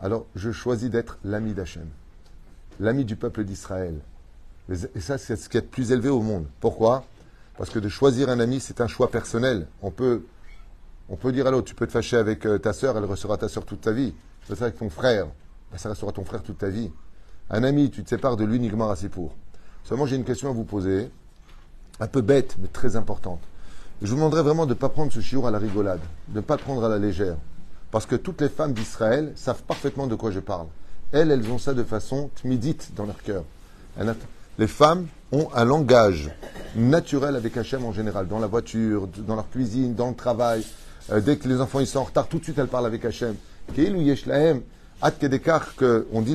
alors 0.00 0.26
je 0.34 0.50
choisis 0.50 0.90
d'être 0.90 1.18
l'ami 1.22 1.54
d'Hachem, 1.54 1.86
l'ami 2.80 3.04
du 3.04 3.14
peuple 3.14 3.44
d'Israël. 3.44 4.00
Et 4.68 5.00
ça, 5.00 5.18
c'est 5.18 5.36
ce 5.36 5.48
qui 5.48 5.56
est 5.56 5.60
le 5.60 5.68
plus 5.68 5.92
élevé 5.92 6.08
au 6.08 6.20
monde. 6.22 6.46
Pourquoi? 6.58 7.04
Parce 7.56 7.70
que 7.70 7.78
de 7.78 7.88
choisir 7.88 8.28
un 8.28 8.40
ami, 8.40 8.58
c'est 8.58 8.80
un 8.80 8.88
choix 8.88 9.08
personnel. 9.08 9.68
On 9.82 9.92
peut, 9.92 10.24
on 11.08 11.14
peut 11.14 11.30
dire 11.30 11.46
à 11.46 11.52
l'autre, 11.52 11.68
tu 11.68 11.76
peux 11.76 11.86
te 11.86 11.92
fâcher 11.92 12.16
avec 12.16 12.44
euh, 12.44 12.58
ta 12.58 12.72
sœur, 12.72 12.98
elle 12.98 13.04
restera 13.04 13.38
ta 13.38 13.48
sœur 13.48 13.64
toute 13.64 13.82
ta 13.82 13.92
vie. 13.92 14.12
Tu 14.40 14.48
peux 14.48 14.56
te 14.56 14.64
avec 14.64 14.78
ton 14.78 14.90
frère, 14.90 15.26
ben, 15.70 15.78
ça 15.78 15.90
restera 15.90 16.10
ton 16.10 16.24
frère 16.24 16.42
toute 16.42 16.58
ta 16.58 16.68
vie. 16.68 16.90
Un 17.50 17.62
ami, 17.62 17.88
tu 17.88 18.02
te 18.02 18.08
sépares 18.08 18.36
de 18.36 18.44
lui 18.44 18.56
uniquement 18.56 18.90
à 18.90 18.96
pour. 19.12 19.32
Seulement, 19.84 20.06
j'ai 20.06 20.16
une 20.16 20.24
question 20.24 20.50
à 20.50 20.52
vous 20.52 20.64
poser, 20.64 21.08
un 22.00 22.08
peu 22.08 22.20
bête, 22.20 22.56
mais 22.58 22.66
très 22.66 22.96
importante. 22.96 23.40
Je 24.02 24.08
vous 24.08 24.16
demanderai 24.16 24.42
vraiment 24.42 24.66
de 24.66 24.74
ne 24.74 24.78
pas 24.78 24.90
prendre 24.90 25.10
ce 25.10 25.20
chiour 25.20 25.46
à 25.46 25.50
la 25.50 25.58
rigolade, 25.58 26.00
de 26.28 26.36
ne 26.36 26.40
pas 26.42 26.56
le 26.56 26.62
prendre 26.62 26.84
à 26.84 26.88
la 26.88 26.98
légère. 26.98 27.36
Parce 27.90 28.04
que 28.04 28.16
toutes 28.16 28.42
les 28.42 28.50
femmes 28.50 28.74
d'Israël 28.74 29.32
savent 29.36 29.62
parfaitement 29.62 30.06
de 30.06 30.14
quoi 30.14 30.30
je 30.30 30.40
parle. 30.40 30.66
Elles, 31.12 31.30
elles 31.30 31.50
ont 31.50 31.58
ça 31.58 31.72
de 31.72 31.82
façon 31.82 32.28
timidite 32.34 32.90
dans 32.94 33.06
leur 33.06 33.22
cœur. 33.22 33.44
Les 34.58 34.66
femmes 34.66 35.06
ont 35.32 35.48
un 35.54 35.64
langage 35.64 36.30
naturel 36.74 37.36
avec 37.36 37.56
Hachem 37.56 37.86
en 37.86 37.92
général, 37.92 38.28
dans 38.28 38.38
la 38.38 38.46
voiture, 38.46 39.08
dans 39.26 39.34
leur 39.34 39.48
cuisine, 39.48 39.94
dans 39.94 40.10
le 40.10 40.14
travail. 40.14 40.62
Euh, 41.10 41.20
dès 41.20 41.36
que 41.36 41.48
les 41.48 41.60
enfants 41.60 41.80
ils 41.80 41.86
sont 41.86 42.00
en 42.00 42.04
retard, 42.04 42.26
tout 42.26 42.38
de 42.38 42.44
suite 42.44 42.58
elles 42.58 42.66
parlent 42.66 42.86
avec 42.86 43.04
Hachem. 43.04 43.34
On 43.70 43.72
dit 43.72 43.86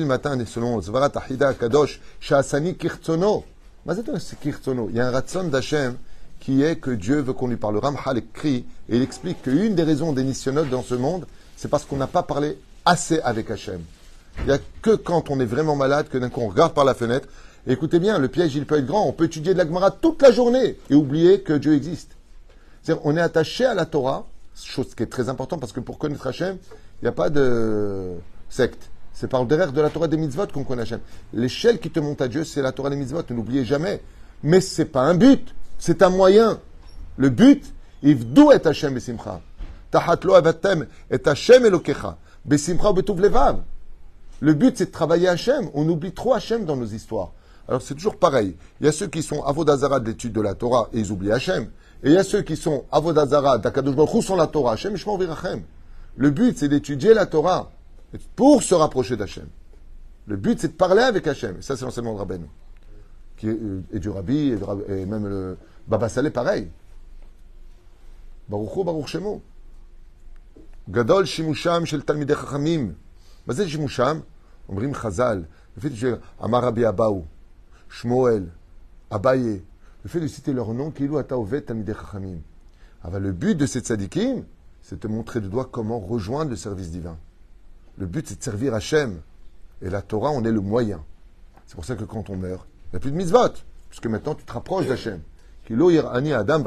le 0.00 0.06
matin, 0.06 0.38
selon 0.46 0.80
Zvarat 0.80 1.12
Ahida 1.14 1.54
Kadosh, 1.54 2.00
Shasani 2.18 2.74
Kirtsono. 2.74 3.44
Il 3.86 4.94
y 4.94 5.00
a 5.00 5.06
un 5.06 5.10
ratson 5.10 5.44
d'Hachem 5.44 5.96
qui 6.42 6.64
est 6.64 6.74
que 6.74 6.90
Dieu 6.90 7.20
veut 7.20 7.32
qu'on 7.32 7.46
lui 7.46 7.56
parle. 7.56 7.74
Le 7.74 7.78
Ramhal 7.78 8.18
écrit 8.18 8.64
et 8.88 8.96
il 8.96 9.02
explique 9.02 9.42
qu'une 9.42 9.76
des 9.76 9.84
raisons 9.84 10.12
des 10.12 10.24
missionnaires 10.24 10.66
dans 10.66 10.82
ce 10.82 10.96
monde, 10.96 11.24
c'est 11.56 11.68
parce 11.68 11.84
qu'on 11.84 11.96
n'a 11.96 12.08
pas 12.08 12.24
parlé 12.24 12.58
assez 12.84 13.20
avec 13.20 13.48
Hachem. 13.48 13.80
Il 14.40 14.46
n'y 14.46 14.52
a 14.52 14.58
que 14.82 14.96
quand 14.96 15.30
on 15.30 15.38
est 15.38 15.46
vraiment 15.46 15.76
malade 15.76 16.08
que 16.08 16.18
d'un 16.18 16.30
coup 16.30 16.40
on 16.40 16.48
regarde 16.48 16.74
par 16.74 16.84
la 16.84 16.94
fenêtre. 16.94 17.28
écoutez 17.68 18.00
bien, 18.00 18.18
le 18.18 18.26
piège 18.26 18.56
il 18.56 18.66
peut 18.66 18.76
être 18.76 18.86
grand. 18.86 19.06
On 19.06 19.12
peut 19.12 19.26
étudier 19.26 19.52
de 19.52 19.58
la 19.58 19.64
Gemara 19.64 19.92
toute 19.92 20.20
la 20.20 20.32
journée 20.32 20.76
et 20.90 20.94
oublier 20.96 21.42
que 21.42 21.52
Dieu 21.52 21.74
existe. 21.74 22.16
C'est-à-dire, 22.82 23.06
on 23.06 23.16
est 23.16 23.20
attaché 23.20 23.64
à 23.64 23.74
la 23.74 23.86
Torah, 23.86 24.26
chose 24.56 24.96
qui 24.96 25.04
est 25.04 25.06
très 25.06 25.28
importante 25.28 25.60
parce 25.60 25.72
que 25.72 25.78
pour 25.78 25.96
connaître 25.96 26.26
Hachem, 26.26 26.56
il 27.00 27.04
n'y 27.04 27.08
a 27.08 27.12
pas 27.12 27.30
de 27.30 28.14
secte. 28.50 28.90
C'est 29.12 29.28
par 29.28 29.42
le 29.42 29.46
derrière 29.46 29.70
de 29.70 29.80
la 29.80 29.90
Torah 29.90 30.08
des 30.08 30.16
mitzvot 30.16 30.48
qu'on 30.48 30.64
connaît 30.64 30.82
Hachem. 30.82 30.98
L'échelle 31.34 31.78
qui 31.78 31.90
te 31.90 32.00
monte 32.00 32.20
à 32.20 32.26
Dieu, 32.26 32.42
c'est 32.42 32.62
la 32.62 32.72
Torah 32.72 32.90
des 32.90 32.96
mitzvot. 32.96 33.22
Ne 33.30 33.36
l'oubliez 33.36 33.64
jamais. 33.64 34.00
Mais 34.42 34.60
c'est 34.60 34.86
pas 34.86 35.02
un 35.02 35.14
but. 35.14 35.54
C'est 35.84 36.00
un 36.02 36.10
moyen. 36.10 36.60
Le 37.16 37.28
but, 37.28 37.74
d'où 38.04 38.52
est 38.52 38.64
Hashem 38.68 38.94
besimcha. 38.94 39.40
Tahatlo 39.90 40.34
avatem 40.34 40.86
et 41.10 41.26
Hashem 41.26 41.66
elokecha. 41.66 42.18
Besimcha 42.44 42.92
betuv 42.92 43.20
levav. 43.20 43.62
Le 44.38 44.54
but, 44.54 44.78
c'est 44.78 44.86
de 44.86 44.90
travailler 44.92 45.26
Hashem. 45.26 45.70
On 45.74 45.88
oublie 45.88 46.12
trop 46.12 46.34
Hashem 46.34 46.66
dans 46.66 46.76
nos 46.76 46.86
histoires. 46.86 47.32
Alors 47.66 47.82
c'est 47.82 47.94
toujours 47.94 48.14
pareil. 48.14 48.54
Il 48.80 48.86
y 48.86 48.88
a 48.88 48.92
ceux 48.92 49.08
qui 49.08 49.24
sont 49.24 49.42
avodazara 49.42 49.98
de 49.98 50.06
l'étude 50.06 50.32
de 50.32 50.40
la 50.40 50.54
Torah 50.54 50.88
et 50.92 51.00
ils 51.00 51.10
oublient 51.10 51.32
Hashem. 51.32 51.64
Et 52.04 52.10
il 52.10 52.12
y 52.12 52.16
a 52.16 52.22
ceux 52.22 52.42
qui 52.42 52.54
sont 52.54 52.84
avodazara 52.92 53.58
d'Akadosh 53.58 53.96
Baruch 53.96 54.22
sont 54.22 54.36
la 54.36 54.46
Torah. 54.46 54.74
Hashem 54.74 54.94
Virachem. 54.94 55.64
Le 56.16 56.30
but, 56.30 56.58
c'est 56.58 56.68
d'étudier 56.68 57.12
la 57.12 57.26
Torah 57.26 57.72
pour 58.36 58.62
se 58.62 58.76
rapprocher 58.76 59.16
d'Hachem. 59.16 59.48
Le 60.28 60.36
but, 60.36 60.60
c'est 60.60 60.68
de 60.68 60.74
parler 60.74 61.02
avec 61.02 61.26
Hashem. 61.26 61.60
Ça, 61.60 61.76
c'est 61.76 61.84
l'enseignement 61.84 62.14
de 62.14 62.18
Rabbeinu 62.20 62.46
Qui 63.41 63.49
est, 63.49 63.51
euh, 63.51 63.81
et 63.91 63.99
du 63.99 64.09
Rabbi, 64.09 64.55
et 64.87 65.05
même 65.05 65.27
le, 65.27 65.57
Baba 65.87 66.09
Salé, 66.09 66.29
pareil. 66.29 66.69
Baruch 68.49 68.85
Baruch 68.85 69.07
Shemo. 69.07 69.41
Gadol 70.89 71.25
Shimusham 71.25 71.85
Shel 71.85 72.03
Talmidei 72.03 72.35
Chachamim. 72.35 72.93
מה 73.47 73.53
זה 73.53 73.69
שימושם? 73.69 74.19
אומרים 74.69 74.93
חז"ל, 74.93 75.43
לפי 75.77 75.95
שאמר 75.95 76.59
רבי 76.59 76.87
אבאו, 76.89 77.23
שמואל, 77.89 78.43
אביי, 79.11 79.59
le 80.05 80.09
fait 80.09 80.19
de 80.19 80.27
citer 80.27 80.53
leur 80.53 80.73
nom, 80.73 80.91
כאילו 80.91 81.19
אתה 81.19 81.35
עובד 81.35 81.59
תלמידי 81.59 81.93
חכמים. 81.93 82.41
אבל 83.05 83.21
le 83.21 83.31
but 83.31 83.55
de 83.55 83.65
ces 83.65 83.79
tzadikim, 83.79 84.43
c'est 84.81 85.01
de 85.01 85.07
montrer 85.07 85.39
du 85.39 85.49
doigt 85.49 85.69
comment 85.71 85.99
rejoindre 85.99 86.49
le 86.49 86.55
service 86.55 86.91
divin. 86.91 87.17
Le 87.97 88.05
but, 88.05 88.27
c'est 88.27 88.39
de 88.39 88.43
servir 88.43 88.73
Hachem. 88.73 89.21
Et 89.81 89.89
la 89.89 90.01
Torah, 90.01 90.31
on 90.31 90.43
est 90.43 90.51
le 90.51 90.61
moyen. 90.61 91.03
C'est 91.65 91.75
pour 91.75 91.85
ça 91.85 91.95
que 91.95 92.03
quand 92.03 92.29
on 92.29 92.37
meurt, 92.37 92.67
il 92.70 92.70
n'y 92.92 92.96
a 92.96 93.00
plus 93.00 93.10
de 93.10 93.16
mitzvot, 93.16 93.54
puisque 93.88 94.06
maintenant 94.06 94.34
tu 94.34 94.44
te 94.44 94.52
rapproches 94.52 94.86
d'Hachem. 94.86 95.20
Adam 95.70 96.64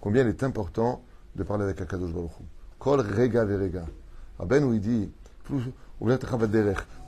combien 0.00 0.22
il 0.22 0.28
est 0.28 0.42
important 0.42 1.02
de 1.34 1.42
parler 1.42 1.64
avec 1.64 1.80
Akadosh 1.80 2.12
Baruch 2.12 2.30
Kol 2.78 3.00
rega 3.00 3.44
verega. 3.44 3.84
Aben 4.38 4.64
où 4.64 4.74
il 4.74 4.80
dit, 4.80 5.10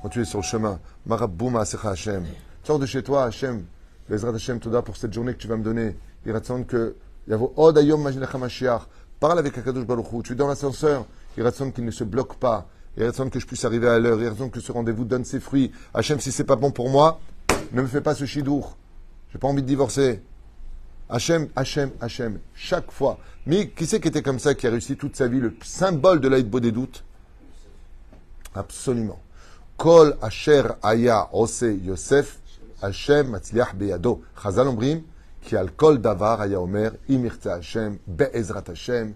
quand 0.02 0.08
tu 0.08 0.20
es 0.20 0.24
sur 0.24 0.38
le 0.40 0.44
chemin, 0.44 0.78
Maraboum 1.06 1.56
Asecha 1.56 1.90
Hashem. 1.90 2.24
Sors 2.62 2.78
de 2.78 2.86
chez 2.86 3.02
toi, 3.02 3.24
Hashem. 3.24 3.64
Bezrat 4.08 4.34
Hashem, 4.34 4.60
Toda 4.60 4.82
pour 4.82 4.96
cette 4.96 5.12
journée 5.12 5.32
que 5.32 5.38
tu 5.38 5.48
vas 5.48 5.56
me 5.56 5.64
donner. 5.64 5.96
Il 6.26 6.32
raconte 6.32 6.66
que, 6.66 6.96
Yavo 7.28 7.52
Od 7.56 7.76
Ayom 7.78 8.02
Mashiach. 8.02 8.82
Parle 9.18 9.38
avec 9.38 9.56
Akadosh 9.56 9.86
Baruch 9.86 10.06
Tu 10.24 10.32
es 10.32 10.36
dans 10.36 10.48
l'ascenseur. 10.48 11.06
Il 11.36 11.42
raconte 11.42 11.74
qu'il 11.74 11.84
ne 11.84 11.90
se 11.90 12.04
bloque 12.04 12.36
pas. 12.36 12.66
Il 12.96 13.04
raconte 13.04 13.30
que 13.30 13.40
je 13.40 13.46
puisse 13.46 13.64
arriver 13.64 13.88
à 13.88 13.98
l'heure. 13.98 14.20
Il 14.20 14.28
raconte 14.28 14.52
que 14.52 14.60
ce 14.60 14.70
rendez-vous 14.70 15.04
donne 15.04 15.24
ses 15.24 15.40
fruits. 15.40 15.72
Hashem, 15.94 16.20
si 16.20 16.30
c'est 16.30 16.44
pas 16.44 16.56
bon 16.56 16.70
pour 16.70 16.90
moi, 16.90 17.20
ne 17.72 17.82
me 17.82 17.86
fais 17.86 18.00
pas 18.00 18.14
ce 18.14 18.26
chidour. 18.26 18.76
J'ai 19.32 19.38
pas 19.38 19.48
envie 19.48 19.62
de 19.62 19.66
divorcer. 19.66 20.20
Hachem, 21.08 21.48
Hachem, 21.56 21.90
Hachem, 22.00 22.38
chaque 22.54 22.90
fois. 22.90 23.18
Mais 23.46 23.68
qui 23.68 23.86
c'est 23.86 24.00
qui 24.00 24.08
était 24.08 24.22
comme 24.22 24.38
ça, 24.38 24.54
qui 24.54 24.66
a 24.66 24.70
réussi 24.70 24.96
toute 24.96 25.16
sa 25.16 25.26
vie, 25.26 25.40
le 25.40 25.54
symbole 25.62 26.20
de 26.20 26.28
l'aïd 26.28 26.48
des 26.50 26.72
doutes 26.72 27.04
Absolument. 28.54 29.20
Kol 29.76 30.16
Asher 30.20 30.62
Aya 30.82 31.28
Ose 31.32 31.64
Yosef, 31.82 32.40
Hachem 32.82 33.28
Matzliach 33.28 33.74
Beyado. 33.74 34.22
Chazal 34.42 34.68
Ombrim, 34.68 35.02
qui 35.40 35.56
al 35.56 35.72
Kol 35.72 35.98
Davar 35.98 36.42
Aya 36.42 36.60
Omer, 36.60 36.92
Imirta 37.08 37.56
Hachem, 37.56 37.98
Be'ezrat 38.06 38.68
Hachem, 38.68 39.14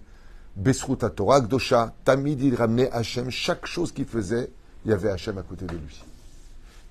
Besrut 0.57 0.97
Torah 1.15 1.41
Gdosha, 1.41 1.93
Tamid 2.03 2.41
il 2.41 2.55
ramenait 2.55 2.89
Hachem, 2.91 3.29
chaque 3.29 3.67
chose 3.67 3.91
qu'il 3.91 4.05
faisait, 4.05 4.49
il 4.83 4.89
y 4.89 4.93
avait 4.93 5.11
Hachem 5.11 5.37
à 5.37 5.43
côté 5.43 5.65
de 5.65 5.73
lui. 5.73 6.03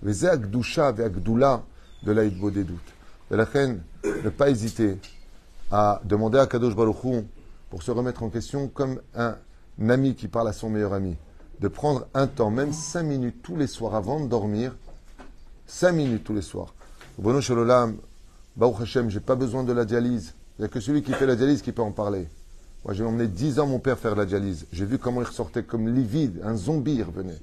Vezé 0.02 0.28
Agdusha, 0.28 0.86
Agdula 0.86 1.64
de 2.04 2.12
l'aïd 2.12 2.38
des 2.52 2.62
doutes. 2.62 2.78
De 3.28 3.34
la 3.34 3.44
reine, 3.44 3.82
ne 4.04 4.30
pas 4.30 4.50
hésiter 4.50 4.98
à 5.72 6.00
demander 6.04 6.38
à 6.38 6.46
Kadosh 6.46 6.76
Baruchou 6.76 7.24
pour 7.68 7.82
se 7.82 7.90
remettre 7.90 8.22
en 8.22 8.30
question 8.30 8.68
comme 8.68 9.00
un 9.16 9.36
ami 9.88 10.14
qui 10.14 10.28
parle 10.28 10.46
à 10.46 10.52
son 10.52 10.70
meilleur 10.70 10.92
ami. 10.92 11.16
De 11.58 11.66
prendre 11.66 12.06
un 12.14 12.28
temps, 12.28 12.50
même 12.50 12.72
cinq 12.72 13.02
minutes 13.02 13.42
tous 13.42 13.56
les 13.56 13.66
soirs 13.66 13.96
avant 13.96 14.20
de 14.20 14.28
dormir. 14.28 14.76
Cinq 15.66 15.90
minutes 15.90 16.22
tous 16.22 16.34
les 16.34 16.42
soirs. 16.42 16.72
Bruno 17.18 17.40
Shalom, 17.40 17.96
Baruch 18.56 18.82
Hashem, 18.82 19.10
j'ai 19.10 19.18
pas 19.18 19.34
besoin 19.34 19.64
de 19.64 19.72
la 19.72 19.84
dialyse. 19.84 20.34
Il 20.56 20.62
n'y 20.62 20.66
a 20.66 20.68
que 20.68 20.78
celui 20.78 21.02
qui 21.02 21.12
fait 21.14 21.26
la 21.26 21.34
dialyse 21.34 21.62
qui 21.62 21.72
peut 21.72 21.82
en 21.82 21.90
parler. 21.90 22.28
Moi, 22.84 22.94
j'ai 22.94 23.04
emmené 23.04 23.26
dix 23.26 23.58
ans 23.58 23.66
mon 23.66 23.78
père 23.78 23.98
faire 23.98 24.14
la 24.14 24.26
dialyse. 24.26 24.66
J'ai 24.72 24.84
vu 24.84 24.98
comment 24.98 25.20
il 25.20 25.26
ressortait 25.26 25.64
comme 25.64 25.88
livide, 25.88 26.40
un 26.44 26.56
zombie 26.56 26.94
il 26.94 27.02
revenait. 27.02 27.38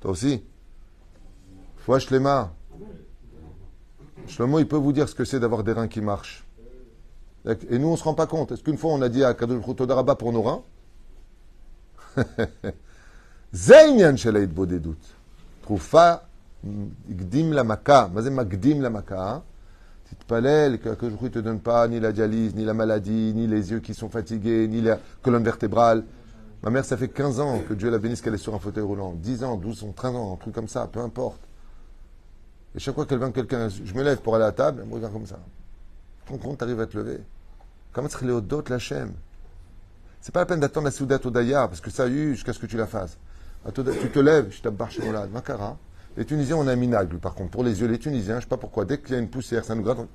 Toi 0.00 0.10
aussi 0.10 0.42
Foi 1.76 2.00
Shlema, 2.00 2.52
Shlomo, 4.26 4.58
il 4.58 4.66
peut 4.66 4.76
vous 4.76 4.92
dire 4.92 5.08
ce 5.08 5.14
que 5.14 5.24
c'est 5.24 5.38
d'avoir 5.38 5.62
des 5.62 5.72
reins 5.72 5.88
qui 5.88 6.00
marchent. 6.00 6.44
Et 7.70 7.78
nous, 7.78 7.88
on 7.88 7.92
ne 7.92 7.96
se 7.96 8.02
rend 8.02 8.14
pas 8.14 8.26
compte. 8.26 8.50
Est-ce 8.50 8.62
qu'une 8.62 8.76
fois, 8.76 8.92
on 8.92 9.02
a 9.02 9.08
dit 9.08 9.22
à 9.22 9.34
Kadosh 9.34 9.64
Todaraba 9.76 10.16
pour 10.16 10.32
nos 10.32 10.42
reins 10.42 10.62
shelaïd 14.16 14.52
bodedut. 14.52 14.96
Troufa 15.62 16.28
gdim 16.64 17.52
la 17.52 17.62
maka. 17.62 18.10
Mazem 18.12 18.42
gdim 18.42 18.80
la 18.80 18.90
Titpalel, 20.08 20.78
que 20.78 20.90
je 21.00 21.26
te 21.28 21.38
donne 21.40 21.60
pas 21.60 21.86
ni 21.88 22.00
la 22.00 22.12
dialyse, 22.12 22.54
ni 22.54 22.64
la 22.64 22.74
maladie, 22.74 23.32
ni 23.34 23.46
les 23.46 23.70
yeux 23.70 23.80
qui 23.80 23.94
sont 23.94 24.08
fatigués, 24.08 24.68
ni 24.68 24.80
la 24.80 24.98
colonne 25.22 25.44
vertébrale. 25.44 26.04
Ma 26.62 26.70
mère, 26.70 26.84
ça 26.84 26.96
fait 26.96 27.08
15 27.08 27.40
ans 27.40 27.60
que 27.68 27.74
Dieu 27.74 27.90
la 27.90 27.98
bénisse 27.98 28.20
qu'elle 28.20 28.34
est 28.34 28.38
sur 28.38 28.54
un 28.54 28.58
fauteuil 28.58 28.84
roulant. 28.84 29.14
10 29.14 29.44
ans, 29.44 29.56
12 29.56 29.84
ans, 29.84 29.92
13 29.94 30.14
ans, 30.14 30.34
un 30.34 30.36
truc 30.36 30.54
comme 30.54 30.68
ça, 30.68 30.86
peu 30.86 31.00
importe. 31.00 31.40
Et 32.74 32.78
chaque 32.78 32.94
fois 32.94 33.06
qu'elle 33.06 33.18
vient 33.18 33.30
quelqu'un, 33.30 33.68
je 33.68 33.94
me 33.94 34.02
lève 34.02 34.18
pour 34.18 34.36
aller 34.36 34.44
à 34.44 34.52
table, 34.52 34.80
elle 34.82 34.88
me 34.88 34.94
regarde 34.94 35.12
comme 35.12 35.26
ça. 35.26 35.38
Quand 36.28 36.38
tu 36.38 36.64
arrives 36.64 36.80
à 36.80 36.86
te 36.86 36.96
lever 36.96 37.20
Comment 37.92 38.08
se 38.08 38.24
les 38.24 38.40
d'autres 38.42 38.70
la 38.70 38.78
chaîne? 38.78 39.12
C'est 40.20 40.32
pas 40.32 40.40
la 40.40 40.46
peine 40.46 40.60
d'attendre 40.60 40.86
la 40.86 40.90
soudat 40.90 41.18
au 41.24 41.30
parce 41.30 41.80
que 41.80 41.90
ça 41.90 42.06
eu 42.08 42.34
jusqu'à 42.34 42.52
ce 42.52 42.58
que 42.58 42.66
tu 42.66 42.76
la 42.76 42.86
fasses. 42.86 43.16
Tu 43.74 43.82
te 43.82 44.18
lèves, 44.18 44.48
je 44.50 44.60
t'abbarre 44.60 44.90
chez 44.90 45.02
Moulad, 45.02 45.30
Makara. 45.30 45.78
Les 46.16 46.24
Tunisiens, 46.24 46.56
on 46.56 46.66
a 46.66 46.72
un 46.72 46.76
minable, 46.76 47.18
par 47.18 47.34
contre. 47.34 47.50
Pour 47.50 47.64
les 47.64 47.80
yeux, 47.80 47.86
les 47.86 47.98
Tunisiens, 47.98 48.36
je 48.36 48.42
sais 48.42 48.48
pas 48.48 48.56
pourquoi, 48.56 48.84
dès 48.84 48.98
qu'il 48.98 49.12
y 49.12 49.14
a 49.14 49.18
une 49.18 49.28
poussière, 49.28 49.64
ça 49.64 49.74
nous 49.74 49.82
gratte. 49.82 49.98
On... 49.98 50.08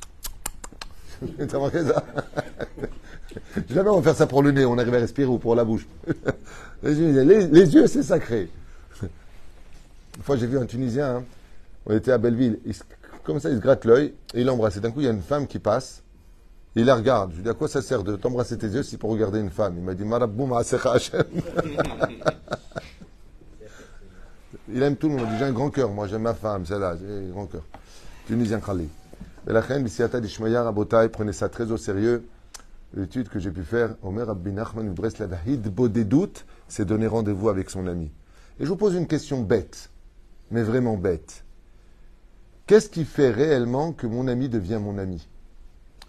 T'as 1.47 1.57
remarqué 1.57 1.83
ça 1.83 2.03
Jamais 3.69 3.89
on 3.89 3.99
va 3.99 4.01
faire 4.11 4.15
ça 4.15 4.27
pour 4.27 4.41
le 4.41 4.51
nez, 4.51 4.65
on 4.65 4.77
arrive 4.77 4.95
à 4.95 4.99
respirer 4.99 5.27
ou 5.27 5.37
pour 5.37 5.55
la 5.55 5.63
bouche. 5.63 5.87
les, 6.83 6.95
yeux, 6.95 7.87
c'est 7.87 8.03
sacré. 8.03 8.49
Une 9.03 10.23
fois, 10.23 10.37
j'ai 10.37 10.47
vu 10.47 10.57
un 10.57 10.65
Tunisien, 10.65 11.17
hein. 11.17 11.23
on 11.85 11.95
était 11.95 12.11
à 12.11 12.17
Belleville, 12.17 12.59
comme 13.23 13.39
ça, 13.39 13.49
il 13.49 13.57
se 13.57 13.61
gratte 13.61 13.85
l'œil 13.85 14.13
et 14.33 14.41
il 14.41 14.49
embrasse. 14.49 14.77
Et 14.77 14.79
d'un 14.79 14.89
coup, 14.89 15.01
il 15.01 15.05
y 15.05 15.09
a 15.09 15.11
une 15.11 15.21
femme 15.21 15.45
qui 15.45 15.59
passe, 15.59 16.01
il 16.75 16.85
la 16.85 16.95
regarde. 16.95 17.31
Je 17.31 17.35
lui 17.37 17.43
dis, 17.43 17.49
à 17.49 17.53
quoi 17.53 17.67
ça 17.67 17.81
sert 17.81 18.03
de 18.03 18.15
t'embrasser 18.15 18.57
tes 18.57 18.67
yeux 18.67 18.83
si 18.83 18.97
pour 18.97 19.11
regarder 19.11 19.39
une 19.39 19.51
femme? 19.51 19.75
Il 19.77 19.83
m'a 19.83 19.93
dit, 19.93 20.05
Maraboum 20.05 20.53
Hashem. 20.53 21.23
Il 24.69 24.81
aime 24.83 24.95
tout 24.95 25.09
le 25.09 25.15
monde. 25.15 25.27
J'ai 25.37 25.45
un 25.45 25.51
grand 25.51 25.69
cœur. 25.69 25.89
Moi, 25.91 26.07
j'aime 26.07 26.23
ma 26.23 26.33
femme, 26.33 26.65
celle-là. 26.65 26.95
J'ai 26.97 27.29
un 27.29 27.31
grand 27.31 27.45
cœur. 27.45 27.63
Tunisien 28.27 28.59
Khali. 28.59 28.87
Et 29.47 29.53
la 29.53 29.61
reine, 29.61 29.83
Bissiata 29.83 30.19
Dishmaya 30.19 30.63
Rabotai, 30.63 31.09
prenez 31.09 31.33
ça 31.33 31.49
très 31.49 31.71
au 31.71 31.77
sérieux. 31.77 32.27
L'étude 32.93 33.29
que 33.29 33.39
j'ai 33.39 33.51
pu 33.51 33.63
faire, 33.63 33.95
Omer 34.03 34.29
Abin 34.29 34.51
Nachman 34.51 34.89
Breslav 34.93 35.35
des 35.45 36.03
doutes, 36.03 36.45
c'est 36.67 36.85
donner 36.85 37.07
rendez-vous 37.07 37.49
avec 37.49 37.69
son 37.69 37.87
ami. 37.87 38.11
Et 38.59 38.65
je 38.65 38.69
vous 38.69 38.75
pose 38.75 38.95
une 38.95 39.07
question 39.07 39.41
bête, 39.41 39.89
mais 40.51 40.61
vraiment 40.61 40.97
bête. 40.97 41.43
Qu'est-ce 42.67 42.89
qui 42.89 43.05
fait 43.05 43.31
réellement 43.31 43.93
que 43.93 44.07
mon 44.07 44.27
ami 44.27 44.49
devient 44.49 44.79
mon 44.81 44.97
ami? 44.97 45.27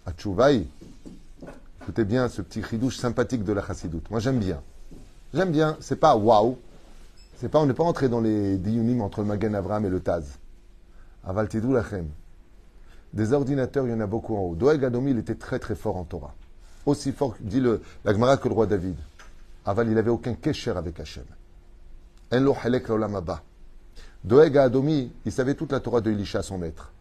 À 0.05 0.11
Tchouvaï, 0.11 0.67
écoutez 1.81 2.03
bien 2.03 2.27
ce 2.27 2.41
petit 2.41 2.61
chidouche 2.61 2.97
sympathique 2.97 3.43
de 3.43 3.53
la 3.53 3.65
chassidoute. 3.65 4.11
Moi, 4.11 4.19
j'aime 4.19 4.39
bien. 4.39 4.61
J'aime 5.33 5.51
bien. 5.51 5.77
C'est 5.79 5.95
pas 5.95 6.15
waouh. 6.15 6.57
C'est 7.37 7.49
pas, 7.49 7.59
on 7.59 7.65
n'est 7.65 7.73
pas 7.73 7.83
entré 7.83 8.09
dans 8.09 8.21
les 8.21 8.57
diunim 8.57 9.01
entre 9.01 9.21
le 9.21 9.27
Magen 9.27 9.55
Avram 9.55 9.85
et 9.85 9.89
le 9.89 9.99
Taz. 9.99 10.39
Avaltidou 11.25 11.73
lachem. 11.73 12.07
Des 13.13 13.33
ordinateurs, 13.33 13.85
il 13.85 13.91
y 13.91 13.93
en 13.93 13.99
a 13.99 14.07
beaucoup 14.07 14.35
en 14.35 14.41
haut. 14.41 14.55
Doeg 14.55 14.83
Adomi, 14.83 15.11
il 15.11 15.19
était 15.19 15.35
très 15.35 15.59
très 15.59 15.75
fort 15.75 15.97
en 15.97 16.03
Torah. 16.03 16.33
Aussi 16.85 17.11
fort, 17.11 17.35
dit 17.39 17.59
le, 17.59 17.81
la 18.03 18.37
que 18.37 18.47
le 18.47 18.53
roi 18.53 18.65
David. 18.65 18.95
Aval, 19.65 19.87
il 19.87 19.93
n'avait 19.93 20.09
aucun 20.09 20.33
kesher 20.33 20.71
avec 20.71 20.99
Hachem. 20.99 21.25
En 22.31 22.39
lo 22.39 22.55
halek 22.61 22.87
Doeg 24.23 24.57
Adomi, 24.57 25.11
il 25.25 25.31
savait 25.31 25.53
toute 25.53 25.71
la 25.71 25.79
Torah 25.79 26.01
de 26.01 26.11
Elisha, 26.11 26.41
son 26.41 26.57
maître. 26.57 26.91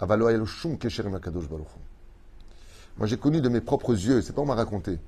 Aval 0.00 0.20
lo 0.20 0.46
shum 0.46 0.78
kesher 0.78 1.08
makadosh 1.08 1.48
baruch. 1.48 1.66
Moi, 2.96 3.06
j'ai 3.06 3.18
connu 3.18 3.40
de 3.40 3.48
mes 3.48 3.60
propres 3.60 3.92
yeux, 3.92 4.22
c'est 4.22 4.32
pas 4.32 4.40
on 4.40 4.46
m'a 4.46 4.54
raconté. 4.54 4.98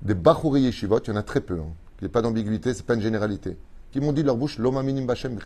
Des 0.00 0.14
Bachouri 0.14 0.62
Yeshivot, 0.62 1.00
il 1.00 1.08
y 1.08 1.12
en 1.12 1.16
a 1.16 1.22
très 1.22 1.40
peu. 1.40 1.58
Hein. 1.60 1.72
Il 2.00 2.04
n'y 2.04 2.10
a 2.10 2.12
pas 2.12 2.22
d'ambiguïté, 2.22 2.74
c'est 2.74 2.86
pas 2.86 2.94
une 2.94 3.00
généralité. 3.00 3.56
Qui 3.90 4.00
m'ont 4.00 4.12
dit 4.12 4.22
de 4.22 4.26
leur 4.26 4.36
bouche, 4.36 4.58
l'homme 4.58 4.80
minim 4.82 5.04
bachem 5.06 5.38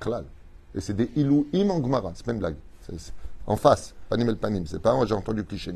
Et 0.75 0.81
c'est 0.81 0.95
des 0.95 1.11
ilou 1.17 1.47
im 1.55 1.71
en 1.71 1.81
gmara, 1.81 2.13
c'est 2.15 2.27
pas 2.27 2.33
une 2.33 2.41
blague. 2.41 2.57
en 3.47 3.57
face, 3.57 3.95
panim 4.09 4.29
el 4.29 4.37
panim, 4.37 4.67
c'est 4.67 4.81
pas 4.81 4.95
j'ai 5.07 5.15
entendu 5.15 5.45
cliché 5.45 5.73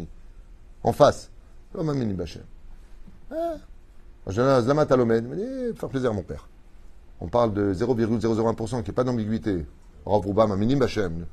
En 0.83 0.93
face, 0.93 1.31
l'homme 1.75 1.95
minim 1.95 2.15
bachem. 2.15 2.43
Ah. 3.31 3.55
Je 4.27 4.33
Zlamat 4.33 4.87
Alomed, 4.91 5.25
il 5.25 5.31
m'a 5.31 5.37
dit, 5.37 5.77
faire 5.79 5.89
plaisir 5.89 6.11
à 6.11 6.13
mon 6.13 6.23
père. 6.23 6.49
On 7.21 7.29
parle 7.29 7.55
de 7.55 7.73
0,001% 7.73 8.83
qui 8.83 8.91
n'est 8.91 8.95
pas 8.95 9.05
d'ambiguïté. 9.05 9.65
Rav 10.05 10.27
Roubam, 10.27 10.55
minim 10.57 10.79
bachem. 10.79 11.25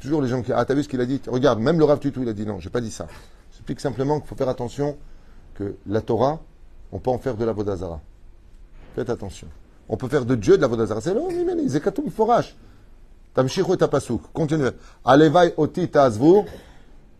Toujours 0.00 0.22
les 0.22 0.28
gens 0.28 0.42
qui. 0.42 0.52
Ah, 0.52 0.64
t'as 0.64 0.74
vu 0.74 0.82
ce 0.82 0.88
qu'il 0.88 1.00
a 1.00 1.06
dit? 1.06 1.20
Regarde, 1.26 1.60
même 1.60 1.78
le 1.78 1.84
Rav 1.84 1.98
Tutu, 1.98 2.22
il 2.22 2.28
a 2.28 2.32
dit 2.32 2.46
non, 2.46 2.58
j'ai 2.60 2.70
pas 2.70 2.80
dit 2.80 2.90
ça. 2.90 3.06
J'explique 3.50 3.80
simplement 3.80 4.20
qu'il 4.20 4.28
faut 4.28 4.36
faire 4.36 4.48
attention 4.48 4.96
que 5.54 5.76
la 5.86 6.00
Torah, 6.00 6.40
on 6.92 6.98
peut 6.98 7.10
en 7.10 7.18
faire 7.18 7.36
de 7.36 7.44
la 7.44 7.52
Vodazara. 7.52 8.00
Faites 8.94 9.10
attention. 9.10 9.48
On 9.88 9.96
peut 9.96 10.08
faire 10.08 10.24
de 10.24 10.34
Dieu 10.34 10.56
de 10.56 10.62
la 10.62 10.68
Vodazara. 10.68 11.00
C'est 11.00 11.14
là, 11.14 11.20
mais 11.30 11.68
Zekatum 11.68 12.10
Forash. 12.10 12.56
Tamshichu 13.34 13.72
et 13.72 13.76
Tapasouk. 13.76 14.22
Continuez. 14.32 14.70
Alevai 15.04 15.54
oti 15.56 15.88
tazvu 15.88 16.44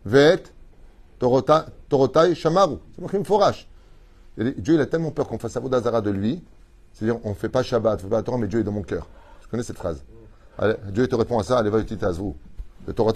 vet 0.05 0.43
torotai 1.19 2.35
shamaru. 2.35 2.77
C'est 2.95 3.01
marqué 3.01 3.23
Forash. 3.23 3.67
Dieu, 4.37 4.75
il 4.75 4.81
a 4.81 4.85
tellement 4.85 5.11
peur 5.11 5.27
qu'on 5.27 5.37
fasse 5.37 5.57
Vodazara 5.57 6.01
de 6.01 6.09
lui. 6.09 6.43
C'est-à-dire, 6.93 7.19
on 7.23 7.29
ne 7.29 7.33
fait 7.35 7.49
pas 7.49 7.63
Shabbat, 7.63 7.93
on 7.93 7.95
ne 7.95 8.01
fait 8.01 8.15
pas 8.15 8.23
Torah, 8.23 8.37
mais 8.37 8.47
Dieu 8.47 8.59
est 8.59 8.63
dans 8.63 8.71
mon 8.71 8.83
cœur. 8.83 9.07
Je 9.41 9.47
connais 9.47 9.63
cette 9.63 9.77
phrase. 9.77 10.03
Dieu 10.91 11.07
te 11.07 11.15
répond 11.15 11.39
à 11.39 11.43
ça, 11.43 11.57
Alevai 11.57 11.79
oti 11.79 11.97
tazvu. 11.97 12.33
Le 12.85 12.93
Torah 12.93 13.13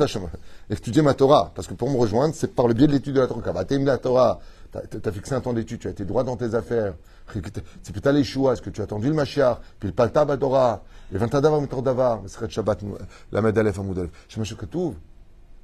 Étudier 0.69 1.01
ma 1.01 1.13
Torah. 1.13 1.51
Parce 1.53 1.67
que 1.67 1.73
pour 1.73 1.89
me 1.89 1.97
rejoindre, 1.97 2.33
c'est 2.33 2.53
par 2.55 2.67
le 2.67 2.73
biais 2.73 2.87
de 2.87 2.93
l'étude 2.93 3.15
de 3.15 3.19
la 3.19 3.27
Torah. 3.27 3.65
la 3.69 3.97
Torah. 3.97 4.39
Tu 4.89 4.97
as 5.03 5.11
fixé 5.11 5.33
un 5.33 5.41
temps 5.41 5.53
d'étude, 5.53 5.79
tu 5.79 5.87
as 5.87 5.91
été 5.91 6.05
droit 6.05 6.23
dans 6.23 6.35
tes 6.35 6.55
affaires. 6.55 6.95
C'est 7.81 7.91
plus 7.91 8.11
les 8.11 8.23
choix, 8.23 8.53
est-ce 8.53 8.61
que 8.61 8.69
tu 8.69 8.81
as 8.81 8.85
attendu 8.85 9.07
le 9.07 9.13
Mashiach, 9.13 9.59
puis 9.79 9.89
le 9.89 9.93
Paltab 9.93 10.31
Adora, 10.31 10.83
le 11.11 11.19
Ventadavar 11.19 11.59
Mitordavar, 11.61 12.21
le 12.21 12.27
Seret 12.27 12.49
Shabbat, 12.49 12.83
la 13.31 13.41
Medalef 13.41 13.79
Amoudalef. 13.79 14.11
Je 14.29 14.39
me 14.39 14.45
suis 14.45 14.55
tout. 14.55 14.95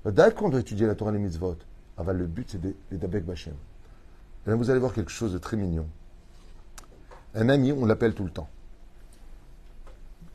Dès 0.06 0.32
qu'on 0.34 0.50
doit 0.50 0.60
étudier 0.60 0.88
la 0.88 0.96
Torah 0.96 1.12
et 1.12 1.14
les 1.14 1.20
mitzvot, 1.20 1.58
Aval, 1.98 2.18
le 2.18 2.26
but 2.28 2.50
c'est 2.50 2.60
les 2.92 2.98
Dabek 2.98 3.26
Bachem. 3.26 3.54
Vous 4.46 4.70
allez 4.70 4.80
voir 4.80 4.94
quelque 4.94 5.12
chose 5.12 5.32
de 5.32 5.38
très 5.38 5.56
mignon. 5.56 5.88
Un 7.36 7.50
ami, 7.50 7.72
on 7.72 7.86
l'appelle 7.86 8.14
tout 8.14 8.26
le 8.26 8.30
temps. 8.30 8.50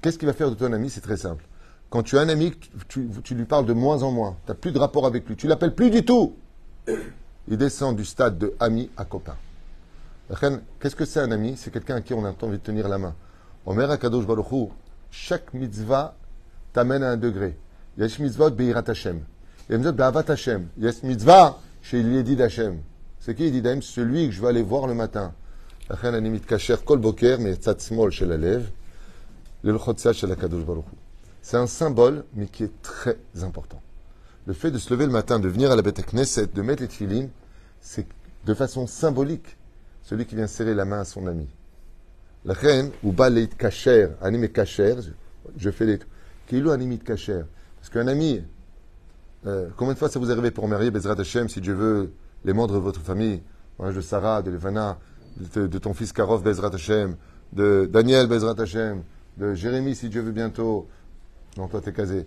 Qu'est-ce 0.01 0.19
qu'il 0.19 0.27
va 0.27 0.33
faire 0.33 0.51
de 0.51 0.55
ton 0.55 0.73
ami? 0.73 0.89
C'est 0.89 1.01
très 1.01 1.17
simple. 1.17 1.45
Quand 1.91 2.03
tu 2.03 2.17
as 2.17 2.21
un 2.21 2.29
ami, 2.29 2.55
tu, 2.89 3.09
tu 3.23 3.35
lui 3.35 3.45
parles 3.45 3.67
de 3.67 3.73
moins 3.73 4.03
en 4.03 4.11
moins. 4.11 4.37
Tu 4.47 4.51
n'as 4.51 4.55
plus 4.55 4.73
de 4.73 4.79
rapport 4.79 5.07
avec 5.07 5.29
lui. 5.29 5.37
Tu 5.37 5.47
l'appelles 5.47 5.75
plus 5.75 5.91
du 5.91 6.05
tout 6.05 6.37
Il 7.48 7.58
descend 7.58 7.96
du 7.96 8.06
stade 8.06 8.38
de 8.38 8.54
ami 8.60 8.90
à 8.98 9.06
copain. 9.06 9.36
Qu'est-ce 10.80 10.96
que 10.96 11.06
c'est 11.06 11.20
un 11.20 11.32
ami 11.32 11.56
C'est 11.58 11.72
quelqu'un 11.72 11.96
à 11.96 12.02
qui 12.02 12.14
on 12.14 12.26
a 12.26 12.34
envie 12.42 12.58
de 12.58 12.64
tenir 12.64 12.88
la 12.88 12.98
main. 12.98 13.14
Omer 13.66 13.90
Akadosh 13.92 14.26
Baruchou, 14.26 14.72
chaque 15.12 15.54
mitzvah 15.54 16.16
t'amène 16.72 17.04
à 17.04 17.12
un 17.12 17.18
degré. 17.18 17.58
Yesh 17.98 18.20
mitzvot 18.20 18.52
beirat 18.52 18.84
Hashem. 18.88 19.22
Yesh 19.70 19.78
mitzvot 19.78 19.94
be'avat 19.94 20.30
Hashem. 20.30 20.68
Yesh 20.78 21.04
mitzvah 21.04 21.60
chez 21.82 22.02
Yedid 22.02 22.42
Hashem. 22.42 22.80
C'est 23.20 23.36
qui 23.36 23.44
Yedid 23.44 23.68
Hashem 23.68 23.82
Celui 23.82 24.28
que 24.28 24.34
je 24.34 24.42
vais 24.42 24.48
aller 24.48 24.64
voir 24.64 24.88
le 24.88 24.94
matin. 24.94 25.34
לכן 25.90 26.14
אני 26.14 26.30
מתקשר 26.30 26.76
כל 26.84 26.98
בוקר 26.98 27.38
מצד 27.40 27.80
שמאל 27.80 28.12
של 28.12 28.32
הלב 28.32 28.70
ללחוצה 29.64 30.14
של 30.14 30.32
הקדוש 30.32 30.64
ברוך 30.64 30.86
הוא. 30.86 30.98
C'est 31.44 31.58
un 31.58 31.68
symbole, 31.68 32.24
mais 32.36 32.48
qui 32.48 32.64
est 32.64 32.82
très 32.82 33.18
important. 33.44 33.82
Le 34.49 34.55
fait 34.55 34.71
de 34.71 34.79
se 34.79 34.89
lever 34.95 35.05
le 35.05 35.13
matin, 35.13 35.39
de 35.39 35.47
venir 35.47 35.71
à 35.71 35.77
la 35.77 35.83
bête 35.83 36.03
Knesset, 36.11 36.47
de 36.47 36.63
mettre 36.63 36.81
les 36.81 36.89
tefillin, 36.89 37.29
c'est 37.83 38.07
de 38.47 38.55
façon 38.55 38.87
symbolique 38.87 39.59
celui 40.03 40.25
qui 40.25 40.37
vient 40.37 40.47
serrer 40.47 40.75
la 40.75 40.87
main 40.87 41.01
à 41.01 41.05
son 41.05 41.27
ami. 41.27 41.47
La 42.47 42.55
reine, 42.55 42.91
ou 43.03 43.13
baleit 43.13 43.49
kacher, 43.49 44.09
animé 44.23 44.49
kacher, 44.49 44.95
je 45.55 45.71
fais 45.71 45.85
les. 45.85 45.99
Kilo 46.47 46.71
animé 46.71 46.97
kacher. 46.97 47.43
Parce 47.77 47.91
qu'un 47.91 48.09
ami, 48.09 48.43
euh, 49.47 49.69
combien 49.77 49.93
de 49.93 49.99
fois 49.99 50.09
ça 50.09 50.19
vous 50.19 50.31
est 50.31 50.33
arrivé 50.33 50.51
pour 50.51 50.67
marier 50.67 50.91
Bezrat 50.91 51.21
Hashem, 51.21 51.51
si 51.51 51.61
Dieu 51.61 51.75
veut, 51.75 52.15
les 52.47 52.55
membres 52.55 52.73
de 52.73 52.79
votre 52.79 53.03
famille, 53.03 53.43
de 53.79 54.01
Sarah, 54.01 54.41
de 54.41 54.51
Levana, 54.51 54.99
de, 55.37 55.67
ton 55.79 55.93
fils 55.93 56.15
Karov 56.15 56.43
Bezrat 56.43 56.75
Hashem, 56.75 57.17
de 57.53 57.87
Daniel 57.93 58.29
Bezrat 58.29 58.59
Hashem, 58.59 59.03
de 59.37 59.53
Jérémie, 59.53 59.95
si 59.95 60.09
Dieu 60.09 60.23
veut 60.23 60.33
bientôt, 60.33 60.89
non, 61.59 61.69
toi, 61.69 61.83
t'es 61.83 61.93
casé. 61.93 62.27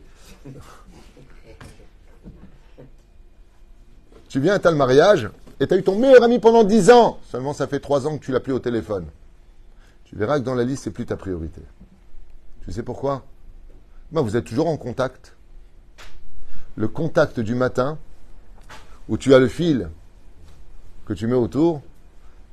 Tu 4.31 4.39
viens, 4.39 4.57
t'as 4.59 4.71
le 4.71 4.77
mariage, 4.77 5.29
et 5.59 5.67
tu 5.67 5.73
as 5.73 5.77
eu 5.77 5.83
ton 5.83 5.99
meilleur 5.99 6.23
ami 6.23 6.39
pendant 6.39 6.63
10 6.63 6.89
ans. 6.91 7.19
Seulement, 7.29 7.51
ça 7.51 7.67
fait 7.67 7.81
3 7.81 8.07
ans 8.07 8.17
que 8.17 8.23
tu 8.23 8.31
l'as 8.31 8.39
plus 8.39 8.53
au 8.53 8.59
téléphone. 8.59 9.05
Tu 10.05 10.15
verras 10.15 10.39
que 10.39 10.45
dans 10.45 10.55
la 10.55 10.63
liste, 10.63 10.85
c'est 10.85 10.91
plus 10.91 11.05
ta 11.05 11.17
priorité. 11.17 11.61
Tu 12.63 12.71
sais 12.71 12.81
pourquoi? 12.81 13.25
Ben, 14.13 14.21
Vous 14.21 14.37
êtes 14.37 14.45
toujours 14.45 14.69
en 14.69 14.77
contact. 14.77 15.35
Le 16.77 16.87
contact 16.87 17.41
du 17.41 17.55
matin, 17.55 17.97
où 19.09 19.17
tu 19.17 19.33
as 19.33 19.39
le 19.39 19.49
fil 19.49 19.89
que 21.05 21.11
tu 21.11 21.27
mets 21.27 21.35
autour, 21.35 21.81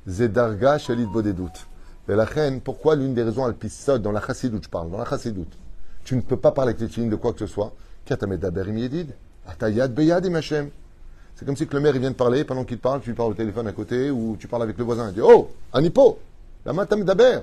Zedarga 0.05 0.79
Shalit 0.79 1.05
Bodedout. 1.05 1.65
Et 2.09 2.15
la 2.15 2.25
reine, 2.25 2.59
pourquoi 2.59 2.97
l'une 2.97 3.13
des 3.13 3.23
raisons 3.23 3.45
alpisod 3.45 4.01
dans 4.01 4.11
la 4.11 4.19
chassidoute, 4.19 4.65
je 4.65 4.69
parle, 4.69 4.91
dans 4.91 4.97
la 4.97 5.05
chassidoute, 5.05 5.57
tu 6.03 6.17
ne 6.17 6.21
peux 6.21 6.35
pas 6.35 6.51
parler 6.51 6.73
avec 6.73 6.97
les 6.97 7.05
de 7.07 7.15
quoi 7.15 7.31
que 7.31 7.39
ce 7.39 7.47
soit. 7.47 7.73
C'est 11.39 11.45
comme 11.45 11.55
si 11.55 11.65
que 11.65 11.73
le 11.73 11.79
maire 11.79 11.95
il 11.95 12.01
vient 12.01 12.11
de 12.11 12.15
parler, 12.17 12.43
pendant 12.43 12.65
qu'il 12.65 12.79
parle, 12.79 12.99
tu 12.99 13.13
parles 13.13 13.31
au 13.31 13.33
téléphone 13.33 13.65
à 13.65 13.71
côté, 13.71 14.11
ou 14.11 14.35
tu 14.37 14.49
parles 14.49 14.63
avec 14.63 14.77
le 14.77 14.83
voisin. 14.83 15.07
Il 15.07 15.13
dit 15.13 15.21
Oh, 15.23 15.49
Anipo, 15.71 16.19
la 16.65 16.73
matam 16.73 17.05
d'Aber. 17.05 17.39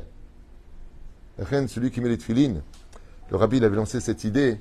Celui 1.66 1.90
qui 1.90 2.02
met 2.02 2.10
les 2.10 2.18
tefilines, 2.18 2.60
le 3.30 3.36
rabbi 3.38 3.56
il 3.56 3.64
avait 3.64 3.76
lancé 3.76 4.00
cette 4.00 4.24
idée 4.24 4.60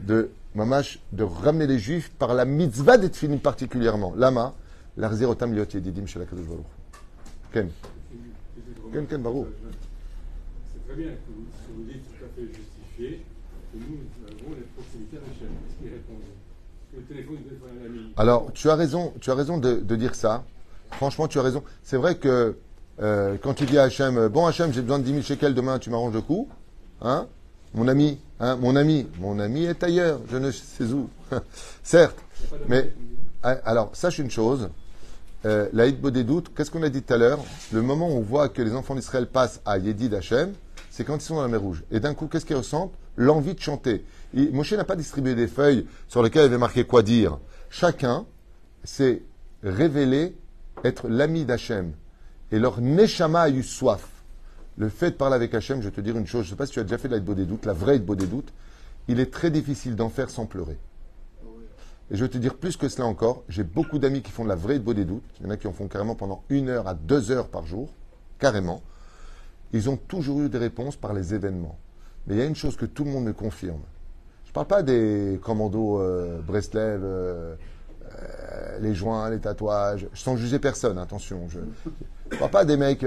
de 0.00 0.30
mamash, 0.56 0.98
de 1.12 1.22
ramener 1.22 1.68
les 1.68 1.78
juifs 1.78 2.10
par 2.10 2.34
la 2.34 2.44
mitzvah 2.44 2.98
des 2.98 3.08
tefilines 3.08 3.38
particulièrement. 3.38 4.14
Lama, 4.16 4.52
l'arzir 4.96 5.30
otam 5.30 5.54
liot 5.54 5.66
yedidim 5.72 6.06
shel 6.06 6.22
HaKadosh 6.22 6.46
Baruch. 6.46 6.66
Ken. 7.52 7.70
Ken, 8.92 9.06
Ken, 9.06 9.22
Baruch. 9.22 9.46
C'est 10.72 10.84
très 10.88 11.00
bien 11.00 11.12
que 11.12 11.72
vous 11.72 11.84
dites, 11.84 12.02
tout 12.18 12.24
à 12.24 12.28
fait 12.34 12.48
justifié. 12.48 13.22
Alors, 18.16 18.52
tu 18.52 18.68
as 18.68 18.74
raison, 18.74 19.12
tu 19.20 19.30
as 19.30 19.34
raison 19.34 19.58
de, 19.58 19.96
dire 19.96 20.14
ça. 20.14 20.44
Franchement, 20.92 21.28
tu 21.28 21.38
as 21.38 21.42
raison. 21.42 21.62
C'est 21.82 21.96
vrai 21.96 22.16
que 22.16 22.56
euh, 23.00 23.36
quand 23.42 23.54
tu 23.54 23.64
dis 23.64 23.78
à 23.78 23.84
Hachem, 23.84 24.28
bon 24.28 24.46
Hachem, 24.46 24.72
j'ai 24.72 24.82
besoin 24.82 24.98
de 24.98 25.04
10 25.04 25.10
000 25.10 25.22
shekels 25.22 25.54
demain, 25.54 25.78
tu 25.78 25.90
m'arranges 25.90 26.14
le 26.14 26.20
coup. 26.20 26.48
Hein? 27.00 27.26
Mon 27.74 27.88
ami, 27.88 28.18
hein, 28.38 28.56
mon 28.56 28.76
ami, 28.76 29.08
mon 29.18 29.38
ami 29.38 29.64
est 29.64 29.82
ailleurs, 29.82 30.20
je 30.30 30.36
ne 30.36 30.50
sais 30.50 30.84
où. 30.84 31.08
Certes, 31.82 32.18
mais 32.68 32.92
alors 33.42 33.90
sache 33.94 34.18
une 34.18 34.30
chose, 34.30 34.68
euh, 35.44 35.68
la 35.72 35.90
des 35.90 36.24
doutes, 36.24 36.54
qu'est-ce 36.54 36.70
qu'on 36.70 36.82
a 36.82 36.88
dit 36.88 37.02
tout 37.02 37.14
à 37.14 37.16
l'heure? 37.16 37.40
Le 37.72 37.82
moment 37.82 38.08
où 38.08 38.18
on 38.18 38.20
voit 38.20 38.48
que 38.48 38.62
les 38.62 38.74
enfants 38.74 38.94
d'Israël 38.94 39.26
passent 39.26 39.60
à 39.64 39.78
Yedid 39.78 40.14
Hachem, 40.14 40.52
c'est 40.90 41.04
quand 41.04 41.16
ils 41.16 41.22
sont 41.22 41.36
dans 41.36 41.42
la 41.42 41.48
mer 41.48 41.60
Rouge. 41.60 41.82
Et 41.90 41.98
d'un 41.98 42.14
coup, 42.14 42.26
qu'est-ce 42.26 42.44
qu'ils 42.44 42.56
ressentent? 42.56 42.92
L'envie 43.16 43.54
de 43.54 43.60
chanter. 43.60 44.04
Moshe 44.34 44.72
n'a 44.72 44.84
pas 44.84 44.96
distribué 44.96 45.34
des 45.34 45.48
feuilles 45.48 45.86
sur 46.08 46.22
lesquelles 46.22 46.42
il 46.42 46.46
avait 46.46 46.58
marqué 46.58 46.84
quoi 46.84 47.02
dire. 47.02 47.38
Chacun 47.70 48.26
s'est 48.84 49.22
révélé 49.62 50.34
être 50.84 51.08
l'ami 51.08 51.44
d'Hachem. 51.44 51.92
Et 52.50 52.58
leur 52.58 52.80
Neshama 52.80 53.42
a 53.42 53.50
eu 53.50 53.62
soif. 53.62 54.08
Le 54.78 54.88
fait 54.88 55.10
de 55.12 55.16
parler 55.16 55.36
avec 55.36 55.54
Hachem, 55.54 55.80
je 55.80 55.88
vais 55.88 55.94
te 55.94 56.00
dire 56.00 56.16
une 56.16 56.26
chose, 56.26 56.44
je 56.44 56.48
ne 56.48 56.50
sais 56.50 56.56
pas 56.56 56.66
si 56.66 56.72
tu 56.72 56.80
as 56.80 56.84
déjà 56.84 56.98
fait 56.98 57.08
la 57.08 57.20
des 57.20 57.44
doutes, 57.44 57.66
la 57.66 57.74
vraie 57.74 57.98
des 57.98 58.26
doutes, 58.26 58.52
il 59.08 59.20
est 59.20 59.30
très 59.30 59.50
difficile 59.50 59.96
d'en 59.96 60.08
faire 60.08 60.30
sans 60.30 60.46
pleurer. 60.46 60.78
Et 62.10 62.16
je 62.16 62.24
vais 62.24 62.28
te 62.28 62.38
dire 62.38 62.56
plus 62.56 62.76
que 62.76 62.88
cela 62.88 63.06
encore, 63.06 63.42
j'ai 63.48 63.64
beaucoup 63.64 63.98
d'amis 63.98 64.22
qui 64.22 64.30
font 64.30 64.44
de 64.44 64.48
la 64.48 64.54
vraie 64.54 64.78
de 64.78 64.92
des 64.92 65.04
doutes. 65.04 65.22
Il 65.40 65.46
y 65.46 65.48
en 65.48 65.50
a 65.50 65.56
qui 65.56 65.66
en 65.66 65.72
font 65.72 65.88
carrément 65.88 66.14
pendant 66.14 66.42
une 66.48 66.68
heure 66.68 66.88
à 66.88 66.94
deux 66.94 67.30
heures 67.30 67.48
par 67.48 67.66
jour, 67.66 67.90
carrément. 68.38 68.82
Ils 69.72 69.88
ont 69.88 69.96
toujours 69.96 70.42
eu 70.42 70.48
des 70.48 70.58
réponses 70.58 70.96
par 70.96 71.14
les 71.14 71.34
événements. 71.34 71.78
Mais 72.26 72.34
il 72.34 72.38
y 72.38 72.42
a 72.42 72.46
une 72.46 72.56
chose 72.56 72.76
que 72.76 72.86
tout 72.86 73.04
le 73.04 73.10
monde 73.10 73.24
me 73.24 73.32
confirme. 73.32 73.80
Je 74.44 74.50
ne 74.50 74.54
parle 74.54 74.66
pas 74.66 74.82
des 74.82 75.40
commandos 75.42 76.00
euh, 76.00 76.40
Breslev, 76.42 77.00
euh, 77.02 77.54
euh, 78.04 78.78
les 78.80 78.94
joints, 78.94 79.30
les 79.30 79.40
tatouages. 79.40 80.06
Sans 80.14 80.36
juger 80.36 80.58
personne, 80.58 80.98
attention. 80.98 81.48
Je 81.48 81.58
ne 81.58 82.38
parle 82.38 82.50
pas 82.50 82.64
des 82.64 82.76
mecs. 82.76 83.04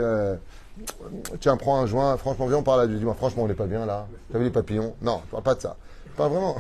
tiens, 1.40 1.58
prends 1.58 1.82
un 1.82 1.86
joint. 1.86 2.18
Franchement, 2.18 2.48
viens, 2.48 2.58
on 2.58 2.64
parle 2.64 2.90
là. 2.90 2.98
dis 2.98 3.04
franchement, 3.16 3.44
on 3.44 3.48
n'est 3.48 3.54
pas 3.54 3.68
bien 3.68 3.86
là. 3.86 4.08
T'as 4.32 4.40
vu 4.40 4.46
les 4.46 4.52
papillons? 4.52 4.96
Non, 5.02 5.20
je 5.22 5.28
ne 5.28 5.32
parle 5.32 5.44
pas 5.44 5.56
de 5.56 5.62
ça. 5.62 5.78
Je 6.12 6.18
parle 6.18 6.32
vraiment. 6.32 6.58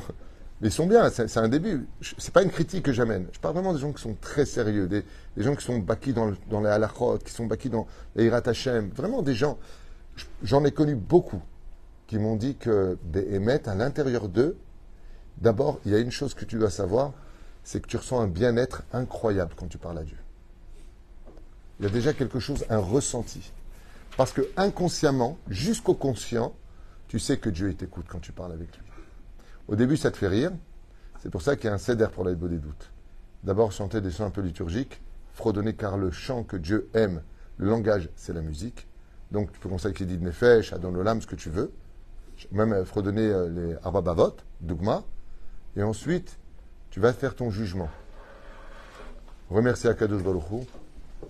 Ils 0.61 0.71
sont 0.71 0.87
bien, 0.87 1.09
c'est 1.09 1.37
un 1.37 1.49
début. 1.49 1.87
C'est 2.17 2.33
pas 2.33 2.41
une 2.41 2.49
critique 2.49 2.85
que 2.85 2.93
j'amène. 2.93 3.27
Je 3.33 3.39
parle 3.39 3.55
vraiment 3.55 3.73
des 3.73 3.79
gens 3.79 3.91
qui 3.91 4.01
sont 4.01 4.15
très 4.19 4.45
sérieux, 4.45 4.87
des, 4.87 5.03
gens 5.37 5.55
qui 5.55 5.65
sont 5.65 5.79
bâquis 5.79 6.13
dans, 6.13 6.31
les 6.61 6.69
halachot, 6.69 7.19
qui 7.19 7.31
sont 7.31 7.45
bâquis 7.45 7.69
dans 7.69 7.85
les 8.15 8.25
Hirat 8.25 8.41
Hashem. 8.45 8.89
Vraiment 8.95 9.21
des 9.21 9.35
gens. 9.35 9.57
J'en 10.43 10.63
ai 10.63 10.71
connu 10.71 10.95
beaucoup 10.95 11.41
qui 12.07 12.19
m'ont 12.19 12.35
dit 12.35 12.55
que 12.55 12.97
Béhémet, 13.03 13.67
à 13.67 13.75
l'intérieur 13.75 14.29
d'eux, 14.29 14.57
d'abord, 15.37 15.79
il 15.85 15.91
y 15.91 15.95
a 15.95 15.99
une 15.99 16.11
chose 16.11 16.33
que 16.33 16.45
tu 16.45 16.57
dois 16.57 16.69
savoir, 16.69 17.13
c'est 17.63 17.81
que 17.81 17.87
tu 17.87 17.97
ressens 17.97 18.21
un 18.21 18.27
bien-être 18.27 18.83
incroyable 18.93 19.53
quand 19.55 19.67
tu 19.67 19.77
parles 19.77 19.97
à 19.97 20.03
Dieu. 20.03 20.17
Il 21.79 21.85
y 21.85 21.87
a 21.87 21.91
déjà 21.91 22.13
quelque 22.13 22.39
chose, 22.39 22.65
un 22.69 22.77
ressenti. 22.77 23.51
Parce 24.17 24.31
que 24.31 24.47
inconsciemment, 24.55 25.37
jusqu'au 25.49 25.93
conscient, 25.93 26.53
tu 27.07 27.19
sais 27.19 27.37
que 27.37 27.49
Dieu 27.49 27.73
t'écoute 27.73 28.05
quand 28.07 28.19
tu 28.19 28.31
parles 28.31 28.53
avec 28.53 28.75
lui. 28.77 28.85
Au 29.67 29.75
début, 29.75 29.97
ça 29.97 30.11
te 30.11 30.17
fait 30.17 30.27
rire. 30.27 30.51
C'est 31.21 31.29
pour 31.29 31.41
ça 31.41 31.55
qu'il 31.55 31.65
y 31.65 31.69
a 31.69 31.73
un 31.73 31.79
céder 31.79 32.07
pour 32.13 32.23
l'aide 32.23 32.39
des 32.39 32.57
doutes. 32.57 32.91
D'abord, 33.43 33.71
chanter 33.71 33.99
des 33.99 34.11
chants 34.11 34.25
un 34.25 34.31
peu 34.31 34.41
liturgiques, 34.41 35.01
fredonner 35.33 35.73
car 35.73 35.97
le 35.97 36.11
chant 36.11 36.43
que 36.43 36.55
Dieu 36.55 36.89
aime, 36.93 37.23
le 37.57 37.67
langage, 37.67 38.09
c'est 38.15 38.33
la 38.33 38.41
musique. 38.41 38.87
Donc, 39.31 39.51
tu 39.51 39.59
peux 39.59 39.69
conseiller 39.69 39.93
qu'il 39.93 40.07
dit 40.07 40.17
de 40.17 40.23
Nefesh, 40.23 40.71
Adon 40.71 40.93
Olam, 40.95 41.21
ce 41.21 41.27
que 41.27 41.35
tu 41.35 41.49
veux. 41.49 41.71
Même 42.51 42.73
euh, 42.73 42.85
fredonner 42.85 43.27
euh, 43.27 43.49
les 43.49 43.75
Arbabavot, 43.83 44.35
Dougma. 44.61 45.03
Et 45.75 45.83
ensuite, 45.83 46.37
tu 46.89 46.99
vas 46.99 47.13
faire 47.13 47.35
ton 47.35 47.49
jugement. 47.49 47.89
Remercier 49.49 49.89
Akadosh 49.89 50.23
Baruch 50.23 50.67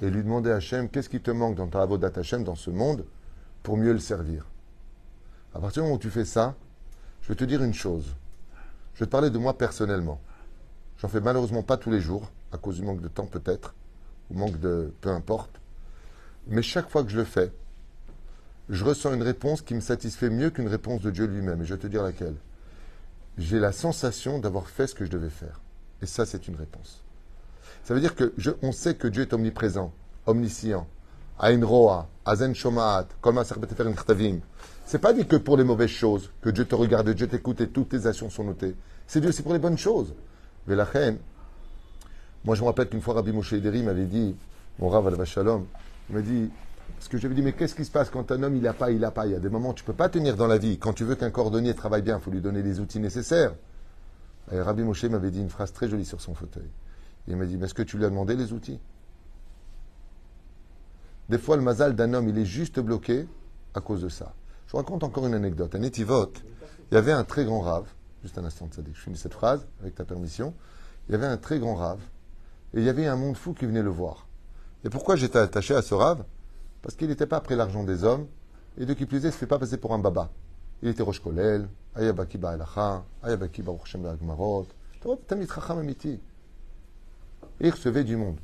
et 0.02 0.10
lui 0.10 0.24
demander 0.24 0.52
à 0.52 0.56
Hachem 0.56 0.90
qu'est-ce 0.90 1.10
qui 1.10 1.22
te 1.22 1.32
manque 1.32 1.56
dans 1.56 1.68
ta 1.68 1.82
avodat 1.82 2.12
Hachem, 2.16 2.44
dans 2.44 2.56
ce 2.56 2.70
monde, 2.70 3.06
pour 3.64 3.78
mieux 3.78 3.94
le 3.94 4.00
servir? 4.00 4.46
À 5.54 5.60
partir 5.60 5.82
du 5.82 5.88
moment 5.88 5.96
où 5.96 6.02
tu 6.02 6.10
fais 6.10 6.26
ça, 6.26 6.56
je 7.22 7.30
vais 7.30 7.36
te 7.36 7.44
dire 7.44 7.64
une 7.64 7.74
chose. 7.74 8.16
Je 8.94 9.00
vais 9.00 9.06
te 9.06 9.12
parler 9.12 9.30
de 9.30 9.38
moi 9.38 9.58
personnellement. 9.58 10.22
J'en 10.98 11.08
fais 11.08 11.22
malheureusement 11.22 11.64
pas 11.64 11.78
tous 11.78 11.92
les 11.92 12.00
jours, 12.00 12.30
à 12.52 12.58
cause 12.58 12.78
du 12.78 12.84
manque 12.84 13.02
de 13.02 13.08
temps 13.08 13.26
peut-être, 13.26 13.74
ou 14.30 14.38
manque 14.38 14.60
de 14.60 14.94
peu 15.02 15.10
importe. 15.10 15.60
Mais 16.48 16.62
chaque 16.62 16.90
fois 16.90 17.04
que 17.04 17.10
je 17.10 17.18
le 17.18 17.26
fais, 17.26 17.52
je 18.70 18.84
ressens 18.84 19.14
une 19.14 19.24
réponse 19.24 19.62
qui 19.62 19.76
me 19.76 19.80
satisfait 19.80 20.30
mieux 20.30 20.50
qu'une 20.50 20.68
réponse 20.68 21.02
de 21.02 21.12
Dieu 21.12 21.26
lui-même. 21.26 21.62
Et 21.62 21.66
je 21.66 21.74
vais 21.74 21.80
te 21.80 21.88
dire 21.88 22.04
laquelle. 22.04 22.36
J'ai 23.38 23.60
la 23.60 23.72
sensation 23.72 24.40
d'avoir 24.40 24.70
fait 24.70 24.88
ce 24.88 24.96
que 24.96 25.06
je 25.06 25.12
devais 25.12 25.30
faire. 25.30 25.62
Et 26.02 26.06
ça, 26.06 26.26
c'est 26.26 26.48
une 26.48 26.56
réponse. 26.56 27.04
Ça 27.84 27.94
veut 27.94 28.00
dire 28.00 28.16
que 28.16 28.34
on 28.62 28.72
sait 28.72 28.96
que 28.96 29.08
Dieu 29.08 29.24
est 29.24 29.34
omniprésent, 29.34 29.94
omniscient. 30.26 30.88
Ain 31.40 31.64
roa, 31.64 32.08
azen 32.26 32.56
shomaat, 32.56 33.08
kolma 33.22 33.44
Ce 33.44 33.54
C'est 34.86 35.00
pas 35.00 35.14
dit 35.14 35.28
que 35.28 35.36
pour 35.36 35.58
les 35.58 35.64
mauvaises 35.66 35.90
choses, 35.90 36.32
que 36.42 36.50
Dieu 36.50 36.66
te 36.66 36.76
regarde, 36.76 37.10
Dieu 37.10 37.28
t'écoute 37.28 37.60
et 37.62 37.68
toutes 37.68 37.90
tes 37.90 38.08
actions 38.08 38.30
sont 38.30 38.46
notées. 38.46 38.76
C'est 39.06 39.20
Dieu, 39.20 39.32
c'est 39.32 39.44
pour 39.44 39.54
les 39.54 39.60
bonnes 39.60 39.78
choses. 39.78 40.14
Mais 40.66 40.76
la 40.76 40.88
moi 42.46 42.56
je 42.56 42.62
me 42.62 42.68
rappelle 42.68 42.88
qu'une 42.90 43.02
fois 43.02 43.16
Rabbi 43.16 43.32
Moshe 43.32 43.54
Ederi 43.54 43.84
m'avait 43.84 44.06
dit, 44.06 44.36
mon 44.80 44.88
Rav 44.88 45.08
al 45.08 45.16
il 46.10 46.16
m'a 46.16 46.22
dit, 46.22 46.50
parce 47.06 47.12
que 47.12 47.18
j'avais 47.20 47.36
dit, 47.36 47.44
mais 47.44 47.54
qu'est-ce 47.54 47.76
qui 47.76 47.86
se 47.86 47.92
passe 47.92 48.10
quand 48.10 48.32
un 48.32 48.42
homme 48.42 48.56
il 48.56 48.64
n'a 48.64 48.74
pas, 48.74 48.90
il 48.90 49.00
n'a 49.00 49.12
pas? 49.12 49.28
Il 49.28 49.34
y 49.34 49.36
a 49.36 49.40
des 49.40 49.50
moments 49.50 49.70
où 49.70 49.74
tu 49.76 49.84
ne 49.84 49.86
peux 49.86 49.94
pas 49.94 50.10
tenir 50.10 50.36
dans 50.36 50.48
la 50.48 50.58
vie. 50.58 50.80
Quand 50.80 50.92
tu 50.92 51.04
veux 51.04 51.14
qu'un 51.14 51.30
cordonnier 51.30 51.76
travaille 51.76 52.02
bien, 52.02 52.18
il 52.18 52.20
faut 52.20 52.32
lui 52.32 52.42
donner 52.42 52.64
les 52.64 52.80
outils 52.80 53.00
nécessaires. 53.00 53.54
Et 54.52 54.60
Rabbi 54.60 54.82
Moshe 54.82 55.04
m'avait 55.04 55.30
dit 55.30 55.40
une 55.40 55.52
phrase 55.52 55.72
très 55.72 55.88
jolie 55.88 56.04
sur 56.04 56.20
son 56.20 56.34
fauteuil. 56.34 56.68
Il 57.28 57.36
m'a 57.36 57.46
dit, 57.46 57.58
mais 57.58 57.66
est-ce 57.66 57.76
que 57.76 57.84
tu 57.84 58.00
lui 58.00 58.06
as 58.06 58.10
demandé 58.10 58.36
les 58.36 58.54
outils? 58.54 58.80
Des 61.30 61.38
fois, 61.38 61.58
le 61.58 61.62
mazal 61.62 61.96
d'un 61.96 62.12
homme, 62.16 62.28
il 62.28 62.40
est 62.40 62.46
juste 62.46 62.80
bloqué 62.80 63.28
à 63.76 63.82
cause 63.82 64.02
de 64.02 64.10
ça. 64.10 64.34
Je 64.66 64.72
vous 64.72 64.80
raconte 64.80 65.04
encore 65.04 65.28
une 65.28 65.36
anecdote. 65.36 65.76
Un 65.76 65.84
étivot, 65.84 66.34
il 66.90 66.96
y 66.96 66.98
avait 66.98 67.12
un 67.12 67.24
très 67.24 67.46
grand 67.46 67.60
rave, 67.60 67.86
juste 68.24 68.40
un 68.40 68.46
instant, 68.46 68.68
je 68.76 69.00
finis 69.00 69.18
cette 69.18 69.36
phrase, 69.36 69.68
avec 69.80 69.94
ta 69.94 70.06
permission. 70.06 70.56
Il 71.08 71.12
y 71.12 71.16
avait 71.16 71.28
un 71.28 71.38
très 71.38 71.60
grand 71.60 71.76
rave, 71.76 72.02
et 72.74 72.80
il 72.80 72.84
y 72.84 72.90
avait 72.90 73.06
un 73.06 73.16
monde 73.16 73.38
fou 73.38 73.54
qui 73.54 73.68
venait 73.68 73.84
le 73.84 73.92
voir. 73.92 74.28
Et 74.84 74.90
pourquoi 74.90 75.16
j'étais 75.16 75.38
attaché 75.38 75.76
à 75.76 75.84
ce 75.84 75.94
rave? 75.94 76.24
Parce 76.86 76.94
qu'il 76.94 77.08
n'était 77.08 77.26
pas 77.26 77.38
après 77.38 77.56
l'argent 77.56 77.84
des 77.84 78.04
hommes, 78.04 78.28
et 78.78 78.86
de 78.86 78.94
qui 78.94 79.08
plus 79.08 79.18
est, 79.18 79.22
il 79.22 79.26
ne 79.26 79.32
se 79.32 79.38
fait 79.38 79.48
pas 79.48 79.58
passer 79.58 79.78
pour 79.78 79.96
un 79.96 79.98
baba. 79.98 80.30
Il 80.84 80.90
était 80.90 81.02
Rosh 81.02 81.20
Kolel, 81.20 81.68
Ayabaki 81.96 82.38
Ba'alacha, 82.38 83.04
Ayabaki 83.24 83.64
Ba'urshem 83.64 84.04
Ba'agmarot, 84.04 84.68
Et 85.04 86.20
il 87.60 87.72
recevait 87.72 88.04
du 88.04 88.18
monde. 88.18 88.38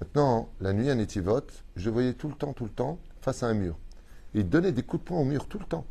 Maintenant, 0.00 0.48
la 0.62 0.72
nuit 0.72 0.88
à 0.88 0.94
Netivot, 0.94 1.42
je 1.76 1.90
voyais 1.90 2.14
tout 2.14 2.28
le 2.28 2.34
temps, 2.34 2.54
tout 2.54 2.64
le 2.64 2.70
temps, 2.70 2.98
face 3.20 3.42
à 3.42 3.48
un 3.48 3.54
mur. 3.54 3.76
Il 4.32 4.48
donnait 4.48 4.72
des 4.72 4.82
coups 4.82 5.02
de 5.02 5.08
poing 5.08 5.18
au 5.18 5.24
mur 5.24 5.46
tout 5.46 5.58
le 5.58 5.66
temps. 5.66 5.84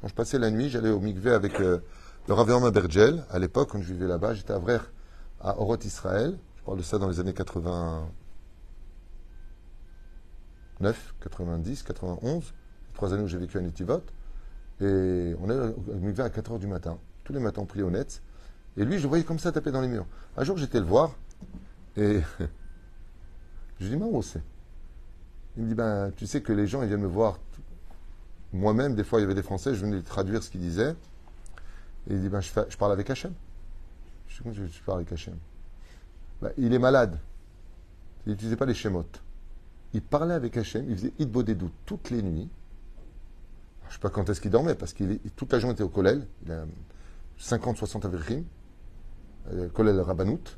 Quand 0.00 0.08
je 0.08 0.14
passais 0.14 0.38
la 0.38 0.50
nuit, 0.50 0.70
j'allais 0.70 0.88
au 0.90 1.00
mikvé 1.00 1.32
avec 1.32 1.60
euh, 1.60 1.80
le 2.26 2.32
Rav 2.32 2.72
Bergel. 2.72 3.26
À 3.28 3.38
l'époque, 3.38 3.68
quand 3.72 3.82
je 3.82 3.92
vivais 3.92 4.06
là-bas, 4.06 4.32
j'étais 4.32 4.54
à 4.54 4.58
Vrer, 4.58 4.80
à 5.42 5.60
Oroth 5.60 5.84
Israël. 5.84 6.38
Je 6.56 6.62
parle 6.62 6.78
de 6.78 6.82
ça 6.82 6.96
dans 6.96 7.10
les 7.10 7.20
années 7.20 7.34
89, 10.82 11.14
90, 11.20 11.82
91. 11.84 12.54
trois 12.94 13.14
années 13.14 13.22
où 13.22 13.28
j'ai 13.28 13.38
vécu 13.38 13.56
à 13.58 13.60
Netivot. 13.60 14.02
Et 14.80 15.34
on 15.40 15.48
allait 15.48 15.74
au 15.88 15.94
mikvé 15.94 16.22
à 16.24 16.30
4 16.30 16.54
h 16.54 16.58
du 16.58 16.66
matin. 16.66 16.98
Tous 17.24 17.32
les 17.32 17.38
matins, 17.38 17.62
on 17.62 17.66
priait 17.66 17.84
au 17.84 17.90
net. 17.90 18.20
Et 18.76 18.84
lui, 18.84 18.98
je 18.98 19.04
le 19.04 19.08
voyais 19.08 19.24
comme 19.24 19.38
ça 19.38 19.52
taper 19.52 19.70
dans 19.70 19.80
les 19.80 19.86
murs. 19.86 20.06
Un 20.36 20.44
jour, 20.44 20.56
j'étais 20.56 20.80
le 20.80 20.86
voir. 20.86 21.14
Et 21.96 22.20
Je 23.78 23.88
lui 23.88 23.96
dis, 23.96 24.02
mais 24.02 24.22
c'est 24.22 24.42
Il 25.56 25.64
me 25.64 25.68
dit, 25.68 25.74
ben, 25.74 26.12
tu 26.16 26.26
sais 26.26 26.40
que 26.40 26.52
les 26.52 26.66
gens, 26.66 26.82
ils 26.82 26.88
viennent 26.88 27.00
me 27.00 27.06
voir. 27.06 27.38
Moi-même, 28.52 28.94
des 28.94 29.04
fois, 29.04 29.20
il 29.20 29.22
y 29.22 29.24
avait 29.24 29.34
des 29.34 29.42
Français, 29.42 29.74
je 29.74 29.84
venais 29.84 30.02
traduire 30.02 30.42
ce 30.42 30.50
qu'ils 30.50 30.60
disaient. 30.60 30.94
Et 32.08 32.14
il 32.14 32.20
dit, 32.20 32.28
ben, 32.28 32.40
je, 32.40 32.50
je 32.68 32.76
parle 32.76 32.92
avec 32.92 33.08
Hachem. 33.08 33.32
Je 34.26 34.36
dis, 34.36 34.42
comment 34.42 34.54
je, 34.54 34.82
parle 34.84 34.98
avec 34.98 35.12
Hachem? 35.12 35.36
Ben, 36.40 36.50
Il 36.56 36.74
est 36.74 36.78
malade. 36.78 37.18
Il 38.26 38.32
n'utilisait 38.32 38.56
pas 38.56 38.66
les 38.66 38.74
schémotes. 38.74 39.22
Il 39.94 40.02
parlait 40.02 40.34
avec 40.34 40.56
Hachem, 40.56 40.86
il 40.88 40.96
faisait 40.96 41.12
Idbo 41.18 41.42
des 41.42 41.54
doutes 41.54 41.74
toutes 41.84 42.10
les 42.10 42.22
nuits. 42.22 42.48
Je 43.82 43.88
ne 43.88 43.92
sais 43.92 43.98
pas 43.98 44.10
quand 44.10 44.28
est-ce 44.30 44.40
qu'il 44.40 44.50
dormait, 44.50 44.74
parce 44.74 44.92
qu'il 44.92 45.18
toute 45.36 45.52
la 45.52 45.58
journée 45.58 45.74
était 45.74 45.82
au 45.82 45.88
Kollel. 45.88 46.26
Il 46.46 46.52
a 46.52 46.64
50-60 47.38 48.06
avril, 48.06 48.44
euh, 49.52 49.68
Kollel 49.68 50.00
Rabbanout. 50.00 50.56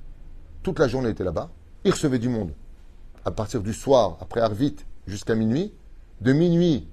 Toute 0.63 0.79
la 0.79 0.87
journée 0.87 1.11
était 1.11 1.25
là-bas. 1.25 1.51
Il 1.85 1.91
recevait 1.91 2.19
du 2.19 2.29
monde 2.29 2.53
à 3.25 3.31
partir 3.31 3.63
du 3.63 3.73
soir, 3.73 4.19
après 4.21 4.41
Arvit, 4.41 4.77
jusqu'à 5.07 5.35
minuit. 5.35 5.73
De 6.21 6.33
minuit, 6.33 6.89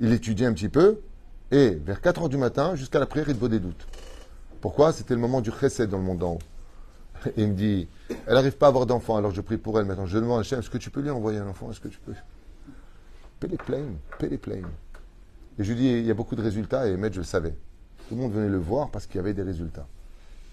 il 0.00 0.12
étudiait 0.12 0.46
un 0.46 0.52
petit 0.52 0.68
peu. 0.68 1.00
Et 1.50 1.70
vers 1.70 2.00
4 2.00 2.22
heures 2.22 2.28
du 2.28 2.36
matin, 2.36 2.74
jusqu'à 2.74 2.98
la 2.98 3.06
prière, 3.06 3.26
doutes. 3.34 3.86
Pourquoi? 4.60 4.92
C'était 4.92 5.14
le 5.14 5.20
moment 5.20 5.40
du 5.40 5.50
chesed 5.50 5.88
dans 5.88 5.98
le 5.98 6.04
monde 6.04 6.18
d'en 6.18 6.32
haut. 6.34 6.38
Il 7.36 7.48
me 7.48 7.54
dit, 7.54 7.88
elle 8.26 8.34
n'arrive 8.34 8.56
pas 8.56 8.66
à 8.66 8.68
avoir 8.68 8.86
d'enfant, 8.86 9.16
alors 9.16 9.32
je 9.32 9.40
prie 9.40 9.56
pour 9.56 9.78
elle. 9.78 9.86
Maintenant, 9.86 10.06
je 10.06 10.18
demande 10.18 10.38
à 10.38 10.40
Hachem, 10.40 10.60
est-ce 10.60 10.70
que 10.70 10.78
tu 10.78 10.90
peux 10.90 11.00
lui 11.00 11.10
envoyer 11.10 11.38
un 11.38 11.48
enfant? 11.48 11.70
Est-ce 11.70 11.80
que 11.80 11.88
tu 11.88 11.98
peux? 11.98 12.14
Paix 13.40 13.48
les 13.48 13.56
plaines, 13.56 13.96
paix 14.18 14.28
les 14.28 14.38
plaines. 14.38 14.68
Et 15.58 15.64
je 15.64 15.72
lui 15.72 15.80
dis, 15.80 15.88
il 15.88 16.06
y 16.06 16.10
a 16.10 16.14
beaucoup 16.14 16.36
de 16.36 16.42
résultats, 16.42 16.86
et 16.88 16.94
Ahmed, 16.94 17.12
je 17.12 17.18
le 17.18 17.24
savais. 17.24 17.54
Tout 18.08 18.14
le 18.14 18.22
monde 18.22 18.32
venait 18.32 18.48
le 18.48 18.58
voir 18.58 18.90
parce 18.90 19.06
qu'il 19.06 19.16
y 19.16 19.18
avait 19.18 19.34
des 19.34 19.42
résultats. 19.42 19.86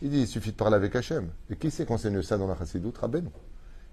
Il 0.02 0.10
dit, 0.10 0.22
il 0.22 0.28
suffit 0.28 0.52
de 0.52 0.56
parler 0.56 0.76
avec 0.76 0.96
Hachem. 0.96 1.30
Et 1.50 1.56
qui 1.56 1.72
c'est 1.72 1.86
qu'enseigne 1.86 2.22
ça 2.22 2.38
dans 2.38 2.48
la 2.48 2.58
Chassidoute? 2.58 2.98
Rabbeinu. 2.98 3.30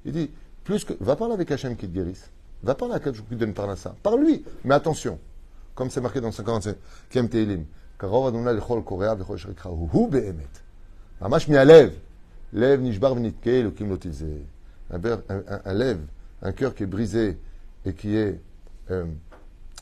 Il 0.05 0.13
dit, 0.13 0.31
plus 0.65 0.85
que, 0.85 0.95
va 1.01 1.17
parler 1.17 1.35
avec 1.35 1.51
Hachem 1.51 1.77
qui 1.77 1.87
te 1.87 1.93
guérisse. 1.93 2.31
Va 2.63 2.75
parler 2.75 2.95
à 2.95 3.01
quelqu'un 3.01 3.23
qui 3.23 3.29
te 3.29 3.35
donne 3.35 3.55
par 3.55 3.77
ça. 3.77 3.95
Par 4.03 4.17
lui. 4.17 4.45
Mais 4.65 4.75
attention, 4.75 5.19
comme 5.75 5.91
c'est 5.91 6.01
marqué 6.01 6.21
dans 6.21 6.33
55, 6.33 6.77
Kem 7.11 7.29
Teilim, 7.29 7.65
Karov 7.99 8.27
Adonai 8.27 8.55
Lechol 8.55 8.83
Korea 8.83 9.15
Vechol 9.15 9.39
Shrikra, 9.39 9.71
Hu 9.71 10.09
Behemet. 10.09 10.49
Mamash 11.21 11.49
mi 11.49 11.57
Lève 12.53 12.81
nishbar. 12.81 13.17
Un, 14.95 15.01
un, 15.31 15.61
un 15.65 15.73
lève, 15.73 16.01
un 16.43 16.53
cœur 16.53 16.75
qui 16.75 16.83
est 16.83 16.87
brisé 16.87 17.39
et 17.87 17.95
qui 17.95 18.15
est, 18.15 18.39
euh, 18.91 19.07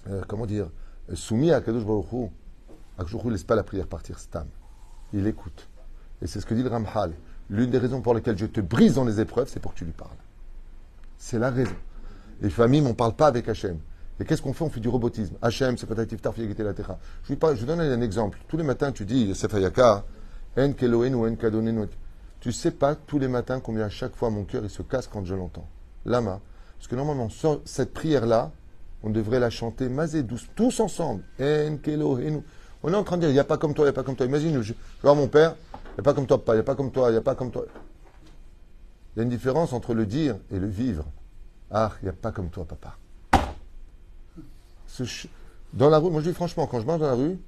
euh, 0.09 0.23
comment 0.29 0.47
dire, 0.47 0.71
soumis 1.15 1.51
à 1.51 1.61
Kadosh 1.61 1.85
Baruch 1.85 2.13
Hu. 2.13 2.29
Akadosh 2.97 3.25
ne 3.25 3.31
laisse 3.33 3.43
pas 3.43 3.57
la 3.57 3.65
prière 3.65 3.89
partir 3.89 4.21
stam. 4.21 4.47
Il 5.13 5.27
écoute. 5.27 5.67
Et 6.23 6.29
c'est 6.29 6.41
ce 6.41 6.47
que 6.47 6.55
dit 6.55 6.63
le 6.63 6.69
Ramhal. 6.69 7.13
L'une 7.49 7.71
des 7.71 7.79
raisons 7.79 8.01
pour 8.03 8.15
lesquelles 8.15 8.39
je 8.39 8.47
te 8.47 8.61
brise 8.61 8.95
dans 8.95 9.05
les 9.05 9.19
épreuves, 9.19 9.49
c'est 9.53 9.59
pour 9.59 9.75
que 9.75 9.79
tu 9.79 9.85
lui 9.85 9.93
parles. 9.93 10.11
C'est 11.19 11.41
la 11.41 11.51
raison. 11.51 11.75
Les 12.41 12.51
familles, 12.51 12.83
on 12.83 12.91
ne 12.91 12.95
parle 12.95 13.15
pas 13.15 13.27
avec 13.27 13.49
Hachem. 13.49 13.79
Et 14.21 14.25
qu'est-ce 14.25 14.43
qu'on 14.43 14.53
fait? 14.53 14.65
On 14.65 14.71
fait 14.71 14.79
du 14.79 14.89
robotisme. 14.89 15.35
Hachem, 15.43 15.77
c'est 15.77 15.87
pas 15.87 15.97
tar 15.97 16.07
la 16.07 16.75
techa. 16.75 16.99
Je 17.29 17.35
vous 17.35 17.67
donne 17.67 17.81
un 17.81 18.01
exemple. 18.01 18.39
Tous 18.47 18.57
les 18.57 18.63
matins, 18.63 18.93
tu 18.93 19.05
dis, 19.05 19.35
Sefayaka, 19.35 20.05
en 20.57 20.73
keloen 20.73 21.15
ou 21.17 21.27
en 21.27 21.35
kadonen. 21.35 21.89
Tu 22.41 22.53
sais 22.53 22.71
pas 22.71 22.95
tous 22.95 23.19
les 23.19 23.29
matins 23.29 23.61
combien 23.61 23.85
à 23.85 23.91
chaque 23.91 24.15
fois 24.17 24.31
mon 24.31 24.45
cœur 24.45 24.65
il 24.65 24.71
se 24.71 24.83
casse 24.83 25.07
quand 25.07 25.25
je 25.25 25.35
l'entends. 25.35 25.69
Lama. 26.07 26.41
Parce 26.79 26.89
que 26.89 26.97
normalement, 26.97 27.29
cette 27.67 27.93
prière-là, 27.93 28.53
on 29.03 29.11
devrait 29.11 29.41
la 29.41 29.51
chanter 29.51 29.91
mazé 29.91 30.23
douce, 30.23 30.47
tous 30.55 30.81
ensemble. 30.81 31.23
On 31.39 31.45
est 31.45 32.97
en 32.97 33.05
train 33.05 33.17
de 33.17 33.21
dire, 33.21 33.31
il 33.31 33.35
n'y 33.35 33.39
a 33.39 33.45
pas 33.45 33.59
comme 33.59 33.75
toi, 33.75 33.85
il 33.85 33.89
n'y 33.89 33.91
a 33.91 33.93
pas 33.93 34.03
comme 34.03 34.17
toi. 34.17 34.25
Imagine, 34.25 34.63
je, 34.63 34.73
voir 35.03 35.15
mon 35.15 35.29
père, 35.29 35.57
il 35.75 35.95
n'y 35.97 36.01
a 36.01 36.03
pas 36.03 36.15
comme 36.15 36.27
toi, 36.27 36.39
papa, 36.39 36.55
il 36.55 36.57
n'y 36.57 36.61
a 36.61 36.65
pas 36.65 36.75
comme 36.75 36.91
toi, 36.91 37.11
il 37.11 37.13
n'y 37.13 37.19
a 37.19 37.23
pas 37.23 37.35
comme 37.35 37.51
toi. 37.51 37.67
Il 39.15 39.19
y 39.19 39.21
a 39.21 39.23
une 39.25 39.29
différence 39.29 39.75
entre 39.75 39.93
le 39.93 40.07
dire 40.07 40.37
et 40.51 40.59
le 40.59 40.67
vivre. 40.67 41.05
Ah, 41.71 41.93
il 42.01 42.07
n'y 42.07 42.11
a 42.11 42.15
pas 42.15 42.33
comme 42.33 42.49
toi, 42.49 42.65
papa. 42.65 42.97
Dans 45.73 45.89
la 45.91 45.99
rue, 45.99 46.11
moi 46.11 46.21
je 46.21 46.29
dis 46.29 46.35
franchement, 46.35 46.67
quand 46.67 46.81
je 46.81 46.87
marche 46.87 47.01
dans 47.01 47.07
la 47.07 47.15
rue, 47.15 47.39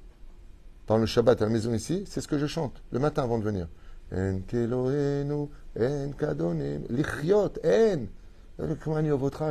pendant 0.85 0.99
le 0.99 1.05
Shabbat 1.05 1.41
à 1.41 1.45
la 1.45 1.51
maison 1.51 1.73
ici, 1.73 2.03
c'est 2.07 2.21
ce 2.21 2.27
que 2.27 2.37
je 2.37 2.45
chante 2.45 2.81
le 2.91 2.99
matin 2.99 3.23
avant 3.23 3.37
de 3.37 3.43
venir. 3.43 3.67
En 4.15 4.41
keloenu, 4.47 5.49
en 5.79 6.11
kadonim, 6.17 6.83
lichiot, 6.89 7.53
en. 7.65 8.05
Comment 8.83 9.17
votre 9.17 9.43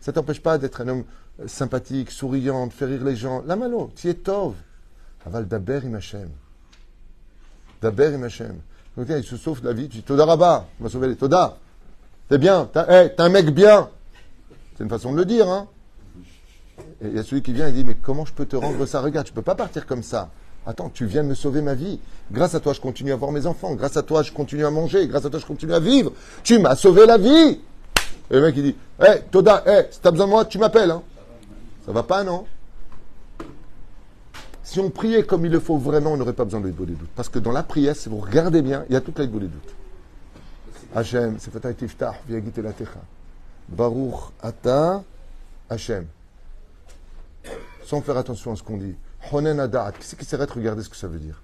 Ça 0.00 0.12
t'empêche 0.12 0.42
pas 0.42 0.58
d'être 0.58 0.80
un 0.80 0.88
homme 0.88 1.04
sympathique, 1.46 2.10
souriant, 2.10 2.66
de 2.66 2.72
faire 2.72 2.88
rire 2.88 3.04
les 3.04 3.16
gens. 3.16 3.42
La 3.46 3.56
malo, 3.56 3.92
tu 3.94 4.08
es 4.08 4.14
tov. 4.14 4.54
Aval 5.24 5.46
daber 5.46 5.80
im 5.84 5.94
Hashem. 5.94 6.30
Daber 7.80 8.18
il 8.96 9.24
se 9.24 9.36
sauve 9.36 9.60
la 9.62 9.72
vie, 9.72 9.88
tu 9.88 9.98
dis 9.98 10.02
Toda 10.02 10.24
Rabba, 10.24 10.66
il 10.78 10.82
m'a 10.82 10.88
sauvé 10.88 11.08
les 11.08 11.16
Toda. 11.16 11.56
T'es 12.28 12.38
bien, 12.38 12.68
t'es 12.72 13.14
un 13.18 13.28
mec 13.28 13.50
bien. 13.50 13.88
C'est 14.76 14.82
une 14.82 14.90
façon 14.90 15.12
de 15.12 15.18
le 15.18 15.24
dire, 15.24 15.48
hein. 15.48 15.68
Et 17.00 17.06
il 17.08 17.14
y 17.14 17.18
a 17.18 17.22
celui 17.22 17.42
qui 17.42 17.52
vient 17.52 17.68
et 17.68 17.72
dit 17.72 17.84
Mais 17.84 17.94
comment 17.94 18.24
je 18.24 18.32
peux 18.32 18.46
te 18.46 18.56
rendre 18.56 18.84
ça? 18.86 19.00
Regarde, 19.00 19.26
tu 19.26 19.32
peux 19.32 19.42
pas 19.42 19.54
partir 19.54 19.86
comme 19.86 20.02
ça. 20.02 20.30
Attends, 20.68 20.90
tu 20.90 21.06
viens 21.06 21.22
de 21.22 21.28
me 21.28 21.34
sauver 21.34 21.62
ma 21.62 21.72
vie. 21.72 21.98
Grâce 22.30 22.54
à 22.54 22.60
toi, 22.60 22.74
je 22.74 22.80
continue 22.82 23.10
à 23.12 23.16
voir 23.16 23.32
mes 23.32 23.46
enfants. 23.46 23.74
Grâce 23.74 23.96
à 23.96 24.02
toi, 24.02 24.22
je 24.22 24.30
continue 24.30 24.66
à 24.66 24.70
manger. 24.70 25.08
Grâce 25.08 25.24
à 25.24 25.30
toi, 25.30 25.40
je 25.40 25.46
continue 25.46 25.72
à 25.72 25.80
vivre. 25.80 26.12
Tu 26.42 26.58
m'as 26.58 26.76
sauvé 26.76 27.06
la 27.06 27.16
vie. 27.16 27.58
Et 28.30 28.34
le 28.34 28.42
mec, 28.42 28.54
il 28.54 28.62
dit 28.62 28.76
Hé, 29.00 29.06
hey, 29.06 29.22
Toda, 29.30 29.62
hey, 29.64 29.86
si 29.90 29.98
t'as 29.98 30.10
besoin 30.10 30.26
de 30.26 30.30
moi, 30.30 30.44
tu 30.44 30.58
m'appelles. 30.58 30.90
Hein. 30.90 31.02
Ça 31.86 31.92
va 31.92 32.02
pas, 32.02 32.22
non? 32.22 32.44
Si 34.62 34.78
on 34.78 34.90
priait 34.90 35.22
comme 35.22 35.46
il 35.46 35.52
le 35.52 35.58
faut 35.58 35.78
vraiment, 35.78 36.12
on 36.12 36.18
n'aurait 36.18 36.34
pas 36.34 36.44
besoin 36.44 36.60
de 36.60 36.66
l'Aïd 36.66 36.76
des 36.76 36.92
doutes. 36.92 37.08
Parce 37.16 37.30
que 37.30 37.38
dans 37.38 37.52
la 37.52 37.62
prière, 37.62 37.96
si 37.96 38.10
vous 38.10 38.18
regardez 38.18 38.60
bien, 38.60 38.84
il 38.90 38.92
y 38.92 38.96
a 38.96 39.00
toute 39.00 39.18
l'Aïd 39.18 39.32
des 39.32 39.38
doutes. 39.38 39.74
Hachem, 40.94 41.36
c'est 41.38 41.50
Fatah 41.50 41.72
Tiftah, 41.72 42.14
Viagite 42.28 42.58
la 42.58 42.74
Techa. 42.74 43.00
Baruch 43.70 44.20
Ata 44.42 45.02
Hachem. 45.70 46.04
Sans 47.86 48.02
faire 48.02 48.18
attention 48.18 48.52
à 48.52 48.56
ce 48.56 48.62
qu'on 48.62 48.76
dit. 48.76 48.94
Honen 49.32 49.60
Adat. 49.60 49.92
Qui 49.92 50.06
c'est 50.06 50.18
qui 50.18 50.24
s'arrête 50.24 50.50
regarder 50.50 50.82
ce 50.82 50.88
que 50.88 50.96
ça 50.96 51.08
veut 51.08 51.18
dire? 51.18 51.42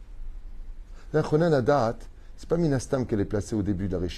Honen 1.12 1.52
Adat, 1.52 1.96
c'est 2.36 2.48
pas 2.48 2.56
Minastam 2.56 3.06
qu'elle 3.06 3.20
est 3.20 3.24
placée 3.24 3.54
au 3.54 3.62
début 3.62 3.88
de 3.88 3.96
la. 3.96 4.08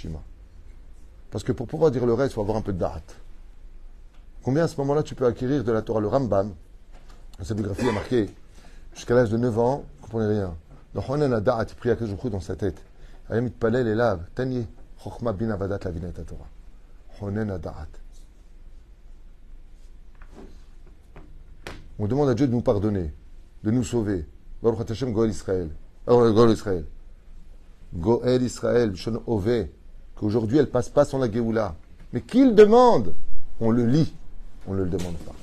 Parce 1.30 1.44
que 1.44 1.52
pour 1.52 1.66
pouvoir 1.66 1.90
dire 1.90 2.06
le 2.06 2.14
reste, 2.14 2.32
il 2.32 2.34
faut 2.34 2.40
avoir 2.40 2.56
un 2.56 2.62
peu 2.62 2.72
de 2.72 2.78
da'at. 2.78 3.02
Combien 4.42 4.64
à 4.64 4.68
ce 4.68 4.76
moment-là 4.78 5.02
tu 5.02 5.14
peux 5.14 5.26
acquérir 5.26 5.64
de 5.64 5.72
la 5.72 5.82
Torah 5.82 6.00
Le 6.00 6.06
Rambam, 6.06 6.54
sa 7.42 7.54
biographie, 7.54 7.88
a 7.88 7.92
marqué 7.92 8.30
jusqu'à 8.94 9.14
l'âge 9.14 9.30
de 9.30 9.36
9 9.36 9.58
ans, 9.58 9.84
ne 9.96 10.02
comprenez 10.02 10.28
rien. 10.28 10.54
Honen 11.08 11.32
Adat, 11.32 11.66
prie 11.76 11.90
à 11.90 11.96
Kajoukou 11.96 12.30
dans 12.30 12.40
sa 12.40 12.56
tête. 12.56 12.82
Ayamit 13.28 13.50
Palel 13.50 13.86
et 13.88 13.94
lave, 13.94 14.22
Tanier, 14.34 14.66
Chokhma 15.02 15.32
bin 15.32 15.50
Avadat 15.50 15.80
la 15.84 16.24
Torah. 16.24 16.46
Honen 17.20 17.50
Adat. 17.50 17.88
On 21.98 22.06
demande 22.06 22.28
à 22.28 22.34
Dieu 22.34 22.46
de 22.46 22.52
nous 22.52 22.62
pardonner, 22.62 23.12
de 23.66 23.72
nous 23.72 23.82
sauver. 23.82 24.24
Baruch 24.62 24.88
Hashem 24.88 25.12
Goel 25.12 25.30
Israël. 25.30 25.68
Euh, 26.08 26.32
Goel 26.32 26.50
Israël. 26.50 26.84
Goel 27.92 28.42
Israël, 28.42 28.94
Shon 28.94 29.20
Ove, 29.26 29.66
qu'aujourd'hui 30.14 30.58
elle 30.58 30.70
passe 30.70 30.88
pas 30.88 31.04
sans 31.04 31.18
la 31.18 31.30
Géoula. 31.30 31.74
Mais 32.12 32.20
qu'il 32.20 32.54
demande 32.54 33.12
On 33.60 33.72
le 33.72 33.84
lit. 33.84 34.12
On 34.68 34.74
ne 34.74 34.84
le 34.84 34.88
demande 34.88 35.16
pas. 35.16 35.34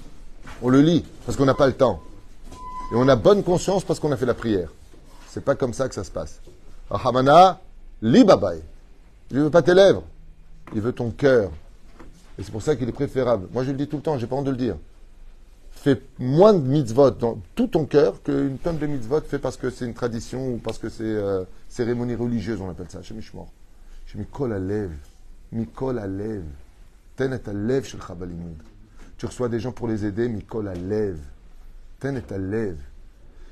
On 0.61 0.69
le 0.69 0.81
lit 0.81 1.05
parce 1.25 1.37
qu'on 1.37 1.45
n'a 1.45 1.53
pas 1.53 1.67
le 1.67 1.73
temps. 1.73 2.01
Et 2.93 2.95
on 2.95 3.07
a 3.09 3.17
bonne 3.17 3.43
conscience 3.43 3.83
parce 3.83 3.99
qu'on 3.99 4.11
a 4.13 4.17
fait 4.17 4.25
la 4.25 4.33
prière. 4.33 4.69
C'est 5.29 5.43
pas 5.43 5.55
comme 5.55 5.73
ça 5.73 5.89
que 5.89 5.95
ça 5.95 6.05
se 6.05 6.11
passe. 6.11 6.39
Ahamana, 6.89 7.59
li 8.01 8.23
babay. 8.23 8.61
Il 9.31 9.37
ne 9.37 9.43
veut 9.43 9.49
pas 9.49 9.61
tes 9.61 9.73
lèvres. 9.73 10.03
Il 10.73 10.79
veut 10.79 10.93
ton 10.93 11.11
cœur. 11.11 11.51
Et 12.39 12.43
c'est 12.43 12.51
pour 12.51 12.61
ça 12.61 12.77
qu'il 12.77 12.87
est 12.87 12.93
préférable. 12.93 13.49
Moi 13.51 13.65
je 13.65 13.71
le 13.71 13.77
dis 13.77 13.87
tout 13.87 13.97
le 13.97 14.01
temps, 14.01 14.17
j'ai 14.17 14.27
pas 14.27 14.37
honte 14.37 14.45
de 14.45 14.51
le 14.51 14.57
dire 14.57 14.77
fais 15.83 16.01
moins 16.17 16.53
de 16.53 16.65
mitzvot 16.65 17.11
dans 17.11 17.41
tout 17.55 17.67
ton 17.67 17.85
cœur 17.85 18.23
qu'une 18.23 18.57
tonne 18.57 18.77
de 18.77 18.87
mitzvot 18.87 19.19
fait 19.19 19.37
parce 19.37 19.57
que 19.57 19.69
c'est 19.69 19.83
une 19.85 19.93
tradition 19.93 20.53
ou 20.53 20.57
parce 20.57 20.77
que 20.77 20.87
c'est 20.87 21.03
euh, 21.03 21.43
cérémonie 21.67 22.15
religieuse, 22.15 22.61
on 22.61 22.69
appelle 22.69 22.89
ça. 22.89 23.01
Chez 23.01 23.13
Mishmor. 23.13 23.51
Chez 24.05 24.17
Mikol 24.17 24.53
Alev. 24.53 24.91
Mikol 25.51 25.99
Alev. 25.99 26.43
Ten 27.17 27.33
et 27.33 27.49
Alev 27.49 27.83
chez 27.83 27.97
Chabalimoud. 27.99 28.55
Tu 29.17 29.25
reçois 29.25 29.49
des 29.49 29.59
gens 29.59 29.73
pour 29.73 29.89
les 29.89 30.05
aider, 30.05 30.29
Mikol 30.29 30.69
Alev. 30.69 31.19
Ten 31.99 32.15
et 32.15 32.33
Alev. 32.33 32.77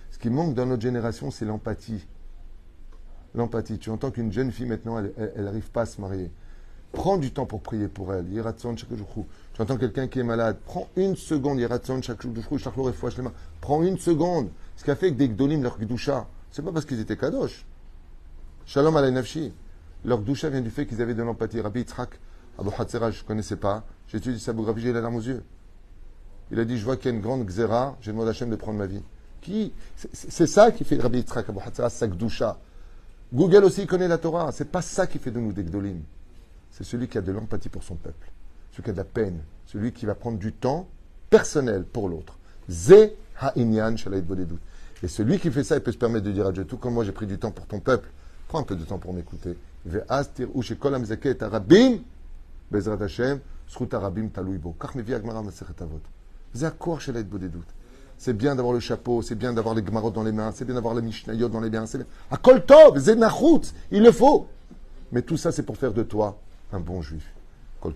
Ce 0.09 0.17
qui 0.17 0.29
manque 0.29 0.53
dans 0.53 0.65
notre 0.65 0.81
génération, 0.81 1.31
c'est 1.31 1.45
l'empathie. 1.45 2.07
L'empathie. 3.35 3.77
Tu 3.77 3.89
entends 3.89 4.09
qu'une 4.09 4.31
jeune 4.31 4.53
fille 4.53 4.67
maintenant, 4.67 5.03
elle 5.17 5.43
n'arrive 5.43 5.69
pas 5.69 5.81
à 5.81 5.85
se 5.85 5.99
marier. 5.99 6.31
Prends 6.91 7.17
du 7.17 7.31
temps 7.31 7.45
pour 7.45 7.61
prier 7.61 7.87
pour 7.87 8.13
elle. 8.13 8.25
Tu 8.25 9.61
entends 9.61 9.77
quelqu'un 9.77 10.07
qui 10.07 10.19
est 10.19 10.23
malade. 10.23 10.57
Prends 10.65 10.89
une 10.95 11.15
seconde. 11.15 11.59
Prends 13.61 13.83
une 13.83 13.97
seconde. 13.97 14.49
Ce 14.75 14.83
qui 14.83 14.91
a 14.91 14.95
fait 14.95 15.11
que 15.11 15.17
des 15.17 15.29
Gdolim, 15.29 15.63
leur 15.63 15.77
Gdusha, 15.79 16.27
c'est 16.51 16.63
pas 16.63 16.71
parce 16.71 16.85
qu'ils 16.85 16.99
étaient 16.99 17.15
Kadosh. 17.15 17.65
Shalom 18.65 18.93
nafshi. 19.13 19.53
Leur 20.03 20.21
Gdusha 20.21 20.49
vient 20.49 20.61
du 20.61 20.69
fait 20.69 20.85
qu'ils 20.85 21.01
avaient 21.01 21.13
de 21.13 21.23
l'empathie. 21.23 21.61
Rabbi 21.61 21.79
Yitzhak, 21.79 22.19
Abu 22.59 22.69
Hatzera, 22.77 23.11
je 23.11 23.21
ne 23.21 23.27
connaissais 23.27 23.55
pas. 23.55 23.85
J'ai 24.07 24.17
étudié 24.17 24.39
sa 24.39 24.51
biographie, 24.51 24.81
j'ai 24.81 24.91
la 24.91 25.01
larme 25.01 25.15
aux 25.15 25.21
yeux. 25.21 25.43
Il 26.51 26.59
a 26.59 26.65
dit 26.65 26.77
Je 26.77 26.83
vois 26.83 26.97
qu'il 26.97 27.11
y 27.11 27.13
a 27.13 27.15
une 27.15 27.21
grande 27.21 27.45
Xéra, 27.45 27.95
j'ai 28.01 28.11
demandé 28.11 28.29
à 28.29 28.31
Hachem 28.31 28.49
de 28.49 28.55
prendre 28.55 28.79
ma 28.79 28.87
vie. 28.87 29.01
Qui? 29.41 29.71
C'est 29.95 30.47
ça 30.47 30.71
qui 30.71 30.83
fait 30.83 30.97
Rabbi 30.97 31.19
Yitzhak, 31.19 31.47
Abu 31.47 31.59
Hatzera, 31.65 31.89
sa 31.89 32.07
Gdusha. 32.07 32.57
Google 33.33 33.63
aussi 33.63 33.87
connaît 33.87 34.09
la 34.09 34.17
Torah. 34.17 34.51
C'est 34.51 34.69
pas 34.69 34.81
ça 34.81 35.07
qui 35.07 35.19
fait 35.19 35.31
de 35.31 35.39
nous 35.39 35.53
des 35.53 35.63
Gdolim 35.63 36.01
c'est 36.71 36.83
celui 36.83 37.07
qui 37.07 37.17
a 37.17 37.21
de 37.21 37.31
l'empathie 37.31 37.69
pour 37.69 37.83
son 37.83 37.95
peuple, 37.95 38.31
celui 38.71 38.83
qui 38.83 38.89
a 38.89 38.93
de 38.93 38.97
la 38.97 39.03
peine, 39.03 39.39
celui 39.65 39.91
qui 39.91 40.05
va 40.05 40.15
prendre 40.15 40.37
du 40.37 40.53
temps 40.53 40.87
personnel 41.29 41.83
pour 41.83 42.09
l'autre. 42.09 42.37
Ze 42.69 43.11
ha'inyan 43.39 43.91
doutes. 43.93 44.59
Et 45.03 45.07
celui 45.07 45.39
qui 45.39 45.49
fait 45.51 45.63
ça, 45.63 45.75
il 45.75 45.81
peut 45.81 45.91
se 45.91 45.97
permettre 45.97 46.25
de 46.25 46.31
dire 46.31 46.47
à 46.47 46.51
Dieu, 46.51 46.65
tout 46.65 46.77
comme 46.77 46.93
moi 46.93 47.03
j'ai 47.03 47.11
pris 47.11 47.25
du 47.25 47.37
temps 47.37 47.51
pour 47.51 47.65
ton 47.65 47.79
peuple, 47.79 48.09
prends 48.47 48.59
un 48.59 48.63
peu 48.63 48.75
de 48.75 48.83
temps 48.83 48.99
pour 48.99 49.13
m'écouter. 49.13 49.57
Bezrat 52.71 53.03
Hashem, 53.03 53.39
C'est 58.17 58.33
bien 58.37 58.55
d'avoir 58.55 58.73
le 58.73 58.79
chapeau, 58.79 59.21
c'est 59.23 59.35
bien 59.35 59.53
d'avoir 59.53 59.73
les 59.73 59.81
gmarot 59.81 60.11
dans 60.11 60.23
les 60.23 60.31
mains, 60.31 60.51
c'est 60.53 60.65
bien 60.65 60.75
d'avoir 60.75 60.93
les 60.93 61.01
mishnayot 61.01 61.49
dans 61.49 61.59
les 61.59 61.69
mains, 61.71 61.87
c'est 61.87 61.97
bien. 61.97 62.07
Tov, 62.59 63.01
il 63.91 64.03
le 64.03 64.11
faut. 64.11 64.47
Mais 65.11 65.23
tout 65.23 65.37
ça, 65.37 65.51
c'est 65.51 65.63
pour 65.63 65.77
faire 65.77 65.93
de 65.93 66.03
toi 66.03 66.37
un 66.73 66.79
bon 66.79 67.01
juif. 67.01 67.27
Kol 67.79 67.93